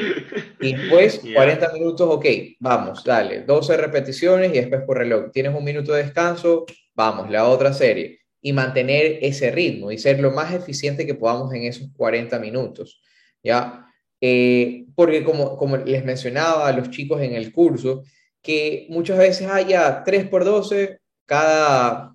y 0.62 0.74
después 0.76 1.22
40 1.34 1.74
minutos, 1.74 2.08
ok, 2.10 2.26
vamos, 2.60 3.04
dale, 3.04 3.42
12 3.42 3.78
repeticiones 3.78 4.52
y 4.52 4.60
después 4.60 4.84
por 4.84 4.98
reloj, 4.98 5.32
tienes 5.32 5.56
un 5.56 5.64
minuto 5.64 5.94
de 5.94 6.04
descanso, 6.04 6.66
vamos, 6.94 7.30
la 7.32 7.48
otra 7.48 7.74
serie, 7.74 8.20
y 8.42 8.54
mantener 8.54 9.20
ese 9.22 9.50
ritmo 9.52 9.92
y 9.92 9.98
ser 9.98 10.20
lo 10.20 10.32
más 10.32 10.54
eficiente 10.54 11.06
que 11.06 11.16
podamos 11.16 11.54
en 11.54 11.64
esos 11.64 11.90
40 11.96 12.38
minutos, 12.40 13.02
¿ya? 13.42 13.88
Eh, 14.22 14.86
porque 14.96 15.24
como, 15.24 15.58
como 15.58 15.78
les 15.78 16.06
mencionaba 16.06 16.68
a 16.68 16.74
los 16.74 16.90
chicos 16.92 17.22
en 17.22 17.34
el 17.34 17.52
curso, 17.52 18.04
que 18.42 18.86
muchas 18.90 19.18
veces 19.18 19.50
haya 19.50 20.04
3 20.04 20.28
por 20.28 20.46
12 20.46 21.00
cada 21.26 22.13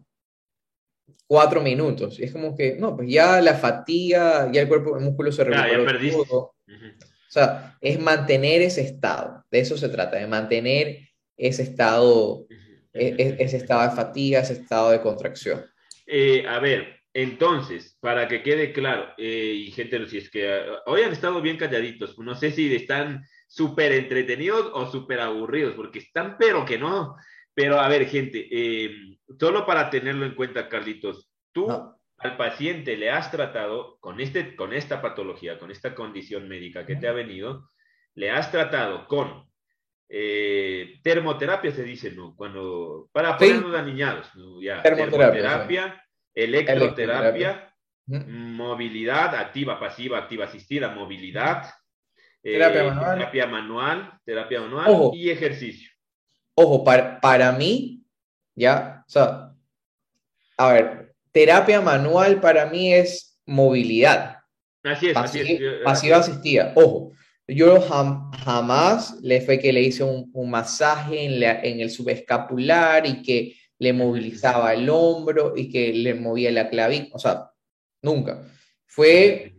4 1.29 1.61
minutos. 1.61 2.19
Y 2.19 2.25
es 2.25 2.33
como 2.33 2.57
que, 2.57 2.77
no, 2.77 2.97
pues 2.97 3.09
ya 3.09 3.41
la 3.41 3.55
fatiga, 3.55 4.51
ya 4.51 4.63
el 4.63 4.69
cuerpo, 4.69 4.97
el 4.97 5.05
músculo 5.05 5.31
se 5.31 5.45
recuperó. 5.45 6.55
O 6.67 7.31
sea, 7.31 7.77
es 7.81 8.01
mantener 8.01 8.63
ese 8.63 8.81
estado. 8.81 9.45
De 9.51 9.61
eso 9.61 9.77
se 9.77 9.91
trata, 9.91 10.17
de 10.17 10.27
mantener 10.27 11.11
ese 11.37 11.63
estado, 11.63 12.47
e, 12.95 13.15
e, 13.19 13.37
ese 13.39 13.59
estado 13.59 13.83
de 13.83 13.95
fatiga, 13.95 14.41
ese 14.41 14.55
estado 14.55 14.91
de 14.91 15.03
contracción. 15.03 15.65
Eh, 16.07 16.47
a 16.49 16.59
ver, 16.59 16.99
entonces, 17.13 17.99
para 18.01 18.27
que 18.29 18.43
quede 18.43 18.73
claro, 18.73 19.09
eh, 19.19 19.53
y 19.55 19.71
gente, 19.73 20.07
si 20.09 20.19
es 20.19 20.31
que 20.31 20.51
ah, 20.51 20.83
hoy 20.87 21.03
han 21.03 21.13
estado 21.13 21.43
bien 21.43 21.59
calladitos, 21.59 22.19
no 22.19 22.35
sé 22.35 22.51
si 22.51 22.75
están 22.75 23.23
súper 23.47 23.93
entretenidos 23.93 24.71
o 24.73 24.91
súper 24.91 25.21
aburridos, 25.21 25.75
porque 25.75 25.99
están, 25.99 26.37
pero 26.39 26.65
que 26.65 26.79
no. 26.79 27.17
Pero 27.59 27.81
a 27.81 27.89
ver, 27.89 28.07
gente, 28.07 28.47
eh, 28.53 29.19
solo 29.37 29.67
para 29.67 29.91
tenerlo 29.91 30.25
en 30.25 30.37
cuenta, 30.37 30.69
Carlitos, 30.69 31.29
tú 31.51 31.69
al 32.19 32.37
paciente 32.37 32.97
le 32.97 33.11
has 33.11 33.33
tratado 33.33 33.99
con, 33.99 34.21
este, 34.21 34.55
con 34.55 34.73
esta 34.73 35.03
patología, 35.03 35.59
con 35.59 35.73
esta 35.73 35.93
condición 35.93 36.49
médica 36.49 36.87
que 36.87 36.95
te 36.95 37.09
ha 37.09 37.13
venido, 37.13 37.69
le 38.15 38.31
has 38.31 38.53
tratado 38.53 39.09
con 39.09 39.51
eh, 40.09 41.01
termoterapia, 41.03 41.73
se 41.73 41.83
dice, 41.83 42.13
¿no? 42.13 42.37
Cuando, 42.37 43.11
para 43.11 43.37
ponernos 43.37 43.75
aniñados, 43.75 44.31
ya, 44.63 44.81
termoterapia 44.81 46.01
electroterapia, 46.33 47.75
movilidad 48.07 49.35
activa, 49.35 49.81
pasiva, 49.81 50.19
activa, 50.19 50.45
asistida, 50.45 50.91
movilidad, 50.91 51.69
terapia, 52.41 52.83
eh, 52.83 52.87
manual. 52.87 53.19
terapia 53.19 53.47
manual, 53.49 54.21
terapia 54.25 54.61
manual 54.61 55.11
y 55.13 55.31
ejercicio. 55.31 55.88
Ojo, 56.61 56.83
para, 56.83 57.21
para 57.21 57.53
mí, 57.53 58.03
ya, 58.57 59.05
o 59.07 59.11
sea, 59.11 59.55
a 60.57 60.73
ver, 60.73 61.15
terapia 61.31 61.81
manual 61.81 62.41
para 62.41 62.67
mí 62.67 62.93
es 62.93 63.39
movilidad. 63.47 64.39
Así 64.83 65.11
es, 65.11 65.17
así 65.17 65.39
es. 65.39 65.61
Pasiva 65.85 66.17
asistida, 66.17 66.73
ojo. 66.75 67.13
Yo 67.47 67.81
jamás 67.81 69.21
le 69.23 69.41
fue 69.41 69.61
que 69.61 69.73
le 69.73 69.83
hice 69.83 70.03
un, 70.03 70.33
un 70.35 70.51
masaje 70.51 71.27
en, 71.27 71.39
la, 71.39 71.61
en 71.61 71.79
el 71.79 71.93
subescapular 71.93 73.07
y 73.07 73.23
que 73.23 73.55
le 73.79 73.93
movilizaba 73.93 74.75
el 74.75 74.91
hombro 74.91 75.55
y 75.57 75.71
que 75.71 75.93
le 75.93 76.15
movía 76.15 76.51
la 76.51 76.69
clavícula, 76.69 77.15
o 77.15 77.21
sea, 77.21 77.53
nunca. 78.03 78.43
Fue 78.85 79.55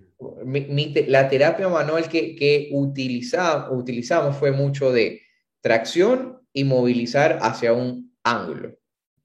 la 1.07 1.29
terapia 1.29 1.69
manual 1.69 2.09
que, 2.09 2.35
que 2.35 2.67
utilizamos 2.73 4.35
fue 4.35 4.51
mucho 4.51 4.91
de 4.91 5.21
tracción 5.61 6.38
y 6.59 6.63
movilizar 6.63 7.39
hacia 7.41 7.73
un 7.73 8.13
ángulo. 8.23 8.75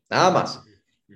Nada 0.09 0.31
más. 0.31 0.63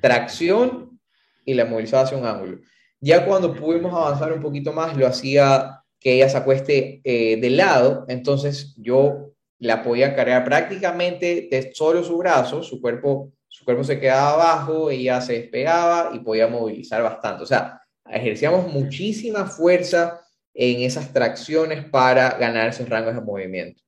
Tracción 0.01 0.99
y 1.45 1.55
la 1.55 1.65
movilizaba 1.65 2.03
hacia 2.03 2.19
un 2.19 2.27
ángulo. 2.27 2.59
Ya 3.01 3.25
cuando 3.25 3.55
pudimos 3.55 3.93
avanzar 3.95 4.33
un 4.33 4.43
poquito 4.43 4.73
más, 4.73 4.97
lo 4.97 5.07
hacía 5.07 5.83
que 6.01 6.15
ella 6.15 6.29
se 6.29 6.37
acueste 6.37 7.01
eh, 7.05 7.37
de 7.41 7.51
lado, 7.51 8.05
entonces 8.09 8.75
yo 8.77 9.33
la 9.59 9.83
podía 9.83 10.15
cargar 10.15 10.45
prácticamente 10.45 11.49
de 11.51 11.73
solo 11.75 12.05
su 12.05 12.17
brazo, 12.19 12.63
su 12.63 12.81
cuerpo 12.81 13.33
su 13.49 13.65
cuerpo 13.65 13.83
se 13.83 13.99
quedaba 13.99 14.35
abajo, 14.35 14.91
ella 14.91 15.21
se 15.21 15.33
despegaba 15.35 16.11
y 16.15 16.21
podía 16.21 16.47
movilizar 16.49 17.03
bastante. 17.03 17.43
O 17.43 17.47
sea, 17.47 17.81
ejercíamos 18.05 18.73
muchísima 18.73 19.47
fuerza 19.47 20.21
en 20.55 20.83
esas 20.83 21.13
tracciones 21.13 21.85
para 21.87 22.37
ganar 22.39 22.69
esos 22.69 22.89
rangos 22.89 23.15
de 23.15 23.21
movimiento. 23.21 23.83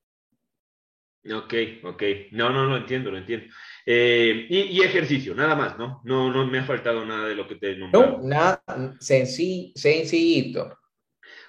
Ok, 1.25 1.55
ok. 1.85 2.03
No, 2.33 2.51
no, 2.51 2.67
no 2.67 2.79
entiendo, 2.79 3.11
lo 3.11 3.19
entiendo. 3.19 3.47
Eh, 3.85 4.47
y, 4.49 4.81
ejercicio, 4.83 5.35
nada 5.35 5.55
más, 5.55 5.79
¿no? 5.79 6.01
No, 6.05 6.33
no 6.33 6.47
me 6.47 6.61
ha 6.61 6.65
faltado 6.65 7.05
nada 7.05 7.29
de 7.29 7.35
lo 7.35 7.47
que 7.47 7.57
te 7.57 7.77
nombré. 7.77 8.01
No, 8.01 8.19
nada, 8.23 8.63
sencillito. 9.01 10.79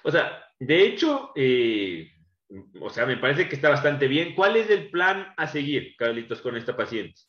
O 0.02 0.10
sea, 0.10 0.42
de 0.58 0.84
hecho, 0.84 1.30
eh, 1.34 2.10
o 2.80 2.90
sea, 2.90 3.06
me 3.06 3.16
parece 3.16 3.48
que 3.48 3.54
está 3.54 3.70
bastante 3.70 4.08
bien. 4.08 4.34
¿Cuál 4.34 4.56
es 4.56 4.68
el 4.70 4.90
plan 4.90 5.28
a 5.36 5.46
seguir, 5.46 5.94
Carlitos, 5.96 6.40
con 6.40 6.56
esta 6.56 6.76
paciente? 6.76 7.20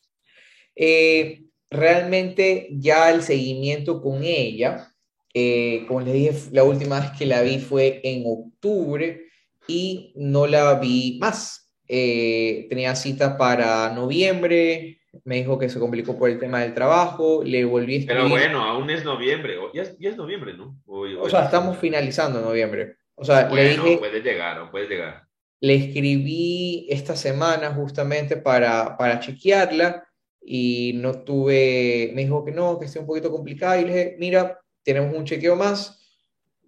Eh, 0.76 1.44
realmente 1.70 2.68
ya 2.72 3.10
el 3.10 3.22
seguimiento 3.22 4.02
con 4.02 4.22
ella, 4.22 4.92
eh, 5.32 5.84
como 5.88 6.00
les 6.02 6.12
dije, 6.14 6.32
la 6.52 6.64
última 6.64 7.00
vez 7.00 7.10
que 7.18 7.26
la 7.26 7.42
vi 7.42 7.58
fue 7.58 8.00
en 8.04 8.24
octubre 8.26 9.28
y 9.66 10.12
no 10.16 10.46
la 10.46 10.78
vi 10.78 11.18
más. 11.20 11.63
Eh, 11.86 12.66
tenía 12.68 12.94
cita 12.96 13.36
para 13.36 13.92
noviembre, 13.94 15.00
me 15.24 15.36
dijo 15.36 15.58
que 15.58 15.68
se 15.68 15.78
complicó 15.78 16.18
por 16.18 16.30
el 16.30 16.38
tema 16.38 16.60
del 16.60 16.74
trabajo, 16.74 17.42
le 17.44 17.64
volví 17.64 17.96
a 17.96 17.98
escribir. 17.98 18.22
Pero 18.22 18.28
bueno, 18.28 18.62
aún 18.62 18.90
es 18.90 19.04
noviembre, 19.04 19.56
ya 19.72 19.82
es, 19.82 20.16
noviembre, 20.16 20.54
¿no? 20.54 20.80
o 20.86 21.28
sea, 21.28 21.44
estamos 21.44 21.78
finalizando 21.78 22.40
noviembre. 22.40 22.96
O 23.14 23.24
sea, 23.24 23.48
le 23.48 23.70
dije... 23.70 23.98
Puede 23.98 24.20
llegar, 24.22 24.70
puede 24.70 24.88
llegar. 24.88 25.24
Le 25.60 25.76
escribí 25.76 26.86
esta 26.90 27.16
semana 27.16 27.72
justamente 27.72 28.36
para, 28.36 28.96
para 28.96 29.20
chequearla 29.20 30.06
y 30.42 30.92
no 30.96 31.22
tuve, 31.22 32.10
me 32.14 32.22
dijo 32.22 32.44
que 32.44 32.52
no, 32.52 32.78
que 32.78 32.86
esté 32.86 32.98
un 32.98 33.06
poquito 33.06 33.30
complicado 33.30 33.80
y 33.80 33.84
le 33.84 33.88
dije, 33.88 34.16
mira, 34.18 34.60
tenemos 34.82 35.14
un 35.16 35.24
chequeo 35.24 35.56
más, 35.56 36.00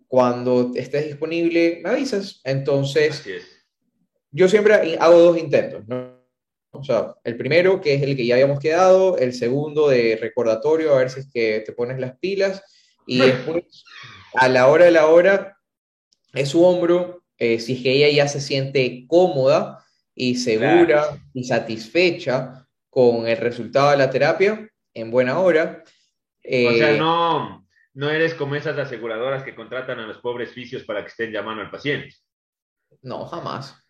cuando 0.07 0.73
estés 0.75 1.07
disponible 1.07 1.81
me 1.83 1.91
avisas. 1.91 2.41
Entonces, 2.45 3.25
yo 4.31 4.49
siempre 4.49 4.97
hago 4.99 5.19
dos 5.19 5.39
intentos, 5.39 5.87
¿no? 5.87 6.17
O 6.71 6.85
sea, 6.85 7.15
el 7.25 7.37
primero, 7.37 7.81
que 7.81 7.95
es 7.95 8.03
el 8.03 8.17
que 8.17 8.27
ya 8.27 8.35
habíamos 8.35 8.61
quedado, 8.61 9.17
el 9.19 9.33
segundo 9.33 9.89
de 9.89 10.19
recordatorio, 10.21 10.95
a 10.95 10.99
ver 10.99 11.11
si 11.11 11.21
es 11.21 11.31
que 11.33 11.61
te 11.61 11.73
pones 11.73 11.99
las 11.99 12.19
pilas, 12.19 12.63
y 13.07 13.19
después, 13.21 13.85
a 14.35 14.49
la 14.49 14.69
hora 14.69 14.85
de 14.85 14.91
la 14.91 15.07
hora, 15.07 15.57
es 16.35 16.51
su 16.51 16.65
hombro, 16.65 17.23
eh, 17.39 17.61
si 17.61 17.75
es 17.75 17.83
que 17.83 17.93
ella 17.93 18.11
ya 18.11 18.29
se 18.29 18.41
siente 18.41 19.07
cómoda 19.09 19.85
y 20.15 20.37
segura 20.37 21.19
y 21.33 21.45
satisfecha, 21.45 22.67
con 22.97 23.27
el 23.27 23.37
resultado 23.37 23.91
de 23.91 23.99
la 23.99 24.09
terapia 24.09 24.71
en 24.95 25.11
buena 25.11 25.39
hora. 25.39 25.83
o 25.85 25.89
sea, 26.41 26.95
eh, 26.95 26.99
no, 26.99 27.67
no 27.93 28.11
eres 28.11 28.33
como 28.35 28.55
esas 28.55 28.79
aseguradoras 28.79 29.43
que 29.43 29.55
contratan 29.55 29.99
a 29.99 30.07
los 30.07 30.19
pobres 30.19 30.53
fisios 30.53 30.85
para 30.85 31.03
que 31.03 31.09
estén 31.09 31.31
llamando 31.31 31.63
al 31.63 31.71
paciente. 31.71 32.15
No, 33.03 33.27
jamás. 33.27 33.86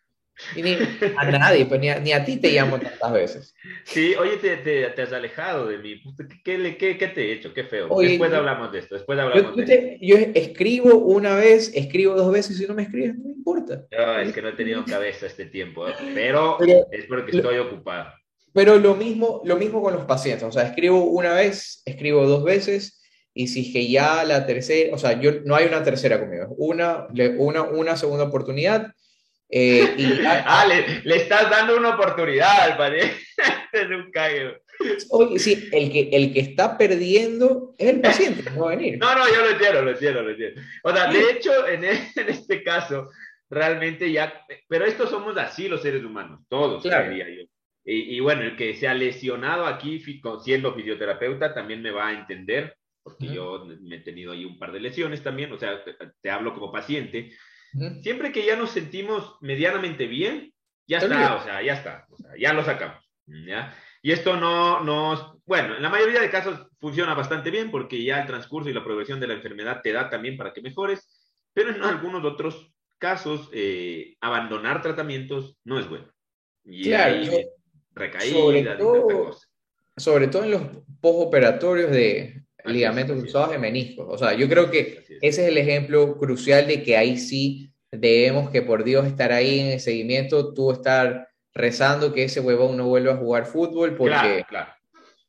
Ni 0.55 0.73
a 1.17 1.31
nadie, 1.31 1.67
pues, 1.67 1.81
ni, 1.81 2.13
a, 2.13 2.25
ti 2.25 2.37
te 2.37 2.53
llamo 2.53 2.79
tantas 2.79 3.13
veces. 3.13 3.55
Sí, 3.85 4.15
oye, 4.17 4.37
te, 4.37 4.57
te, 4.57 5.03
has 5.03 5.13
alejado 5.13 5.67
de 5.67 5.79
mí. 5.79 6.03
¿Qué, 6.45 6.77
qué, 6.79 6.99
qué 6.99 7.09
te 7.09 7.23
he 7.23 7.33
hecho? 7.33 7.55
Qué 7.55 7.65
feo. 7.65 7.89
después 7.99 8.33
hablamos 8.33 8.73
de 8.73 8.81
esto. 8.81 8.95
Después 8.95 9.19
hablamos 9.19 9.57
yo, 9.57 9.65
de 9.65 9.99
yo 10.01 10.17
escribo 10.35 10.97
una 10.97 11.37
vez, 11.37 11.73
escribo 11.75 12.15
dos 12.15 12.33
veces 12.33 12.57
y 12.57 12.63
si 12.63 12.67
no 12.67 12.75
me 12.75 12.83
escribes, 12.83 13.17
no 13.17 13.25
me 13.25 13.33
importa. 13.33 13.87
No, 13.91 14.19
es 14.19 14.33
que 14.33 14.43
no 14.43 14.49
he 14.49 14.53
tenido 14.53 14.85
cabeza 14.85 15.27
este 15.27 15.47
tiempo, 15.47 15.87
pero, 16.15 16.59
es 16.91 17.05
porque 17.07 17.37
estoy 17.37 17.59
ocupado. 17.59 18.13
Pero 18.53 18.79
lo 18.79 18.95
mismo, 18.95 19.43
lo 19.45 19.57
mismo 19.57 19.83
con 19.83 19.93
los 19.93 20.07
pacientes, 20.07 20.43
o 20.45 20.51
sea, 20.51 20.63
escribo 20.63 21.05
una 21.05 21.35
vez, 21.35 21.83
escribo 21.85 22.27
dos 22.27 22.43
veces, 22.43 23.03
y 23.35 23.49
si 23.49 23.71
que 23.71 23.87
ya 23.87 24.25
la 24.25 24.47
tercera, 24.47 24.95
o 24.95 24.99
sea, 24.99 25.21
yo, 25.21 25.43
no 25.45 25.55
hay 25.55 25.67
una 25.67 25.83
tercera 25.83 26.19
conmigo, 26.19 26.47
una, 26.57 27.07
una, 27.37 27.63
una 27.65 27.97
segunda 27.99 28.25
oportunidad. 28.25 28.93
Eh, 29.49 29.95
y, 29.97 30.21
ah, 30.27 30.67
le, 30.67 31.03
le, 31.05 31.17
estás 31.17 31.51
dando 31.51 31.77
una 31.77 31.91
oportunidad, 31.91 32.81
al 32.81 32.95
es 32.97 33.91
un 33.91 34.11
cague. 34.11 34.61
Oye, 35.11 35.39
sí, 35.39 35.69
el 35.73 35.91
que, 35.91 36.11
el 36.13 36.33
que 36.33 36.41
está 36.41 36.77
perdiendo 36.77 37.75
es 37.79 37.89
el 37.89 38.01
paciente, 38.01 38.51
no 38.51 38.65
va 38.65 38.73
a 38.73 38.77
venir. 38.77 38.99
No, 38.99 39.15
no, 39.15 39.27
yo 39.29 39.41
lo 39.43 39.51
entiendo, 39.51 39.83
lo 39.83 39.91
entiendo, 39.91 40.23
lo 40.23 40.31
entiendo. 40.31 40.61
O 40.83 40.93
sea, 40.93 41.11
de 41.11 41.31
hecho, 41.31 41.67
en, 41.67 41.85
e, 41.85 41.91
en 42.17 42.29
este 42.29 42.63
caso, 42.63 43.11
realmente 43.49 44.11
ya, 44.11 44.45
pero 44.69 44.85
estos 44.85 45.11
somos 45.11 45.37
así 45.39 45.69
los 45.69 45.83
seres 45.83 46.05
humanos, 46.05 46.41
todos, 46.49 46.83
claro. 46.83 47.13
yo. 47.13 47.25
Y, 47.89 48.17
y, 48.17 48.21
bueno, 48.21 48.43
el 48.43 48.57
que 48.57 48.75
se 48.75 48.89
ha 48.89 48.95
lesionado 48.95 49.65
aquí 49.65 50.03
siendo 50.43 50.75
fisioterapeuta 50.75 51.55
también 51.55 51.81
me 51.83 51.93
va 51.93 52.09
a 52.09 52.19
entender, 52.19 52.77
porque 53.01 53.27
uh 53.27 53.31
-huh. 53.31 53.35
yo 53.35 53.67
me 53.81 53.97
he 53.97 54.01
tenido 54.01 54.33
ahí 54.33 54.45
un 54.45 54.59
par 54.59 54.73
de 54.73 54.81
lesiones 54.81 55.23
también, 55.23 55.53
o 55.53 55.59
sea, 55.59 55.85
te, 55.85 55.95
te 56.21 56.31
hablo 56.31 56.53
como 56.53 56.73
paciente. 56.73 57.31
Siempre 58.03 58.33
que 58.33 58.45
ya 58.45 58.57
nos 58.57 58.71
sentimos 58.71 59.37
medianamente 59.41 60.07
bien, 60.07 60.53
ya 60.87 60.99
está, 60.99 61.19
bien. 61.19 61.33
o 61.33 61.43
sea, 61.43 61.63
ya 61.63 61.75
está, 61.75 62.07
o 62.11 62.17
sea, 62.17 62.31
ya 62.39 62.53
lo 62.53 62.65
sacamos, 62.65 63.05
¿ya? 63.27 63.75
Y 64.03 64.13
esto 64.13 64.37
no, 64.37 64.81
no, 64.81 65.41
bueno, 65.45 65.77
en 65.77 65.83
la 65.83 65.89
mayoría 65.89 66.21
de 66.21 66.31
casos 66.31 66.69
funciona 66.81 67.15
bastante 67.15 67.51
bien 67.51 67.71
porque 67.71 68.03
ya 68.03 68.21
el 68.21 68.27
transcurso 68.27 68.71
y 68.71 68.73
la 68.73 68.85
progresión 68.85 69.19
de 69.19 69.27
la 69.27 69.35
enfermedad 69.35 69.81
te 69.83 69.93
da 69.93 70.09
también 70.09 70.37
para 70.37 70.53
que 70.53 70.63
mejores, 70.63 71.35
pero 71.53 71.71
en 71.71 71.83
algunos 71.83 72.25
otros 72.25 72.73
casos 72.99 73.51
eh, 73.53 74.17
abandonar 74.21 74.81
tratamientos 74.81 75.59
no 75.65 75.79
es 75.79 75.89
bueno. 75.89 76.09
Y 76.65 76.85
claro, 76.85 77.15
hay 77.17 77.47
recaídas 77.95 78.39
sobre 78.39 78.63
todo, 78.63 79.37
sobre 79.97 80.29
todo 80.29 80.45
en 80.45 80.51
los 80.53 80.63
postoperatorios 81.01 81.91
de 81.91 82.46
ligamentos 82.67 83.19
cruzados 83.19 83.51
de 83.51 83.59
meniscos. 83.59 84.07
O 84.09 84.19
sea, 84.19 84.35
yo 84.35 84.49
creo 84.49 84.71
que 84.71 85.05
ese 85.21 85.43
es 85.43 85.49
el 85.49 85.59
ejemplo 85.59 86.19
crucial 86.19 86.67
de 86.67 86.83
que 86.83 86.97
ahí 86.97 87.17
sí 87.17 87.71
debemos 87.91 88.51
que 88.51 88.63
por 88.63 88.85
Dios 88.85 89.07
estar 89.07 89.33
ahí 89.33 89.61
en 89.61 89.67
el 89.69 89.81
seguimiento, 89.81 90.53
tú 90.53 90.71
estar 90.73 91.29
rezando 91.55 92.13
que 92.13 92.25
ese 92.25 92.41
huevón 92.41 92.77
no 92.77 92.87
vuelva 92.87 93.15
a 93.15 93.17
jugar 93.17 93.47
fútbol 93.47 93.97
porque, 93.97 94.13
claro, 94.13 94.47
claro, 94.49 94.73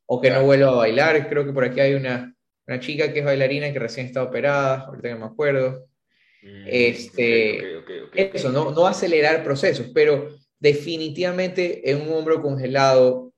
o 0.06 0.22
que 0.22 0.28
claro. 0.28 0.42
no 0.42 0.48
vuelva 0.48 0.70
a 0.70 0.76
bailar. 0.76 1.30
Creo 1.30 1.46
que 1.46 1.54
por 1.54 1.64
aquí 1.64 1.80
hay 1.80 1.94
una, 1.94 2.36
una 2.68 2.80
chica 2.80 3.14
que 3.14 3.20
es 3.20 3.26
bailarina 3.26 3.72
que 3.72 3.80
recién 3.80 4.06
está 4.06 4.24
operada, 4.24 4.86
ahorita 4.88 5.10
no 5.12 5.20
me 5.20 5.26
acuerdo. 5.26 5.88
Mm, 6.44 6.64
este, 6.68 7.78
okay, 7.78 8.00
okay, 8.00 8.32
eso, 8.34 8.52
no, 8.52 8.72
no 8.72 8.88
acelerar 8.88 9.44
procesos, 9.44 9.88
pero 9.94 10.30
definitivamente 10.60 11.90
en 11.90 12.02
un 12.02 12.14
hombro 12.14 12.42
congelado, 12.42 13.34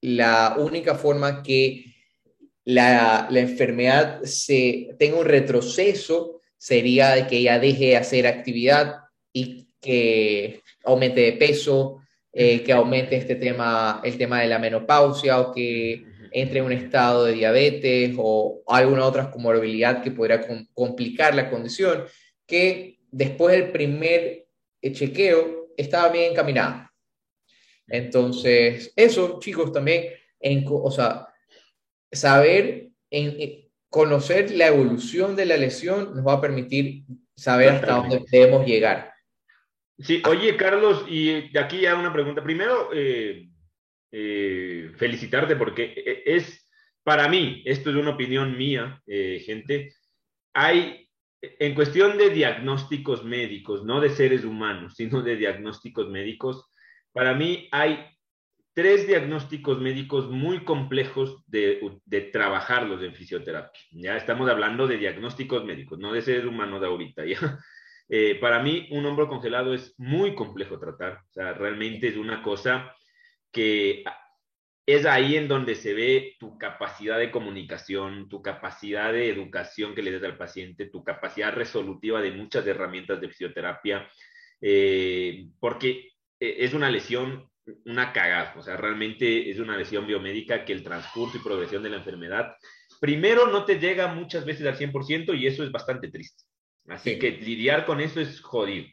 la 0.00 0.56
única 0.58 0.94
forma 0.94 1.42
que 1.42 1.91
la, 2.64 3.26
la 3.30 3.40
enfermedad 3.40 4.22
se 4.22 4.94
tenga 4.98 5.18
un 5.18 5.24
retroceso 5.24 6.40
sería 6.62 7.16
de 7.16 7.26
que 7.26 7.38
ella 7.38 7.58
deje 7.58 7.86
de 7.86 7.96
hacer 7.96 8.24
actividad 8.24 8.98
y 9.32 9.66
que 9.80 10.60
aumente 10.84 11.20
de 11.20 11.32
peso, 11.32 11.98
eh, 12.32 12.62
que 12.62 12.72
aumente 12.72 13.16
este 13.16 13.34
tema, 13.34 14.00
el 14.04 14.16
tema 14.16 14.42
de 14.42 14.46
la 14.46 14.60
menopausia 14.60 15.40
o 15.40 15.52
que 15.52 16.04
entre 16.30 16.60
en 16.60 16.66
un 16.66 16.72
estado 16.72 17.24
de 17.24 17.32
diabetes 17.32 18.14
o 18.16 18.62
alguna 18.68 19.04
otra 19.04 19.28
comorbilidad 19.28 20.04
que 20.04 20.12
podría 20.12 20.40
com 20.40 20.64
complicar 20.72 21.34
la 21.34 21.50
condición, 21.50 22.04
que 22.46 23.00
después 23.10 23.56
del 23.56 23.72
primer 23.72 24.46
eh, 24.80 24.92
chequeo 24.92 25.72
estaba 25.76 26.10
bien 26.10 26.30
encaminada. 26.30 26.92
Entonces, 27.88 28.92
eso, 28.94 29.40
chicos, 29.40 29.72
también, 29.72 30.04
en, 30.38 30.64
o 30.68 30.92
sea, 30.92 31.26
saber, 32.12 32.88
en, 33.10 33.62
conocer 33.88 34.50
la 34.52 34.68
evolución 34.68 35.36
de 35.36 35.46
la 35.46 35.56
lesión 35.56 36.14
nos 36.14 36.26
va 36.26 36.34
a 36.34 36.40
permitir 36.40 37.04
saber 37.36 37.70
hasta 37.70 37.96
dónde 37.96 38.24
debemos 38.30 38.66
llegar. 38.66 39.12
Sí, 39.98 40.22
oye, 40.26 40.56
Carlos, 40.56 41.04
y 41.08 41.50
de 41.50 41.60
aquí 41.60 41.80
ya 41.80 41.94
una 41.94 42.12
pregunta. 42.12 42.42
Primero, 42.42 42.90
eh, 42.94 43.48
eh, 44.10 44.90
felicitarte 44.96 45.56
porque 45.56 45.92
e, 45.94 46.22
es, 46.24 46.68
para 47.02 47.28
mí, 47.28 47.62
esto 47.66 47.90
es 47.90 47.96
una 47.96 48.10
opinión 48.10 48.56
mía, 48.56 49.00
eh, 49.06 49.42
gente, 49.44 49.94
hay, 50.54 51.08
en 51.40 51.74
cuestión 51.74 52.16
de 52.18 52.30
diagnósticos 52.30 53.24
médicos, 53.24 53.84
no 53.84 54.00
de 54.00 54.10
seres 54.10 54.44
humanos, 54.44 54.94
sino 54.96 55.22
de 55.22 55.36
diagnósticos 55.36 56.08
médicos, 56.08 56.72
para 57.12 57.34
mí 57.34 57.68
hay 57.72 58.06
tres 58.74 59.06
diagnósticos 59.06 59.80
médicos 59.80 60.30
muy 60.30 60.64
complejos 60.64 61.42
de, 61.46 61.80
de, 62.04 62.20
trabajarlos 62.22 63.02
en 63.02 63.14
fisioterapia. 63.14 63.80
Ya 63.92 64.16
estamos 64.16 64.48
hablando 64.48 64.86
de 64.86 64.98
diagnósticos 64.98 65.64
médicos, 65.64 65.98
no 65.98 66.12
de 66.12 66.22
seres 66.22 66.44
humanos 66.44 66.80
de 66.80 66.86
ahorita. 66.86 67.24
¿ya? 67.26 67.38
Eh, 68.14 68.34
para 68.40 68.62
mí, 68.62 68.88
un 68.90 69.06
hombro 69.06 69.26
congelado 69.26 69.72
es 69.72 69.94
muy 69.96 70.34
complejo 70.34 70.78
tratar. 70.78 71.22
O 71.30 71.32
sea, 71.32 71.54
realmente 71.54 72.08
es 72.08 72.16
una 72.16 72.42
cosa 72.42 72.94
que 73.50 74.04
es 74.86 75.06
ahí 75.06 75.36
en 75.36 75.48
donde 75.48 75.74
se 75.74 75.94
ve 75.94 76.36
tu 76.38 76.58
capacidad 76.58 77.18
de 77.18 77.30
comunicación, 77.30 78.28
tu 78.28 78.42
capacidad 78.42 79.12
de 79.12 79.28
educación 79.30 79.94
que 79.94 80.02
le 80.02 80.12
das 80.12 80.24
al 80.24 80.36
paciente, 80.36 80.86
tu 80.86 81.04
capacidad 81.04 81.54
resolutiva 81.54 82.20
de 82.20 82.32
muchas 82.32 82.66
herramientas 82.66 83.20
de 83.20 83.28
fisioterapia, 83.28 84.08
eh, 84.60 85.46
porque 85.60 86.10
eh, 86.40 86.56
es 86.58 86.74
una 86.74 86.90
lesión, 86.90 87.48
una 87.84 88.12
cagada. 88.12 88.54
O 88.56 88.62
sea, 88.62 88.76
realmente 88.76 89.50
es 89.50 89.58
una 89.58 89.76
lesión 89.76 90.06
biomédica 90.06 90.64
que 90.64 90.72
el 90.72 90.82
transcurso 90.82 91.36
y 91.36 91.40
progresión 91.40 91.82
de 91.82 91.90
la 91.90 91.98
enfermedad, 91.98 92.54
primero 93.00 93.46
no 93.48 93.64
te 93.64 93.78
llega 93.78 94.08
muchas 94.08 94.44
veces 94.44 94.66
al 94.66 94.78
100% 94.78 95.38
y 95.38 95.46
eso 95.46 95.64
es 95.64 95.72
bastante 95.72 96.08
triste. 96.08 96.44
Así 96.88 97.14
sí. 97.14 97.18
que 97.18 97.30
lidiar 97.32 97.86
con 97.86 98.00
eso 98.00 98.20
es 98.20 98.40
jodido. 98.40 98.86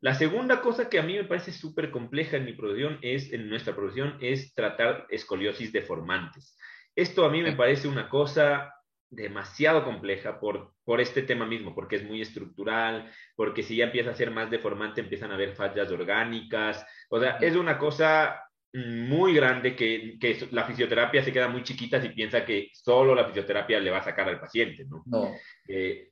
La 0.00 0.14
segunda 0.14 0.62
cosa 0.62 0.88
que 0.88 0.98
a 0.98 1.02
mí 1.02 1.14
me 1.14 1.24
parece 1.24 1.52
súper 1.52 1.90
compleja 1.90 2.38
en 2.38 2.46
mi 2.46 2.54
profesión 2.54 2.98
es, 3.02 3.32
en 3.32 3.48
nuestra 3.50 3.76
profesión, 3.76 4.16
es 4.20 4.54
tratar 4.54 5.06
escoliosis 5.10 5.72
deformantes. 5.72 6.56
Esto 6.96 7.24
a 7.24 7.30
mí 7.30 7.42
me 7.42 7.52
parece 7.52 7.86
una 7.86 8.08
cosa 8.08 8.72
demasiado 9.10 9.84
compleja 9.84 10.38
por, 10.40 10.72
por 10.84 11.00
este 11.00 11.22
tema 11.22 11.44
mismo, 11.44 11.74
porque 11.74 11.96
es 11.96 12.04
muy 12.04 12.22
estructural, 12.22 13.12
porque 13.34 13.62
si 13.62 13.76
ya 13.76 13.86
empieza 13.86 14.10
a 14.10 14.14
ser 14.14 14.30
más 14.30 14.50
deformante 14.50 15.00
empiezan 15.00 15.32
a 15.32 15.34
haber 15.34 15.54
fallas 15.54 15.90
orgánicas, 15.90 16.86
o 17.10 17.20
sea, 17.20 17.36
es 17.40 17.54
una 17.56 17.78
cosa 17.78 18.42
muy 18.72 19.34
grande 19.34 19.74
que, 19.74 20.16
que, 20.18 20.48
la 20.52 20.64
fisioterapia 20.64 21.22
se 21.24 21.32
queda 21.32 21.48
muy 21.48 21.62
chiquita 21.64 22.00
si 22.00 22.10
piensa 22.10 22.44
que 22.44 22.70
solo 22.72 23.14
la 23.14 23.26
fisioterapia 23.26 23.80
le 23.80 23.90
va 23.90 23.98
a 23.98 24.04
sacar 24.04 24.28
al 24.28 24.40
paciente, 24.40 24.84
¿no? 24.84 25.02
no. 25.06 25.34
Eh, 25.68 26.10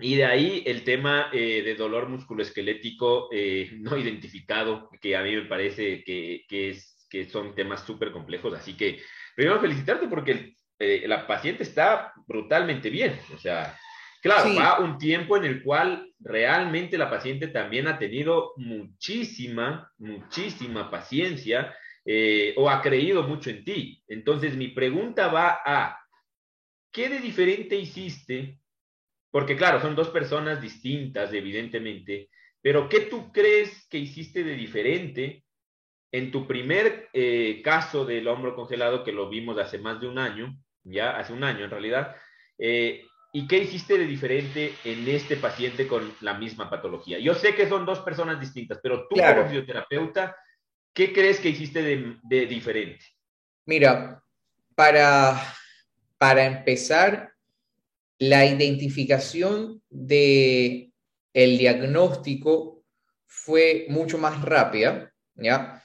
y 0.00 0.14
de 0.14 0.24
ahí 0.24 0.62
el 0.64 0.84
tema 0.84 1.28
eh, 1.32 1.62
de 1.62 1.74
dolor 1.74 2.08
musculoesquelético 2.08 3.28
eh, 3.32 3.70
no 3.80 3.96
identificado, 3.96 4.88
que 5.00 5.16
a 5.16 5.22
mí 5.22 5.34
me 5.34 5.46
parece 5.46 6.04
que, 6.04 6.44
que, 6.48 6.70
es, 6.70 7.06
que 7.10 7.28
son 7.28 7.54
temas 7.54 7.84
súper 7.84 8.12
complejos. 8.12 8.54
Así 8.54 8.76
que 8.76 9.00
primero 9.34 9.60
felicitarte 9.60 10.08
porque 10.08 10.54
eh, 10.78 11.04
la 11.06 11.26
paciente 11.26 11.64
está 11.64 12.12
brutalmente 12.26 12.90
bien. 12.90 13.18
O 13.34 13.38
sea, 13.38 13.76
claro, 14.22 14.50
sí. 14.50 14.56
va 14.56 14.80
un 14.80 14.98
tiempo 14.98 15.36
en 15.36 15.44
el 15.44 15.62
cual 15.62 16.12
realmente 16.20 16.98
la 16.98 17.10
paciente 17.10 17.48
también 17.48 17.86
ha 17.86 17.98
tenido 17.98 18.52
muchísima, 18.56 19.92
muchísima 19.98 20.90
paciencia 20.90 21.74
eh, 22.04 22.54
o 22.56 22.70
ha 22.70 22.80
creído 22.82 23.22
mucho 23.22 23.50
en 23.50 23.64
ti. 23.64 24.02
Entonces 24.08 24.56
mi 24.56 24.68
pregunta 24.68 25.28
va 25.28 25.60
a, 25.64 25.98
¿qué 26.90 27.08
de 27.08 27.20
diferente 27.20 27.76
hiciste? 27.76 28.60
Porque 29.30 29.56
claro, 29.56 29.80
son 29.80 29.94
dos 29.94 30.08
personas 30.08 30.60
distintas, 30.60 31.32
evidentemente, 31.32 32.30
pero 32.62 32.88
¿qué 32.88 33.00
tú 33.00 33.30
crees 33.30 33.86
que 33.88 33.98
hiciste 33.98 34.42
de 34.42 34.54
diferente 34.54 35.44
en 36.10 36.30
tu 36.30 36.46
primer 36.46 37.08
eh, 37.12 37.60
caso 37.62 38.04
del 38.04 38.26
hombro 38.28 38.54
congelado 38.54 39.04
que 39.04 39.12
lo 39.12 39.28
vimos 39.28 39.58
hace 39.58 39.78
más 39.78 40.00
de 40.00 40.08
un 40.08 40.18
año, 40.18 40.56
ya 40.82 41.16
hace 41.18 41.32
un 41.32 41.44
año 41.44 41.64
en 41.64 41.70
realidad, 41.70 42.16
eh, 42.58 43.04
y 43.32 43.46
qué 43.46 43.58
hiciste 43.58 43.98
de 43.98 44.06
diferente 44.06 44.74
en 44.84 45.06
este 45.08 45.36
paciente 45.36 45.86
con 45.86 46.14
la 46.20 46.34
misma 46.34 46.70
patología? 46.70 47.18
Yo 47.18 47.34
sé 47.34 47.54
que 47.54 47.68
son 47.68 47.84
dos 47.84 48.00
personas 48.00 48.40
distintas, 48.40 48.78
pero 48.82 49.06
tú 49.08 49.16
claro. 49.16 49.42
como 49.42 49.48
fisioterapeuta, 49.48 50.36
¿qué 50.94 51.12
crees 51.12 51.38
que 51.40 51.50
hiciste 51.50 51.82
de, 51.82 52.16
de 52.22 52.46
diferente? 52.46 53.04
Mira, 53.66 54.22
para, 54.74 55.54
para 56.16 56.46
empezar, 56.46 57.32
la 58.18 58.46
identificación 58.46 59.82
de 59.90 60.90
el 61.34 61.58
diagnóstico 61.58 62.82
fue 63.26 63.86
mucho 63.88 64.18
más 64.18 64.42
rápida, 64.42 65.12
¿ya? 65.34 65.84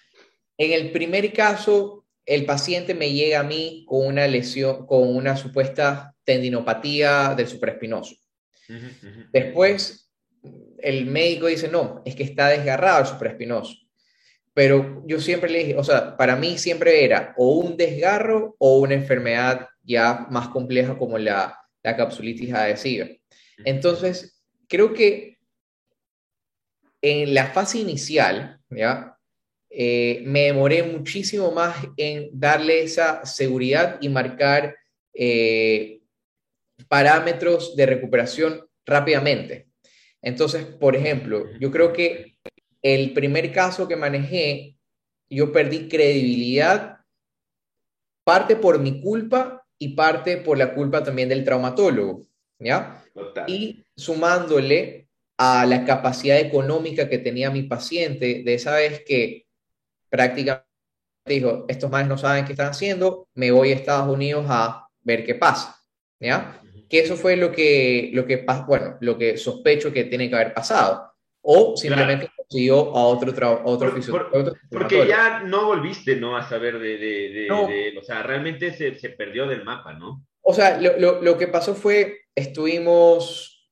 En 0.58 0.72
el 0.72 0.92
primer 0.92 1.34
caso, 1.34 2.06
el 2.26 2.46
paciente 2.46 2.94
me 2.94 3.12
llega 3.12 3.42
a 3.42 3.44
mí 3.44 3.86
con 3.88 4.08
una 4.08 4.28
lesión, 4.28 4.88
con 4.88 5.16
una 5.16 5.36
supuesta 5.36 6.13
tendinopatía 6.24 7.34
del 7.36 7.48
supraespinoso. 7.48 8.16
Uh 8.70 8.74
-huh. 8.74 9.30
Después, 9.32 10.12
el 10.80 11.06
médico 11.06 11.48
dice, 11.48 11.68
no, 11.68 12.02
es 12.06 12.16
que 12.16 12.24
está 12.24 12.50
desgarrado 12.50 13.02
el 13.02 13.08
supraespinoso. 13.08 13.76
Pero 14.54 15.04
yo 15.08 15.20
siempre 15.20 15.50
le 15.50 15.60
dije, 15.60 15.76
o 15.78 15.84
sea, 15.84 16.16
para 16.16 16.36
mí 16.36 16.58
siempre 16.58 17.04
era 17.04 17.34
o 17.38 17.58
un 17.58 17.76
desgarro 17.76 18.56
o 18.60 18.80
una 18.80 18.94
enfermedad 18.94 19.68
ya 19.82 20.28
más 20.30 20.50
compleja 20.50 20.98
como 20.98 21.18
la 21.18 21.60
la 21.84 21.96
capsulitis 21.96 22.54
adhesiva. 22.54 23.08
Entonces, 23.66 24.42
creo 24.68 24.94
que 24.94 25.38
en 27.02 27.34
la 27.34 27.48
fase 27.48 27.80
inicial, 27.80 28.60
¿ya? 28.70 29.18
eh, 29.70 30.24
me 30.26 30.44
demoré 30.44 30.82
muchísimo 30.84 31.52
más 31.52 31.76
en 31.98 32.30
darle 32.32 32.84
esa 32.84 33.26
seguridad 33.26 33.98
y 34.00 34.08
marcar 34.08 34.76
eh, 35.14 36.00
parámetros 36.94 37.76
de 37.76 37.88
recuperación 37.88 38.68
rápidamente. 38.86 39.68
Entonces, 40.22 40.64
por 40.64 40.96
ejemplo, 40.96 41.46
yo 41.60 41.72
creo 41.72 41.92
que 41.92 42.38
el 42.84 43.14
primer 43.14 43.52
caso 43.52 43.88
que 43.88 43.96
manejé, 43.96 44.78
yo 45.28 45.52
perdí 45.52 45.90
credibilidad, 45.90 47.00
parte 48.24 48.56
por 48.56 48.78
mi 48.78 49.02
culpa 49.02 49.66
y 49.80 49.96
parte 49.96 50.38
por 50.38 50.56
la 50.56 50.76
culpa 50.76 51.04
también 51.04 51.30
del 51.30 51.44
traumatólogo, 51.44 52.28
¿ya? 52.60 53.04
Y 53.48 53.84
sumándole 53.98 55.08
a 55.40 55.66
la 55.66 55.86
capacidad 55.86 56.38
económica 56.38 57.10
que 57.10 57.18
tenía 57.18 57.50
mi 57.50 57.64
paciente, 57.64 58.44
de 58.46 58.54
esa 58.54 58.76
vez 58.76 59.04
que 59.04 59.48
prácticamente 60.10 60.68
dijo, 61.26 61.66
estos 61.68 61.90
madres 61.90 62.08
no 62.08 62.20
saben 62.20 62.46
qué 62.46 62.52
están 62.52 62.70
haciendo, 62.70 63.28
me 63.34 63.50
voy 63.50 63.72
a 63.72 63.76
Estados 63.78 64.14
Unidos 64.14 64.46
a 64.48 64.88
ver 65.02 65.26
qué 65.26 65.34
pasa, 65.34 65.76
¿ya? 66.20 66.60
Que 66.94 67.00
eso 67.00 67.16
fue 67.16 67.36
lo 67.36 67.52
que, 67.52 68.12
lo 68.14 68.26
que, 68.28 68.46
bueno, 68.68 68.98
lo 69.02 69.18
que 69.18 69.36
sospecho 69.38 69.92
que 69.92 70.04
tiene 70.04 70.30
que 70.30 70.36
haber 70.36 70.54
pasado. 70.54 71.12
O 71.42 71.76
simplemente 71.76 72.30
consiguió 72.38 72.96
a 72.96 73.06
otro, 73.06 73.34
otro, 73.66 73.96
Porque 74.70 75.08
ya 75.08 75.40
no 75.40 75.66
volviste, 75.66 76.18
¿no? 76.18 76.38
A 76.38 76.48
saber 76.48 76.78
de, 76.78 76.98
de, 76.98 77.30
de, 77.30 77.98
o 78.00 78.04
sea, 78.04 78.22
realmente 78.22 78.72
se, 78.74 78.94
se, 78.94 79.10
perdió 79.10 79.48
del 79.48 79.64
mapa, 79.64 79.94
¿no? 79.94 80.26
O 80.42 80.54
sea, 80.54 80.80
lo, 80.80 81.00
lo, 81.00 81.22
lo 81.22 81.38
que 81.38 81.48
pasó 81.48 81.74
fue, 81.74 82.22
estuvimos 82.36 83.72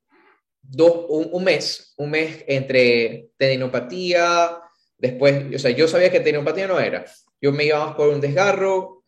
dos, 0.62 1.06
un, 1.08 1.30
un, 1.32 1.44
mes, 1.44 1.94
un 1.98 2.10
mes 2.10 2.44
entre 2.48 3.30
tendinopatía, 3.38 4.62
Después, 5.02 5.56
o 5.56 5.58
sea, 5.58 5.72
yo 5.72 5.88
sabía 5.88 6.12
que 6.12 6.20
tendinopatía 6.20 6.68
no 6.68 6.80
era. 6.80 7.06
Yo 7.42 7.52
me 7.52 7.66
iba 7.66 7.98
por 7.98 8.10
un 8.10 8.22
desgarro. 8.22 9.01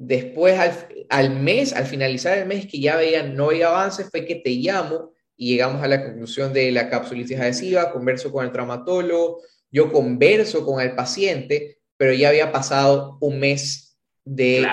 Después, 0.00 0.56
al, 0.60 0.72
al, 1.08 1.30
mes, 1.30 1.72
al 1.72 1.84
finalizar 1.84 2.38
el 2.38 2.46
mes, 2.46 2.68
que 2.68 2.78
ya 2.78 2.94
veía, 2.94 3.24
no 3.24 3.46
había 3.46 3.66
avances, 3.66 4.08
fue 4.08 4.24
que 4.24 4.36
te 4.36 4.50
llamo 4.50 5.12
y 5.36 5.50
llegamos 5.50 5.82
a 5.82 5.88
la 5.88 6.04
conclusión 6.04 6.52
de 6.52 6.70
la 6.70 6.88
capsulitis 6.88 7.40
adhesiva, 7.40 7.90
converso 7.90 8.30
con 8.30 8.44
el 8.44 8.52
traumatólogo, 8.52 9.42
yo 9.72 9.90
converso 9.90 10.64
con 10.64 10.80
el 10.80 10.94
paciente, 10.94 11.80
pero 11.96 12.12
ya 12.12 12.28
había 12.28 12.52
pasado 12.52 13.18
un 13.20 13.40
mes 13.40 13.98
de 14.24 14.64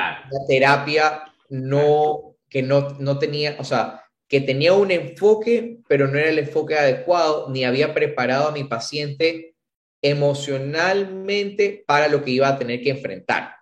terapia 0.48 1.24
no, 1.50 2.36
que 2.48 2.62
no, 2.62 2.92
no 3.00 3.18
tenía, 3.18 3.56
o 3.58 3.64
sea, 3.64 4.04
que 4.28 4.42
tenía 4.42 4.74
un 4.74 4.92
enfoque, 4.92 5.80
pero 5.88 6.08
no 6.08 6.20
era 6.20 6.30
el 6.30 6.38
enfoque 6.38 6.76
adecuado, 6.76 7.50
ni 7.50 7.64
había 7.64 7.96
preparado 7.96 8.50
a 8.50 8.52
mi 8.52 8.64
paciente 8.64 9.56
emocionalmente 10.04 11.84
para 11.88 12.10
lo 12.10 12.24
que 12.24 12.30
iba 12.30 12.48
a 12.48 12.60
tener 12.60 12.82
que 12.82 12.92
enfrentar. 12.92 13.56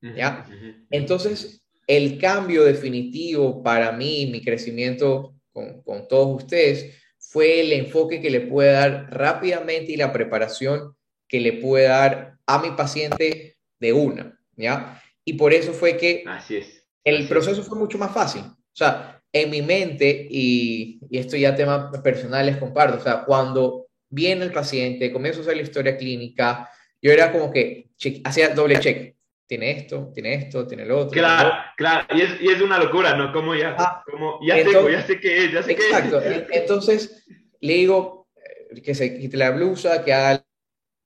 ¿Ya? 0.00 0.46
Entonces, 0.90 1.64
el 1.86 2.18
cambio 2.18 2.64
definitivo 2.64 3.62
para 3.62 3.92
mí, 3.92 4.28
mi 4.30 4.42
crecimiento 4.42 5.34
con, 5.52 5.82
con, 5.82 6.08
todos 6.08 6.42
ustedes, 6.42 6.96
fue 7.18 7.60
el 7.60 7.72
enfoque 7.72 8.20
que 8.20 8.30
le 8.30 8.40
puede 8.40 8.72
dar 8.72 9.08
rápidamente 9.10 9.92
y 9.92 9.96
la 9.96 10.12
preparación 10.12 10.94
que 11.28 11.40
le 11.40 11.54
puede 11.54 11.86
dar 11.86 12.38
a 12.46 12.58
mi 12.60 12.70
paciente 12.72 13.56
de 13.78 13.92
una, 13.92 14.38
¿ya? 14.56 15.02
Y 15.24 15.34
por 15.34 15.52
eso 15.52 15.72
fue 15.72 15.96
que 15.96 16.24
Así 16.26 16.56
es. 16.56 16.84
el 17.04 17.28
proceso 17.28 17.62
fue 17.62 17.78
mucho 17.78 17.98
más 17.98 18.12
fácil. 18.12 18.42
O 18.42 18.76
sea, 18.76 19.22
en 19.32 19.50
mi 19.50 19.62
mente, 19.62 20.26
y, 20.28 21.00
y 21.08 21.18
esto 21.18 21.36
ya 21.36 21.54
temas 21.54 21.96
personales 22.00 22.56
comparto, 22.56 22.98
o 22.98 23.00
sea, 23.00 23.24
cuando 23.24 23.86
viene 24.08 24.44
el 24.44 24.52
paciente, 24.52 25.12
comienzo 25.12 25.40
a 25.40 25.42
hacer 25.42 25.56
la 25.56 25.62
historia 25.62 25.96
clínica, 25.96 26.68
yo 27.00 27.12
era 27.12 27.32
como 27.32 27.50
que 27.50 27.90
hacía 28.24 28.50
doble 28.50 28.80
check. 28.80 29.14
Tiene 29.50 29.72
esto, 29.72 30.12
tiene 30.14 30.34
esto, 30.34 30.64
tiene 30.64 30.84
lo 30.84 31.00
otro. 31.00 31.10
Claro, 31.10 31.50
claro, 31.76 32.06
y 32.16 32.20
es, 32.20 32.40
y 32.40 32.50
es, 32.50 32.60
una 32.60 32.78
locura, 32.78 33.16
¿no? 33.16 33.32
Como 33.32 33.56
ya, 33.56 33.74
ah, 33.76 34.00
como, 34.08 34.38
ya, 34.46 34.56
entonces, 34.56 34.92
ya 34.92 35.02
sé 35.04 35.18
qué 35.18 35.44
es, 35.44 35.52
ya 35.52 35.62
sé 35.64 35.72
exacto, 35.72 36.20
qué 36.22 36.28
es. 36.28 36.44
Entonces, 36.52 37.26
le 37.58 37.72
digo 37.72 38.28
eh, 38.36 38.80
que 38.80 38.94
se 38.94 39.18
quite 39.18 39.36
la 39.36 39.50
blusa, 39.50 40.04
que 40.04 40.12
haga 40.12 40.46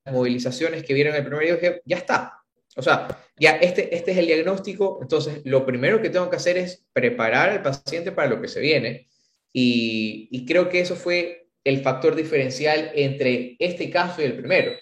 las 0.05 0.13
movilizaciones 0.13 0.83
que 0.83 0.93
vieron 0.93 1.15
el 1.15 1.25
primer 1.25 1.43
día, 1.43 1.59
que 1.59 1.81
ya 1.85 1.97
está. 1.97 2.37
O 2.75 2.83
sea, 2.83 3.07
ya 3.35 3.53
este, 3.53 3.95
este 3.95 4.11
es 4.11 4.17
el 4.19 4.27
diagnóstico, 4.27 4.99
entonces 5.01 5.41
lo 5.43 5.65
primero 5.65 5.99
que 5.99 6.11
tengo 6.11 6.29
que 6.29 6.35
hacer 6.35 6.57
es 6.57 6.85
preparar 6.93 7.49
al 7.49 7.63
paciente 7.63 8.11
para 8.11 8.29
lo 8.29 8.39
que 8.39 8.47
se 8.47 8.59
viene. 8.59 9.09
Y, 9.53 10.27
y 10.29 10.45
creo 10.45 10.69
que 10.69 10.81
eso 10.81 10.95
fue 10.95 11.47
el 11.63 11.81
factor 11.81 12.13
diferencial 12.15 12.91
entre 12.93 13.55
este 13.57 13.89
caso 13.89 14.21
y 14.21 14.25
el 14.25 14.37
primero. 14.37 14.73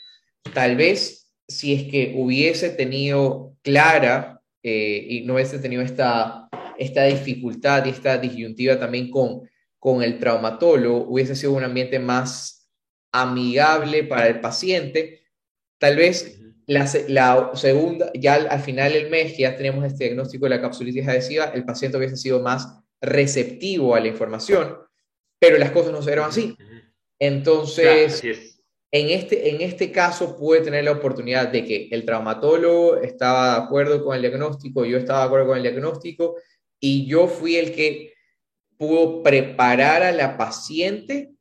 Tal 0.53 0.75
vez 0.75 1.22
si 1.47 1.73
es 1.73 1.83
que 1.91 2.13
hubiese 2.15 2.69
tenido 2.69 3.55
clara 3.61 4.41
eh, 4.61 5.05
y 5.09 5.21
no 5.21 5.35
hubiese 5.35 5.59
tenido 5.59 5.81
esta, 5.81 6.49
esta 6.77 7.03
dificultad 7.05 7.85
y 7.85 7.89
esta 7.89 8.17
disyuntiva 8.17 8.79
también 8.79 9.09
con, 9.09 9.49
con 9.79 10.03
el 10.03 10.19
traumatólogo, 10.19 11.05
hubiese 11.07 11.35
sido 11.35 11.53
un 11.53 11.63
ambiente 11.63 11.99
más 11.99 12.69
amigable 13.11 14.03
para 14.03 14.27
el 14.27 14.39
paciente. 14.39 15.21
Tal 15.77 15.97
vez 15.97 16.39
la, 16.65 16.89
la, 17.07 17.51
segunda, 17.55 18.11
ya 18.13 18.35
al, 18.35 18.61
final 18.61 18.93
del 18.93 19.09
mes, 19.09 19.33
que 19.33 19.43
ya 19.43 19.55
tenemos 19.55 19.85
este 19.85 20.05
diagnóstico 20.05 20.45
de 20.45 20.51
la 20.51 20.61
capsulitis 20.61 21.07
adhesiva, 21.07 21.45
el 21.45 21.65
paciente 21.65 21.97
hubiese 21.97 22.17
sido 22.17 22.39
más 22.41 22.79
receptivo 23.01 23.95
a 23.95 23.99
la 23.99 24.07
información, 24.07 24.77
pero 25.39 25.57
las 25.57 25.71
cosas 25.71 25.91
no 25.91 26.01
se 26.01 26.11
dieron 26.11 26.29
así. 26.29 26.57
Entonces, 27.19 28.52
en, 28.93 29.09
este, 29.09 29.49
en 29.49 29.61
este 29.61 29.91
caso 29.91 30.37
pude 30.37 30.61
tener 30.61 30.83
la 30.83 30.91
oportunidad 30.91 31.47
de 31.47 31.65
que 31.65 31.87
el 31.89 32.05
traumatólogo 32.05 32.97
estaba 32.97 33.55
de 33.55 33.65
acuerdo 33.65 34.03
con 34.05 34.15
el 34.15 34.21
diagnóstico, 34.21 34.85
yo 34.85 34.99
estaba 34.99 35.21
de 35.21 35.25
acuerdo 35.25 35.47
con 35.47 35.57
el 35.57 35.63
diagnóstico 35.63 36.35
y 36.79 37.07
yo 37.07 37.27
fui 37.27 37.55
el 37.55 37.73
que 37.73 38.13
pudo 38.77 39.23
preparar 39.23 40.03
a 40.03 40.11
la 40.11 40.37
paciente 40.37 41.31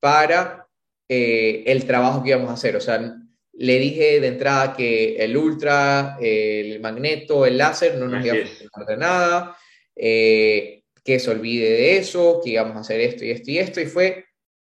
para 0.00 0.66
eh, 1.08 1.64
el 1.66 1.86
trabajo 1.86 2.22
que 2.22 2.28
íbamos 2.28 2.50
a 2.50 2.54
hacer. 2.54 2.76
O 2.76 2.80
sea, 2.80 3.16
le 3.54 3.78
dije 3.78 4.20
de 4.20 4.28
entrada 4.28 4.76
que 4.76 5.16
el 5.16 5.34
ultra, 5.34 6.18
el 6.20 6.78
magneto, 6.80 7.46
el 7.46 7.56
láser 7.56 7.96
no 7.96 8.06
nos 8.06 8.22
iba 8.22 8.34
a 8.34 8.46
funcionar 8.46 8.86
de 8.86 8.96
nada, 8.98 9.56
eh, 9.96 10.82
que 11.02 11.18
se 11.18 11.30
olvide 11.30 11.70
de 11.70 11.96
eso, 11.96 12.42
que 12.44 12.50
íbamos 12.50 12.76
a 12.76 12.80
hacer 12.80 13.00
esto 13.00 13.24
y 13.24 13.30
esto 13.30 13.50
y 13.50 13.58
esto, 13.58 13.80
y 13.80 13.86
fue 13.86 14.27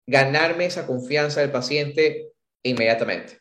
ganarme 0.07 0.67
esa 0.67 0.87
confianza 0.87 1.41
del 1.41 1.51
paciente 1.51 2.29
inmediatamente. 2.63 3.41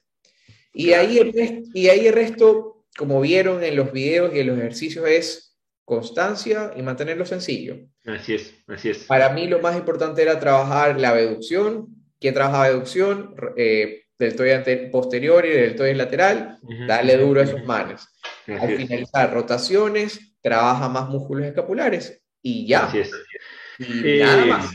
Y 0.73 0.93
ahí, 0.93 1.17
el 1.17 1.31
resto, 1.31 1.69
y 1.73 1.87
ahí 1.87 2.07
el 2.07 2.13
resto, 2.13 2.85
como 2.97 3.21
vieron 3.21 3.63
en 3.63 3.75
los 3.75 3.91
videos 3.91 4.33
y 4.33 4.39
en 4.39 4.47
los 4.47 4.57
ejercicios, 4.57 5.07
es 5.07 5.57
constancia 5.85 6.73
y 6.75 6.81
mantenerlo 6.81 7.25
sencillo. 7.25 7.77
Así 8.05 8.35
es, 8.35 8.53
así 8.67 8.89
es. 8.89 9.03
Para 9.05 9.29
mí 9.29 9.47
lo 9.47 9.59
más 9.59 9.77
importante 9.77 10.21
era 10.21 10.39
trabajar 10.39 10.99
la 10.99 11.09
abducción. 11.09 11.87
¿Quién 12.19 12.33
trabaja 12.33 12.65
abducción? 12.65 13.35
Eh, 13.55 14.05
deltoide 14.17 14.89
posterior 14.89 15.45
y 15.45 15.49
deltoide 15.49 15.95
lateral, 15.95 16.57
dale 16.87 17.17
duro 17.17 17.41
a 17.41 17.43
esos 17.43 17.63
manes. 17.65 18.07
Al 18.47 18.75
finalizar 18.77 19.33
rotaciones, 19.33 20.35
trabaja 20.41 20.87
más 20.89 21.09
músculos 21.09 21.45
escapulares 21.45 22.21
y 22.41 22.67
ya. 22.67 22.85
Así 22.85 22.99
es. 22.99 23.11
Y 23.79 24.19
nada 24.19 24.43
eh, 24.43 24.49
más. 24.49 24.73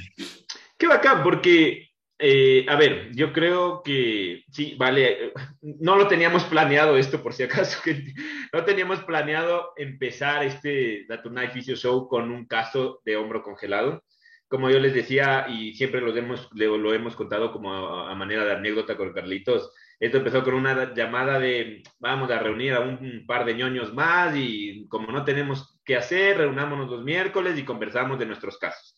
Qué 0.80 0.86
bacán, 0.86 1.22
porque, 1.22 1.90
eh, 2.18 2.64
a 2.66 2.74
ver, 2.74 3.10
yo 3.14 3.34
creo 3.34 3.82
que 3.82 4.44
sí, 4.50 4.76
vale, 4.78 5.34
no 5.60 5.96
lo 5.96 6.08
teníamos 6.08 6.44
planeado 6.44 6.96
esto 6.96 7.22
por 7.22 7.34
si 7.34 7.42
acaso, 7.42 7.82
que 7.84 8.14
no 8.50 8.64
teníamos 8.64 9.00
planeado 9.00 9.74
empezar 9.76 10.42
este 10.42 11.04
Datunai 11.06 11.52
Physio 11.52 11.76
Show 11.76 12.08
con 12.08 12.30
un 12.30 12.46
caso 12.46 13.02
de 13.04 13.16
hombro 13.18 13.42
congelado. 13.42 14.02
Como 14.48 14.70
yo 14.70 14.78
les 14.78 14.94
decía, 14.94 15.48
y 15.50 15.74
siempre 15.74 16.00
lo 16.00 16.16
hemos, 16.16 16.48
lo 16.54 16.94
hemos 16.94 17.14
contado 17.14 17.52
como 17.52 17.74
a, 17.74 18.14
manera 18.14 18.46
de 18.46 18.52
anécdota 18.52 18.96
con 18.96 19.12
Carlitos, 19.12 19.70
esto 20.00 20.16
empezó 20.16 20.42
con 20.42 20.54
una 20.54 20.94
llamada 20.94 21.38
de 21.38 21.82
vamos 21.98 22.30
a 22.30 22.38
reunir 22.38 22.72
a 22.72 22.80
un 22.80 23.26
par 23.26 23.44
de 23.44 23.54
ñoños 23.54 23.92
más 23.92 24.34
y 24.34 24.88
como 24.88 25.12
no 25.12 25.24
tenemos 25.26 25.78
qué 25.84 25.96
hacer, 25.96 26.38
reunámonos 26.38 26.90
los 26.90 27.04
miércoles 27.04 27.58
y 27.58 27.64
conversamos 27.66 28.18
de 28.18 28.24
nuestros 28.24 28.56
casos. 28.56 28.89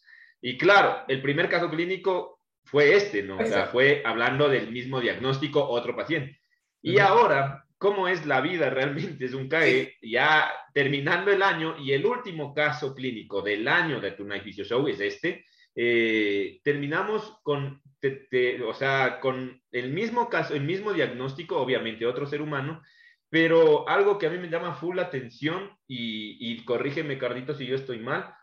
Y 0.43 0.59
claro, 0.59 1.05
el 1.07 1.23
primer 1.23 1.49
caso 1.49 1.71
clínico 1.71 2.41
fue 2.65 2.97
este, 2.97 3.23
¿no? 3.23 3.39
O 3.39 3.47
sea, 3.47 3.67
fue 3.67 4.03
hablando 4.05 4.49
del 4.49 4.73
mismo 4.73 5.01
diagnóstico 5.01 5.65
otro 5.69 5.95
paciente. 5.95 6.41
Y 6.83 6.99
ahora, 6.99 7.65
¿cómo 7.79 8.09
es 8.09 8.27
la 8.27 8.41
vida 8.41 8.69
realmente? 8.69 9.25
Es 9.25 9.35
un 9.35 9.49
CAE, 9.49 9.97
ya 10.03 10.51
terminando 10.75 11.31
el 11.31 11.43
año 11.43 11.77
y 11.79 11.93
el 11.93 12.05
último 12.05 12.53
caso 12.53 12.93
clínico 12.93 13.41
del 13.41 13.69
año 13.69 14.01
de 14.01 14.11
Tonight 14.11 14.43
Physio 14.43 14.65
Show 14.65 14.89
es 14.89 15.01
este. 15.01 15.45
Eh, 15.77 16.61
terminamos 16.65 17.39
con, 17.45 17.81
o 18.67 18.75
sea, 18.75 19.21
con 19.21 19.63
el 19.71 19.93
mismo 19.93 20.29
caso, 20.29 20.55
el 20.55 20.65
mismo 20.65 20.93
diagnóstico, 20.93 21.57
obviamente 21.57 22.05
otro 22.05 22.27
ser 22.27 22.43
humano, 22.43 22.83
pero 23.31 23.89
algo 23.89 24.19
que 24.19 24.27
a 24.27 24.31
mí 24.31 24.39
me 24.39 24.51
llama 24.51 24.75
full 24.75 24.99
atención 24.99 25.71
y, 25.87 26.37
y 26.53 26.65
corrígeme, 26.65 27.17
Cardito, 27.17 27.55
si 27.55 27.65
yo 27.65 27.77
estoy 27.77 28.01
mal, 28.01 28.35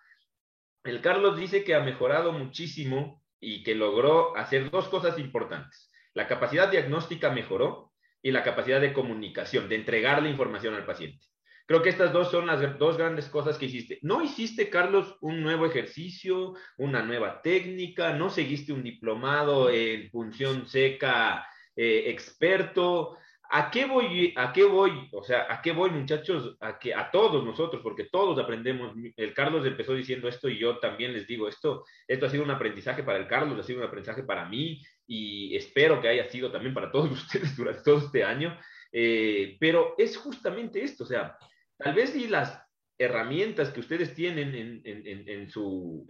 el 0.83 1.01
Carlos 1.01 1.37
dice 1.37 1.63
que 1.63 1.75
ha 1.75 1.81
mejorado 1.81 2.31
muchísimo 2.31 3.23
y 3.39 3.63
que 3.63 3.75
logró 3.75 4.35
hacer 4.37 4.69
dos 4.69 4.87
cosas 4.89 5.17
importantes. 5.19 5.91
La 6.13 6.27
capacidad 6.27 6.69
diagnóstica 6.69 7.29
mejoró, 7.29 7.89
y 8.21 8.31
la 8.31 8.43
capacidad 8.43 8.81
de 8.81 8.93
comunicación, 8.93 9.69
de 9.69 9.75
entregar 9.75 10.21
la 10.21 10.29
información 10.29 10.75
al 10.75 10.85
paciente. 10.85 11.25
Creo 11.65 11.83
que 11.83 11.89
estas 11.89 12.11
dos 12.11 12.31
son 12.31 12.47
las 12.47 12.79
dos 12.79 12.97
grandes 12.97 13.27
cosas 13.29 13.57
que 13.57 13.67
hiciste. 13.67 13.99
No 14.01 14.23
hiciste, 14.23 14.69
Carlos, 14.69 15.17
un 15.21 15.41
nuevo 15.41 15.67
ejercicio, 15.67 16.55
una 16.77 17.03
nueva 17.03 17.41
técnica, 17.43 18.13
no 18.13 18.31
seguiste 18.31 18.73
un 18.73 18.81
diplomado 18.81 19.69
en 19.69 20.09
función 20.09 20.67
seca 20.67 21.45
eh, 21.75 22.05
experto. 22.07 23.17
¿A 23.51 23.71
qué 23.71 23.85
voy? 23.85 24.33
¿A 24.37 24.53
qué 24.53 24.63
voy? 24.63 25.09
O 25.11 25.23
sea, 25.23 25.47
¿a 25.49 25.61
qué 25.61 25.71
voy, 25.71 25.89
muchachos? 25.89 26.55
A 26.59 26.77
que 26.77 26.93
a 26.93 27.09
todos 27.09 27.43
nosotros, 27.43 27.81
porque 27.81 28.05
todos 28.05 28.37
aprendemos. 28.37 28.95
El 29.15 29.33
Carlos 29.33 29.65
empezó 29.65 29.93
diciendo 29.93 30.27
esto 30.27 30.49
y 30.49 30.59
yo 30.59 30.77
también 30.77 31.13
les 31.13 31.27
digo 31.27 31.47
esto. 31.47 31.83
Esto 32.07 32.25
ha 32.25 32.29
sido 32.29 32.43
un 32.43 32.51
aprendizaje 32.51 33.03
para 33.03 33.17
el 33.17 33.27
Carlos, 33.27 33.59
ha 33.59 33.63
sido 33.63 33.79
un 33.79 33.85
aprendizaje 33.85 34.23
para 34.23 34.45
mí 34.45 34.81
y 35.07 35.55
espero 35.55 35.99
que 35.99 36.09
haya 36.09 36.29
sido 36.29 36.51
también 36.51 36.73
para 36.73 36.91
todos 36.91 37.11
ustedes 37.23 37.55
durante 37.57 37.83
todo 37.83 37.97
este 37.97 38.23
año. 38.23 38.57
Eh, 38.91 39.57
pero 39.59 39.95
es 39.97 40.17
justamente 40.17 40.83
esto, 40.83 41.03
o 41.03 41.07
sea, 41.07 41.37
Tal 41.79 41.93
vez 41.93 42.13
y 42.13 42.27
las 42.27 42.61
herramientas 42.97 43.69
que 43.69 43.79
ustedes 43.79 44.13
tienen 44.13 44.81
en, 44.83 45.49
su, 45.49 46.05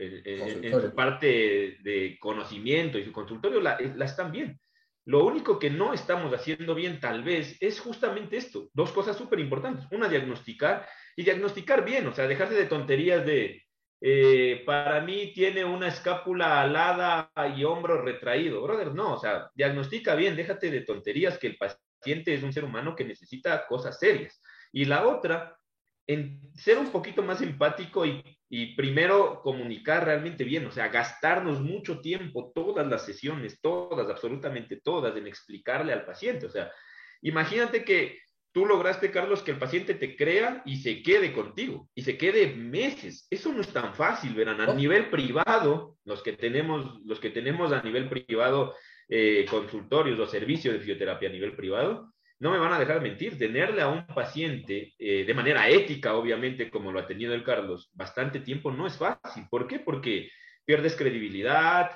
parte 0.96 1.78
de 1.84 2.18
conocimiento 2.20 2.98
y 2.98 3.06
su 3.06 3.12
consultorio 3.12 3.62
la, 3.62 3.78
la, 3.96 4.06
están 4.06 4.32
bien. 4.32 4.60
Lo 5.10 5.26
único 5.26 5.58
que 5.58 5.72
no 5.72 5.92
estamos 5.92 6.32
haciendo 6.36 6.76
bien 6.76 7.00
tal 7.00 7.24
vez 7.24 7.58
es 7.62 7.80
justamente 7.80 8.38
esto. 8.38 8.70
Dos 8.76 8.92
cosas 8.92 9.18
súper 9.18 9.40
importantes. 9.40 9.88
Una, 9.92 10.08
diagnosticar 10.08 10.88
y 11.16 11.24
diagnosticar 11.24 11.84
bien, 11.84 12.06
o 12.06 12.14
sea, 12.14 12.28
dejarse 12.28 12.54
de 12.54 12.68
tonterías 12.68 13.26
de, 13.26 13.64
eh, 14.02 14.62
para 14.68 15.02
mí 15.02 15.34
tiene 15.34 15.66
una 15.66 15.88
escápula 15.88 16.62
alada 16.62 17.32
y 17.58 17.64
hombro 17.64 18.04
retraído. 18.04 18.62
Brother, 18.62 18.94
no, 18.94 19.16
o 19.16 19.18
sea, 19.18 19.50
diagnostica 19.56 20.14
bien, 20.14 20.36
déjate 20.36 20.70
de 20.70 20.82
tonterías 20.82 21.40
que 21.40 21.48
el 21.48 21.58
paciente 21.58 22.36
es 22.36 22.44
un 22.44 22.54
ser 22.54 22.64
humano 22.64 22.96
que 22.96 23.04
necesita 23.04 23.66
cosas 23.66 23.98
serias. 23.98 24.40
Y 24.72 24.86
la 24.86 25.08
otra 25.08 25.58
en 26.06 26.40
ser 26.54 26.78
un 26.78 26.92
poquito 26.92 27.24
más 27.24 27.42
empático 27.42 28.06
y, 28.06 28.24
primero 28.50 29.42
comunicar 29.44 30.06
realmente 30.06 30.44
bien, 30.44 30.66
o 30.66 30.72
sea, 30.72 30.88
gastarnos 30.88 31.62
mucho 31.62 32.02
tiempo, 32.02 32.52
todas 32.54 32.88
las 32.88 33.06
sesiones, 33.06 33.62
todas, 33.62 34.10
absolutamente 34.10 34.82
todas, 34.84 35.16
en 35.16 35.28
explicarle 35.28 35.94
al 35.94 36.06
paciente. 36.06 36.48
O 36.48 36.50
sea, 36.50 36.72
imagínate 37.22 37.84
que 37.84 38.20
tú 38.52 38.66
lograste, 38.66 39.12
Carlos, 39.12 39.44
que 39.44 39.52
el 39.52 39.60
paciente 39.60 39.94
te 39.94 40.16
crea 40.16 40.64
y 40.66 40.78
se 40.78 41.04
quede 41.04 41.32
contigo, 41.32 41.90
y 41.94 42.02
se 42.02 42.18
quede 42.18 42.56
meses. 42.56 43.28
Eso 43.30 43.54
no 43.54 43.62
es 43.62 43.72
tan 43.72 43.94
fácil, 43.94 44.34
verán. 44.34 44.62
A 44.62 44.74
nivel 44.74 45.12
privado, 45.12 45.98
los 46.04 46.24
que 46.24 46.34
tenemos, 46.34 47.00
los 47.06 47.20
que 47.20 47.30
tenemos 47.30 47.72
a 47.72 47.84
nivel 47.84 48.10
privado 48.10 48.74
eh, 49.08 49.46
consultorios 49.50 50.20
o 50.20 50.26
servicios 50.26 50.74
de 50.74 50.80
fisioterapia 50.80 51.30
a 51.30 51.32
nivel 51.32 51.56
privado, 51.56 52.14
no 52.40 52.52
me 52.52 52.58
van 52.58 52.74
a 52.74 52.80
dejar 52.80 53.02
mentir, 53.02 53.38
tenerle 53.38 53.82
a 53.82 53.90
un 53.90 54.08
paciente 54.08 54.94
eh, 54.98 55.26
de 55.26 55.34
manera 55.34 55.68
ética, 55.70 56.16
obviamente, 56.16 56.70
como 56.70 56.92
lo 56.92 57.00
ha 57.00 57.08
tenido 57.08 57.34
el 57.34 57.44
Carlos, 57.44 57.92
bastante 57.94 58.40
tiempo 58.40 58.72
no 58.72 58.88
es 58.88 58.98
fácil. 58.98 59.46
¿Por 59.50 59.68
qué? 59.68 59.80
Porque 59.80 60.30
pierdes 60.64 60.96
credibilidad, 60.96 61.92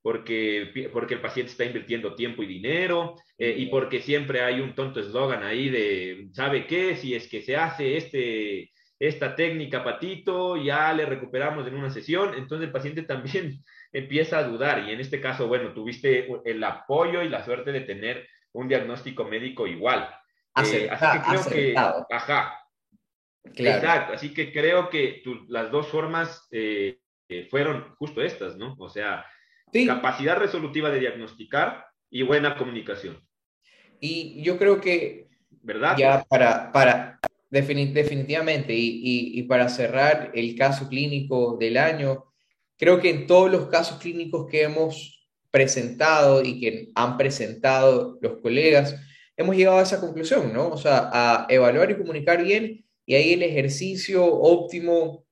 porque, 0.00 0.88
porque 0.92 1.14
el 1.14 1.20
paciente 1.20 1.52
está 1.52 1.64
invirtiendo 1.64 2.14
tiempo 2.14 2.42
y 2.42 2.46
dinero, 2.46 3.16
eh, 3.36 3.54
y 3.58 3.66
porque 3.66 4.00
siempre 4.00 4.40
hay 4.40 4.60
un 4.60 4.74
tonto 4.74 5.00
eslogan 5.00 5.42
ahí 5.42 5.68
de, 5.68 6.28
¿sabe 6.32 6.66
qué? 6.66 6.96
Si 6.96 7.14
es 7.14 7.28
que 7.28 7.42
se 7.42 7.56
hace 7.56 7.96
este, 7.98 8.70
esta 8.98 9.34
técnica, 9.34 9.84
patito, 9.84 10.56
ya 10.56 10.92
le 10.94 11.04
recuperamos 11.04 11.66
en 11.66 11.74
una 11.74 11.90
sesión, 11.90 12.34
entonces 12.34 12.68
el 12.68 12.72
paciente 12.72 13.02
también 13.02 13.62
empieza 13.92 14.38
a 14.38 14.44
dudar, 14.44 14.88
y 14.88 14.92
en 14.92 15.00
este 15.00 15.20
caso, 15.20 15.48
bueno, 15.48 15.74
tuviste 15.74 16.28
el 16.46 16.64
apoyo 16.64 17.22
y 17.22 17.28
la 17.28 17.44
suerte 17.44 17.72
de 17.72 17.80
tener 17.80 18.26
un 18.56 18.68
diagnóstico 18.68 19.24
médico 19.24 19.66
igual. 19.66 20.08
Eh, 20.56 20.88
así 20.90 21.18
que 21.18 21.24
creo 21.28 21.44
que, 21.46 21.74
ajá, 21.76 22.66
Exacto, 23.54 24.14
así 24.14 24.34
que 24.34 24.52
creo 24.52 24.90
que 24.90 25.22
las 25.48 25.70
dos 25.70 25.86
formas 25.88 26.48
eh, 26.50 26.98
fueron 27.50 27.94
justo 27.96 28.22
estas, 28.22 28.56
¿no? 28.56 28.74
O 28.78 28.88
sea, 28.88 29.24
capacidad 29.86 30.36
resolutiva 30.36 30.90
de 30.90 31.00
diagnosticar 31.00 31.86
y 32.10 32.22
buena 32.22 32.56
comunicación. 32.56 33.20
Y 34.00 34.42
yo 34.42 34.58
creo 34.58 34.80
que, 34.80 35.28
¿verdad? 35.62 35.96
Ya 35.96 36.24
para, 36.24 36.72
para 36.72 37.20
definitivamente, 37.50 38.74
y, 38.74 39.38
y, 39.38 39.42
para 39.44 39.68
cerrar 39.68 40.30
el 40.34 40.56
caso 40.56 40.88
clínico 40.88 41.56
del 41.58 41.76
año, 41.76 42.24
creo 42.76 43.00
que 43.00 43.10
en 43.10 43.26
todos 43.26 43.50
los 43.50 43.68
casos 43.68 43.98
clínicos 43.98 44.46
que 44.50 44.64
hemos 44.64 45.15
presentado 45.56 46.42
y 46.44 46.60
que 46.60 46.90
han 46.94 47.16
presentado 47.16 48.18
los 48.20 48.42
colegas, 48.42 48.94
hemos 49.38 49.56
llegado 49.56 49.78
a 49.78 49.84
esa 49.84 49.98
conclusión, 49.98 50.52
¿no? 50.52 50.68
O 50.68 50.76
sea, 50.76 51.08
a 51.10 51.46
evaluar 51.48 51.90
y 51.90 51.96
comunicar 51.96 52.44
bien 52.44 52.84
y 53.06 53.14
ahí 53.14 53.32
el 53.32 53.42
ejercicio 53.42 54.22
óptimo 54.22 55.24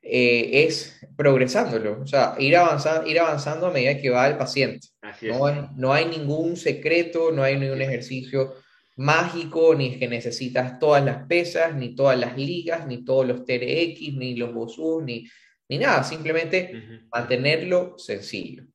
eh, 0.00 0.64
es 0.64 0.98
progresándolo, 1.14 2.00
o 2.00 2.06
sea, 2.06 2.36
ir 2.38 2.56
avanzando, 2.56 3.06
ir 3.06 3.20
avanzando 3.20 3.66
a 3.66 3.70
medida 3.70 4.00
que 4.00 4.08
va 4.08 4.28
el 4.28 4.38
paciente. 4.38 4.88
No, 5.20 5.44
hay, 5.44 5.66
no 5.76 5.92
hay 5.92 6.06
ningún 6.06 6.56
secreto, 6.56 7.30
no 7.30 7.42
hay 7.42 7.58
ningún 7.58 7.82
ejercicio 7.82 8.54
mágico, 8.96 9.74
ni 9.74 9.98
que 9.98 10.08
necesitas 10.08 10.78
todas 10.78 11.04
las 11.04 11.26
pesas, 11.26 11.76
ni 11.76 11.94
todas 11.94 12.18
las 12.18 12.34
ligas, 12.38 12.86
ni 12.86 13.04
todos 13.04 13.26
los 13.26 13.44
TRX, 13.44 14.14
ni 14.14 14.36
los 14.36 14.54
BOSUS, 14.54 15.04
ni, 15.04 15.26
ni 15.68 15.76
nada, 15.76 16.02
simplemente 16.02 17.02
mantenerlo 17.12 17.98
sencillo 17.98 18.69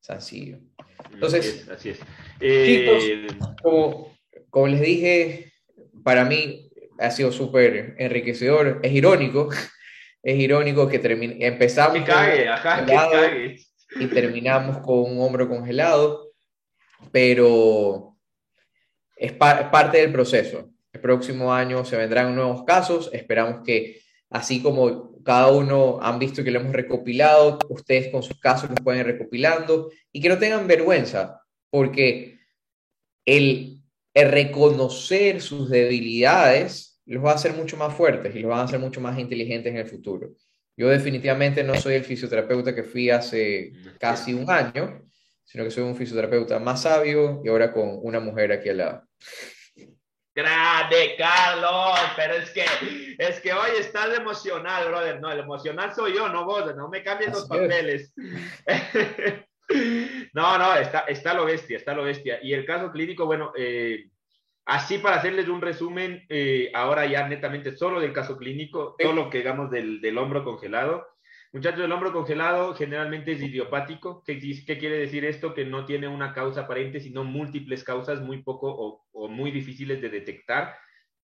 sencillo. 0.00 0.58
Entonces, 1.12 1.68
así 1.68 1.90
es. 1.90 2.00
Eh, 2.40 3.28
como, 3.62 4.16
como, 4.48 4.66
les 4.66 4.80
dije, 4.80 5.52
para 6.02 6.24
mí 6.24 6.70
ha 6.98 7.10
sido 7.10 7.32
súper 7.32 7.94
enriquecedor, 7.98 8.80
es 8.82 8.92
irónico, 8.92 9.48
es 10.22 10.38
irónico 10.38 10.88
que 10.88 11.00
empezamos 11.40 11.98
y 13.98 14.06
terminamos 14.06 14.78
con 14.78 14.98
un 15.00 15.20
hombro 15.20 15.48
congelado, 15.48 16.32
pero 17.10 18.16
es, 19.16 19.32
es 19.32 19.38
parte 19.38 19.98
del 19.98 20.12
proceso. 20.12 20.70
El 20.92 21.00
próximo 21.00 21.52
año 21.52 21.84
se 21.84 21.96
vendrán 21.96 22.34
nuevos 22.34 22.64
casos, 22.64 23.10
esperamos 23.12 23.62
que 23.64 24.00
así 24.28 24.62
como 24.62 25.09
cada 25.24 25.50
uno 25.50 25.98
han 26.02 26.18
visto 26.18 26.42
que 26.42 26.50
lo 26.50 26.60
hemos 26.60 26.72
recopilado, 26.72 27.58
ustedes 27.68 28.08
con 28.10 28.22
sus 28.22 28.38
casos 28.38 28.70
los 28.70 28.80
pueden 28.80 29.00
ir 29.00 29.06
recopilando 29.06 29.90
y 30.12 30.20
que 30.20 30.28
no 30.28 30.38
tengan 30.38 30.66
vergüenza, 30.66 31.40
porque 31.70 32.38
el, 33.24 33.76
reconocer 34.12 35.40
sus 35.40 35.70
debilidades 35.70 37.00
los 37.06 37.24
va 37.24 37.32
a 37.32 37.34
hacer 37.34 37.54
mucho 37.54 37.76
más 37.76 37.94
fuertes 37.94 38.34
y 38.34 38.40
los 38.40 38.50
va 38.50 38.60
a 38.60 38.64
hacer 38.64 38.78
mucho 38.78 39.00
más 39.00 39.18
inteligentes 39.18 39.72
en 39.72 39.78
el 39.78 39.86
futuro. 39.86 40.32
Yo 40.76 40.88
definitivamente 40.88 41.62
no 41.62 41.74
soy 41.74 41.94
el 41.94 42.04
fisioterapeuta 42.04 42.74
que 42.74 42.82
fui 42.82 43.10
hace 43.10 43.72
casi 43.98 44.34
un 44.34 44.50
año, 44.50 45.02
sino 45.44 45.64
que 45.64 45.70
soy 45.70 45.84
un 45.84 45.96
fisioterapeuta 45.96 46.58
más 46.58 46.82
sabio 46.82 47.40
y 47.44 47.48
ahora 47.48 47.72
con 47.72 47.98
una 48.02 48.20
mujer 48.20 48.52
aquí 48.52 48.68
al 48.68 48.78
lado. 48.78 49.02
Grande, 50.40 51.16
Carlos, 51.18 51.98
pero 52.16 52.34
es 52.34 52.50
que, 52.50 52.64
es 53.18 53.40
que 53.40 53.52
hoy 53.52 53.70
estás 53.78 54.16
emocional, 54.16 54.88
brother. 54.88 55.20
No, 55.20 55.30
el 55.30 55.40
emocional 55.40 55.94
soy 55.94 56.14
yo, 56.14 56.30
no 56.30 56.46
vos, 56.46 56.74
no 56.74 56.88
me 56.88 57.02
cambien 57.02 57.32
los 57.32 57.46
papeles. 57.46 58.14
no, 60.32 60.56
no, 60.56 60.74
está, 60.76 61.00
está 61.00 61.34
lo 61.34 61.44
bestia, 61.44 61.76
está 61.76 61.92
lo 61.92 62.04
bestia. 62.04 62.38
Y 62.42 62.54
el 62.54 62.64
caso 62.64 62.90
clínico, 62.90 63.26
bueno, 63.26 63.52
eh, 63.54 64.08
así 64.64 64.96
para 64.96 65.16
hacerles 65.16 65.48
un 65.48 65.60
resumen, 65.60 66.24
eh, 66.30 66.72
ahora 66.74 67.04
ya 67.04 67.28
netamente 67.28 67.76
solo 67.76 68.00
del 68.00 68.14
caso 68.14 68.38
clínico, 68.38 68.96
todo 68.98 69.12
lo 69.12 69.28
que 69.28 69.38
digamos 69.38 69.70
del, 69.70 70.00
del 70.00 70.16
hombro 70.16 70.42
congelado. 70.42 71.06
Muchachos, 71.52 71.80
el 71.80 71.90
hombro 71.90 72.12
congelado 72.12 72.74
generalmente 72.74 73.32
es 73.32 73.42
idiopático. 73.42 74.22
¿Qué, 74.24 74.38
¿Qué, 74.38 74.78
quiere 74.78 74.98
decir 74.98 75.24
esto? 75.24 75.52
Que 75.52 75.64
no 75.64 75.84
tiene 75.84 76.06
una 76.06 76.32
causa 76.32 76.60
aparente, 76.60 77.00
sino 77.00 77.24
múltiples 77.24 77.82
causas 77.82 78.20
muy 78.20 78.44
poco 78.44 79.02
o, 79.12 79.28
muy 79.28 79.50
difíciles 79.50 80.00
de 80.00 80.10
detectar, 80.10 80.76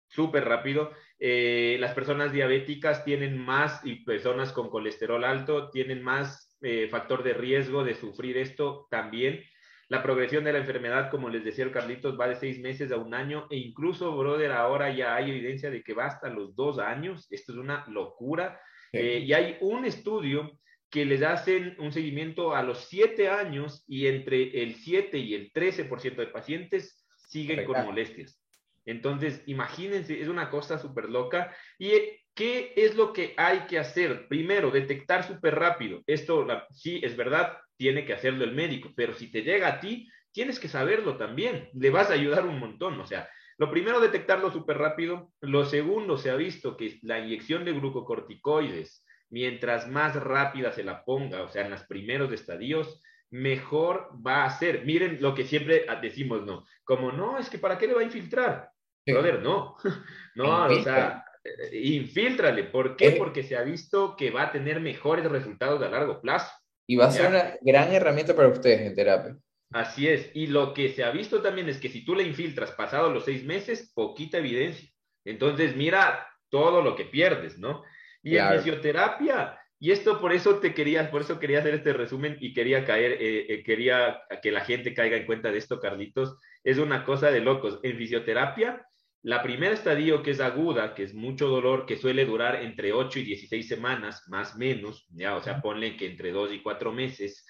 súper 0.08 0.44
rápido. 0.44 0.92
Eh, 1.18 1.78
las 1.80 1.94
personas 1.94 2.32
diabéticas 2.32 3.02
tienen 3.02 3.38
más, 3.38 3.80
y 3.82 4.04
personas 4.04 4.52
con 4.52 4.68
colesterol 4.68 5.24
alto, 5.24 5.70
tienen 5.70 6.02
más 6.02 6.54
eh, 6.60 6.88
factor 6.90 7.22
de 7.22 7.32
riesgo 7.32 7.82
de 7.82 7.94
sufrir 7.94 8.36
esto 8.36 8.88
también. 8.90 9.42
La 9.88 10.02
progresión 10.02 10.44
de 10.44 10.52
la 10.52 10.58
enfermedad, 10.58 11.10
como 11.10 11.30
les 11.30 11.44
decía 11.44 11.64
el 11.64 11.72
Carlitos, 11.72 12.20
va 12.20 12.28
de 12.28 12.36
seis 12.36 12.60
meses 12.60 12.92
a 12.92 12.98
un 12.98 13.14
año 13.14 13.46
e 13.48 13.56
incluso, 13.56 14.14
brother, 14.14 14.52
ahora 14.52 14.94
ya 14.94 15.14
hay 15.14 15.30
evidencia 15.30 15.70
de 15.70 15.82
que 15.82 15.94
va 15.94 16.04
hasta 16.04 16.28
los 16.28 16.54
dos 16.54 16.78
años. 16.78 17.26
Esto 17.30 17.52
es 17.52 17.58
una 17.58 17.86
locura 17.88 18.60
eh, 18.92 19.22
y 19.24 19.32
hay 19.32 19.56
un 19.60 19.84
estudio 19.84 20.58
que 20.90 21.04
les 21.04 21.22
hacen 21.22 21.76
un 21.78 21.92
seguimiento 21.92 22.54
a 22.54 22.62
los 22.62 22.86
7 22.88 23.28
años 23.28 23.84
y 23.86 24.08
entre 24.08 24.62
el 24.62 24.74
7 24.74 25.18
y 25.18 25.34
el 25.34 25.52
13% 25.52 26.16
de 26.16 26.26
pacientes 26.26 27.04
siguen 27.28 27.64
con 27.64 27.84
molestias. 27.84 28.42
Entonces, 28.84 29.42
imagínense, 29.46 30.20
es 30.20 30.28
una 30.28 30.50
cosa 30.50 30.78
súper 30.78 31.08
loca. 31.08 31.54
¿Y 31.78 31.92
qué 32.34 32.72
es 32.74 32.96
lo 32.96 33.12
que 33.12 33.34
hay 33.36 33.60
que 33.66 33.78
hacer? 33.78 34.26
Primero, 34.26 34.70
detectar 34.70 35.24
súper 35.26 35.54
rápido. 35.54 36.02
Esto 36.06 36.46
sí 36.70 37.00
es 37.04 37.16
verdad, 37.16 37.58
tiene 37.76 38.04
que 38.04 38.14
hacerlo 38.14 38.44
el 38.44 38.52
médico, 38.52 38.90
pero 38.96 39.14
si 39.14 39.30
te 39.30 39.42
llega 39.42 39.68
a 39.68 39.80
ti, 39.80 40.08
tienes 40.32 40.58
que 40.58 40.68
saberlo 40.68 41.16
también, 41.16 41.68
le 41.74 41.90
vas 41.90 42.10
a 42.10 42.14
ayudar 42.14 42.46
un 42.46 42.58
montón, 42.58 43.00
o 43.00 43.06
sea, 43.06 43.28
lo 43.60 43.70
primero, 43.70 44.00
detectarlo 44.00 44.50
súper 44.50 44.78
rápido. 44.78 45.34
Lo 45.42 45.66
segundo, 45.66 46.16
se 46.16 46.30
ha 46.30 46.34
visto 46.34 46.78
que 46.78 46.98
la 47.02 47.18
inyección 47.18 47.66
de 47.66 47.72
glucocorticoides, 47.72 49.04
mientras 49.28 49.86
más 49.86 50.16
rápida 50.16 50.72
se 50.72 50.82
la 50.82 51.04
ponga, 51.04 51.42
o 51.42 51.48
sea, 51.50 51.66
en 51.66 51.70
los 51.72 51.82
primeros 51.84 52.32
estadios, 52.32 53.02
mejor 53.28 54.12
va 54.26 54.46
a 54.46 54.58
ser. 54.58 54.86
Miren 54.86 55.18
lo 55.20 55.34
que 55.34 55.44
siempre 55.44 55.84
decimos, 56.00 56.42
¿no? 56.46 56.64
Como, 56.84 57.12
no, 57.12 57.36
es 57.36 57.50
que 57.50 57.58
¿para 57.58 57.76
qué 57.76 57.86
le 57.86 57.92
va 57.92 58.00
a 58.00 58.04
infiltrar? 58.04 58.70
Brother, 59.06 59.42
no. 59.42 59.76
no, 60.36 60.64
o 60.64 60.82
sea, 60.82 61.22
eh, 61.44 61.80
infiltrale. 61.82 62.64
¿Por 62.64 62.96
qué? 62.96 63.10
Porque 63.10 63.42
se 63.42 63.58
ha 63.58 63.62
visto 63.62 64.16
que 64.16 64.30
va 64.30 64.44
a 64.44 64.52
tener 64.52 64.80
mejores 64.80 65.30
resultados 65.30 65.82
a 65.82 65.90
largo 65.90 66.22
plazo. 66.22 66.50
Y 66.86 66.96
va 66.96 67.08
a 67.08 67.10
ser 67.10 67.28
una 67.28 67.58
gran 67.60 67.92
herramienta 67.92 68.34
para 68.34 68.48
ustedes 68.48 68.80
en 68.80 68.94
terapia. 68.94 69.36
Así 69.72 70.08
es. 70.08 70.30
Y 70.34 70.48
lo 70.48 70.74
que 70.74 70.90
se 70.90 71.04
ha 71.04 71.10
visto 71.10 71.42
también 71.42 71.68
es 71.68 71.78
que 71.78 71.88
si 71.88 72.04
tú 72.04 72.14
le 72.14 72.24
infiltras 72.24 72.72
pasado 72.72 73.12
los 73.12 73.24
seis 73.24 73.44
meses, 73.44 73.92
poquita 73.94 74.38
evidencia. 74.38 74.88
Entonces, 75.24 75.76
mira 75.76 76.26
todo 76.48 76.82
lo 76.82 76.96
que 76.96 77.04
pierdes, 77.04 77.58
¿no? 77.58 77.84
Y 78.22 78.36
en 78.36 78.58
fisioterapia, 78.58 79.58
y 79.78 79.92
esto 79.92 80.20
por 80.20 80.32
eso 80.32 80.58
te 80.58 80.74
quería, 80.74 81.10
por 81.10 81.22
eso 81.22 81.38
quería 81.38 81.60
hacer 81.60 81.74
este 81.74 81.94
resumen 81.94 82.36
y 82.38 82.52
quería 82.52 82.84
caer, 82.84 83.12
eh, 83.12 83.46
eh, 83.48 83.62
quería 83.62 84.20
que 84.42 84.50
la 84.50 84.60
gente 84.60 84.92
caiga 84.92 85.16
en 85.16 85.24
cuenta 85.24 85.50
de 85.50 85.58
esto, 85.58 85.80
Carlitos. 85.80 86.36
Es 86.62 86.76
una 86.78 87.04
cosa 87.04 87.30
de 87.30 87.40
locos. 87.40 87.80
En 87.82 87.96
fisioterapia, 87.96 88.84
la 89.22 89.42
primera 89.42 89.72
estadio 89.72 90.22
que 90.22 90.32
es 90.32 90.40
aguda, 90.40 90.94
que 90.94 91.04
es 91.04 91.14
mucho 91.14 91.48
dolor, 91.48 91.86
que 91.86 91.96
suele 91.96 92.26
durar 92.26 92.56
entre 92.62 92.92
8 92.92 93.20
y 93.20 93.24
16 93.24 93.68
semanas, 93.68 94.24
más 94.28 94.54
o 94.54 94.58
menos, 94.58 95.06
ya, 95.10 95.36
o 95.36 95.42
sea, 95.42 95.62
ponle 95.62 95.96
que 95.96 96.06
entre 96.06 96.32
2 96.32 96.52
y 96.52 96.62
4 96.62 96.92
meses, 96.92 97.46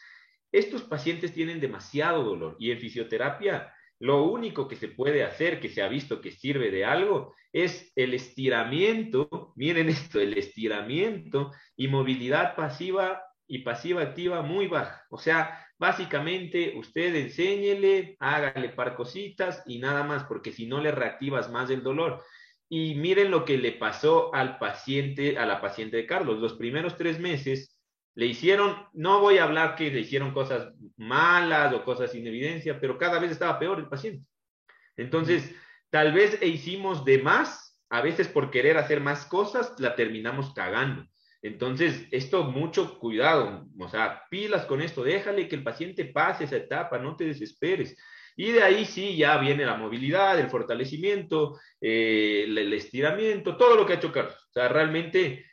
estos 0.52 0.82
pacientes 0.82 1.32
tienen 1.32 1.60
demasiado 1.60 2.22
dolor 2.24 2.56
y 2.58 2.70
en 2.70 2.78
fisioterapia 2.78 3.72
lo 4.00 4.24
único 4.24 4.66
que 4.66 4.76
se 4.76 4.88
puede 4.88 5.24
hacer, 5.24 5.60
que 5.60 5.68
se 5.68 5.82
ha 5.82 5.88
visto 5.88 6.22
que 6.22 6.30
sirve 6.30 6.70
de 6.70 6.86
algo, 6.86 7.34
es 7.52 7.92
el 7.94 8.14
estiramiento, 8.14 9.52
miren 9.56 9.90
esto, 9.90 10.18
el 10.20 10.38
estiramiento 10.38 11.52
y 11.76 11.88
movilidad 11.88 12.56
pasiva 12.56 13.22
y 13.46 13.58
pasiva 13.58 14.02
activa 14.02 14.40
muy 14.40 14.68
baja. 14.68 15.04
O 15.10 15.18
sea, 15.18 15.66
básicamente 15.78 16.72
usted 16.78 17.14
enséñele, 17.14 18.16
hágale 18.20 18.70
par 18.70 18.96
cositas 18.96 19.62
y 19.66 19.78
nada 19.78 20.02
más, 20.02 20.24
porque 20.24 20.50
si 20.50 20.66
no 20.66 20.80
le 20.80 20.92
reactivas 20.92 21.50
más 21.50 21.68
el 21.68 21.82
dolor. 21.82 22.22
Y 22.70 22.94
miren 22.94 23.30
lo 23.30 23.44
que 23.44 23.58
le 23.58 23.72
pasó 23.72 24.32
al 24.34 24.58
paciente, 24.58 25.36
a 25.36 25.44
la 25.44 25.60
paciente 25.60 25.98
de 25.98 26.06
Carlos. 26.06 26.38
Los 26.38 26.54
primeros 26.54 26.96
tres 26.96 27.18
meses 27.18 27.79
le 28.14 28.26
hicieron, 28.26 28.76
no 28.92 29.20
voy 29.20 29.38
a 29.38 29.44
hablar 29.44 29.76
que 29.76 29.90
le 29.90 30.00
hicieron 30.00 30.32
cosas 30.32 30.72
malas 30.96 31.72
o 31.72 31.84
cosas 31.84 32.12
sin 32.12 32.26
evidencia, 32.26 32.80
pero 32.80 32.98
cada 32.98 33.18
vez 33.18 33.30
estaba 33.30 33.58
peor 33.58 33.78
el 33.78 33.88
paciente. 33.88 34.26
Entonces, 34.96 35.54
tal 35.90 36.12
vez 36.12 36.38
e 36.40 36.48
hicimos 36.48 37.04
de 37.04 37.18
más, 37.18 37.80
a 37.88 38.02
veces 38.02 38.28
por 38.28 38.50
querer 38.50 38.78
hacer 38.78 39.00
más 39.00 39.24
cosas, 39.26 39.74
la 39.78 39.94
terminamos 39.96 40.52
cagando. 40.54 41.06
Entonces, 41.42 42.06
esto 42.10 42.44
mucho 42.44 42.98
cuidado, 42.98 43.66
o 43.78 43.88
sea, 43.88 44.24
pilas 44.30 44.66
con 44.66 44.82
esto, 44.82 45.02
déjale 45.02 45.48
que 45.48 45.56
el 45.56 45.62
paciente 45.62 46.04
pase 46.04 46.44
esa 46.44 46.56
etapa, 46.56 46.98
no 46.98 47.16
te 47.16 47.24
desesperes. 47.24 47.96
Y 48.36 48.52
de 48.52 48.62
ahí 48.62 48.84
sí 48.84 49.16
ya 49.16 49.38
viene 49.38 49.64
la 49.64 49.76
movilidad, 49.76 50.38
el 50.38 50.50
fortalecimiento, 50.50 51.58
eh, 51.80 52.44
el, 52.46 52.72
estiramiento, 52.72 53.56
todo 53.56 53.76
lo 53.76 53.86
que 53.86 53.94
ha 53.94 53.96
hecho 53.96 54.12
Carlos. 54.12 54.34
O 54.34 54.52
sea, 54.52 54.68
realmente 54.68 55.46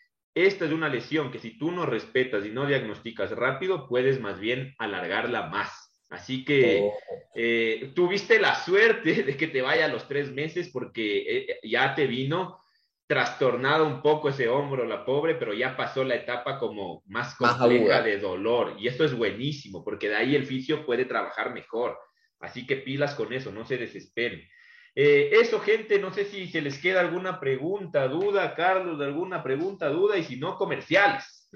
esta 0.46 0.66
es 0.66 0.72
una 0.72 0.90
lesión 0.90 1.32
que 1.32 1.40
si 1.40 1.58
tú 1.58 1.72
no 1.72 1.86
respetas 1.86 2.46
y 2.46 2.50
no 2.50 2.66
diagnosticas 2.66 3.32
rápido, 3.32 3.88
puedes 3.88 4.20
más 4.20 4.40
bien 4.40 4.76
alargarla 4.78 5.48
más. 5.48 5.88
Así 6.10 6.46
que 6.46 6.82
oh. 6.84 6.94
eh, 7.36 7.92
tuviste 7.96 8.40
la 8.40 8.56
suerte 8.56 9.24
de 9.24 9.36
que 9.36 9.48
te 9.48 9.62
vaya 9.62 9.86
a 9.86 9.90
los 9.90 10.08
tres 10.08 10.32
meses 10.32 10.70
porque 10.72 11.18
eh, 11.28 11.60
ya 11.64 11.96
te 11.96 12.08
vino 12.08 12.60
trastornado 13.08 13.88
un 13.88 14.02
poco 14.02 14.30
ese 14.30 14.50
hombro, 14.50 14.86
la 14.86 15.06
pobre, 15.06 15.36
pero 15.36 15.54
ya 15.54 15.78
pasó 15.78 16.04
la 16.04 16.16
etapa 16.16 16.60
como 16.60 17.04
más 17.08 17.36
compleja 17.36 18.02
de 18.02 18.20
dolor. 18.20 18.76
Y 18.78 18.88
esto 18.88 19.06
es 19.06 19.14
buenísimo 19.14 19.84
porque 19.84 20.10
de 20.10 20.18
ahí 20.18 20.36
el 20.36 20.46
fisio 20.46 20.86
puede 20.86 21.06
trabajar 21.06 21.54
mejor. 21.54 21.98
Así 22.40 22.68
que 22.68 22.76
pilas 22.78 23.16
con 23.16 23.32
eso, 23.34 23.52
no 23.52 23.66
se 23.66 23.78
desesperen. 23.78 24.42
Eh, 25.00 25.30
eso, 25.40 25.60
gente, 25.60 26.00
no 26.00 26.12
sé 26.12 26.26
si 26.26 26.48
se 26.48 26.60
les 26.60 26.80
queda 26.80 27.02
alguna 27.02 27.40
pregunta, 27.40 28.08
duda, 28.08 28.56
Carlos, 28.56 29.00
alguna 29.00 29.44
pregunta, 29.44 29.90
duda, 29.90 30.18
y 30.18 30.24
si 30.24 30.38
no, 30.38 30.58
comerciales. 30.58 31.52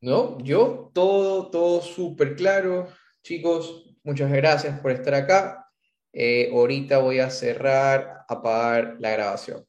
No, 0.00 0.38
yo 0.38 0.92
todo, 0.94 1.50
todo 1.50 1.80
súper 1.80 2.36
claro. 2.36 2.86
Chicos, 3.24 3.96
muchas 4.04 4.30
gracias 4.30 4.78
por 4.78 4.92
estar 4.92 5.12
acá. 5.14 5.68
Eh, 6.12 6.50
ahorita 6.52 6.98
voy 6.98 7.18
a 7.18 7.30
cerrar, 7.30 8.24
apagar 8.28 8.94
la 9.00 9.10
grabación. 9.10 9.66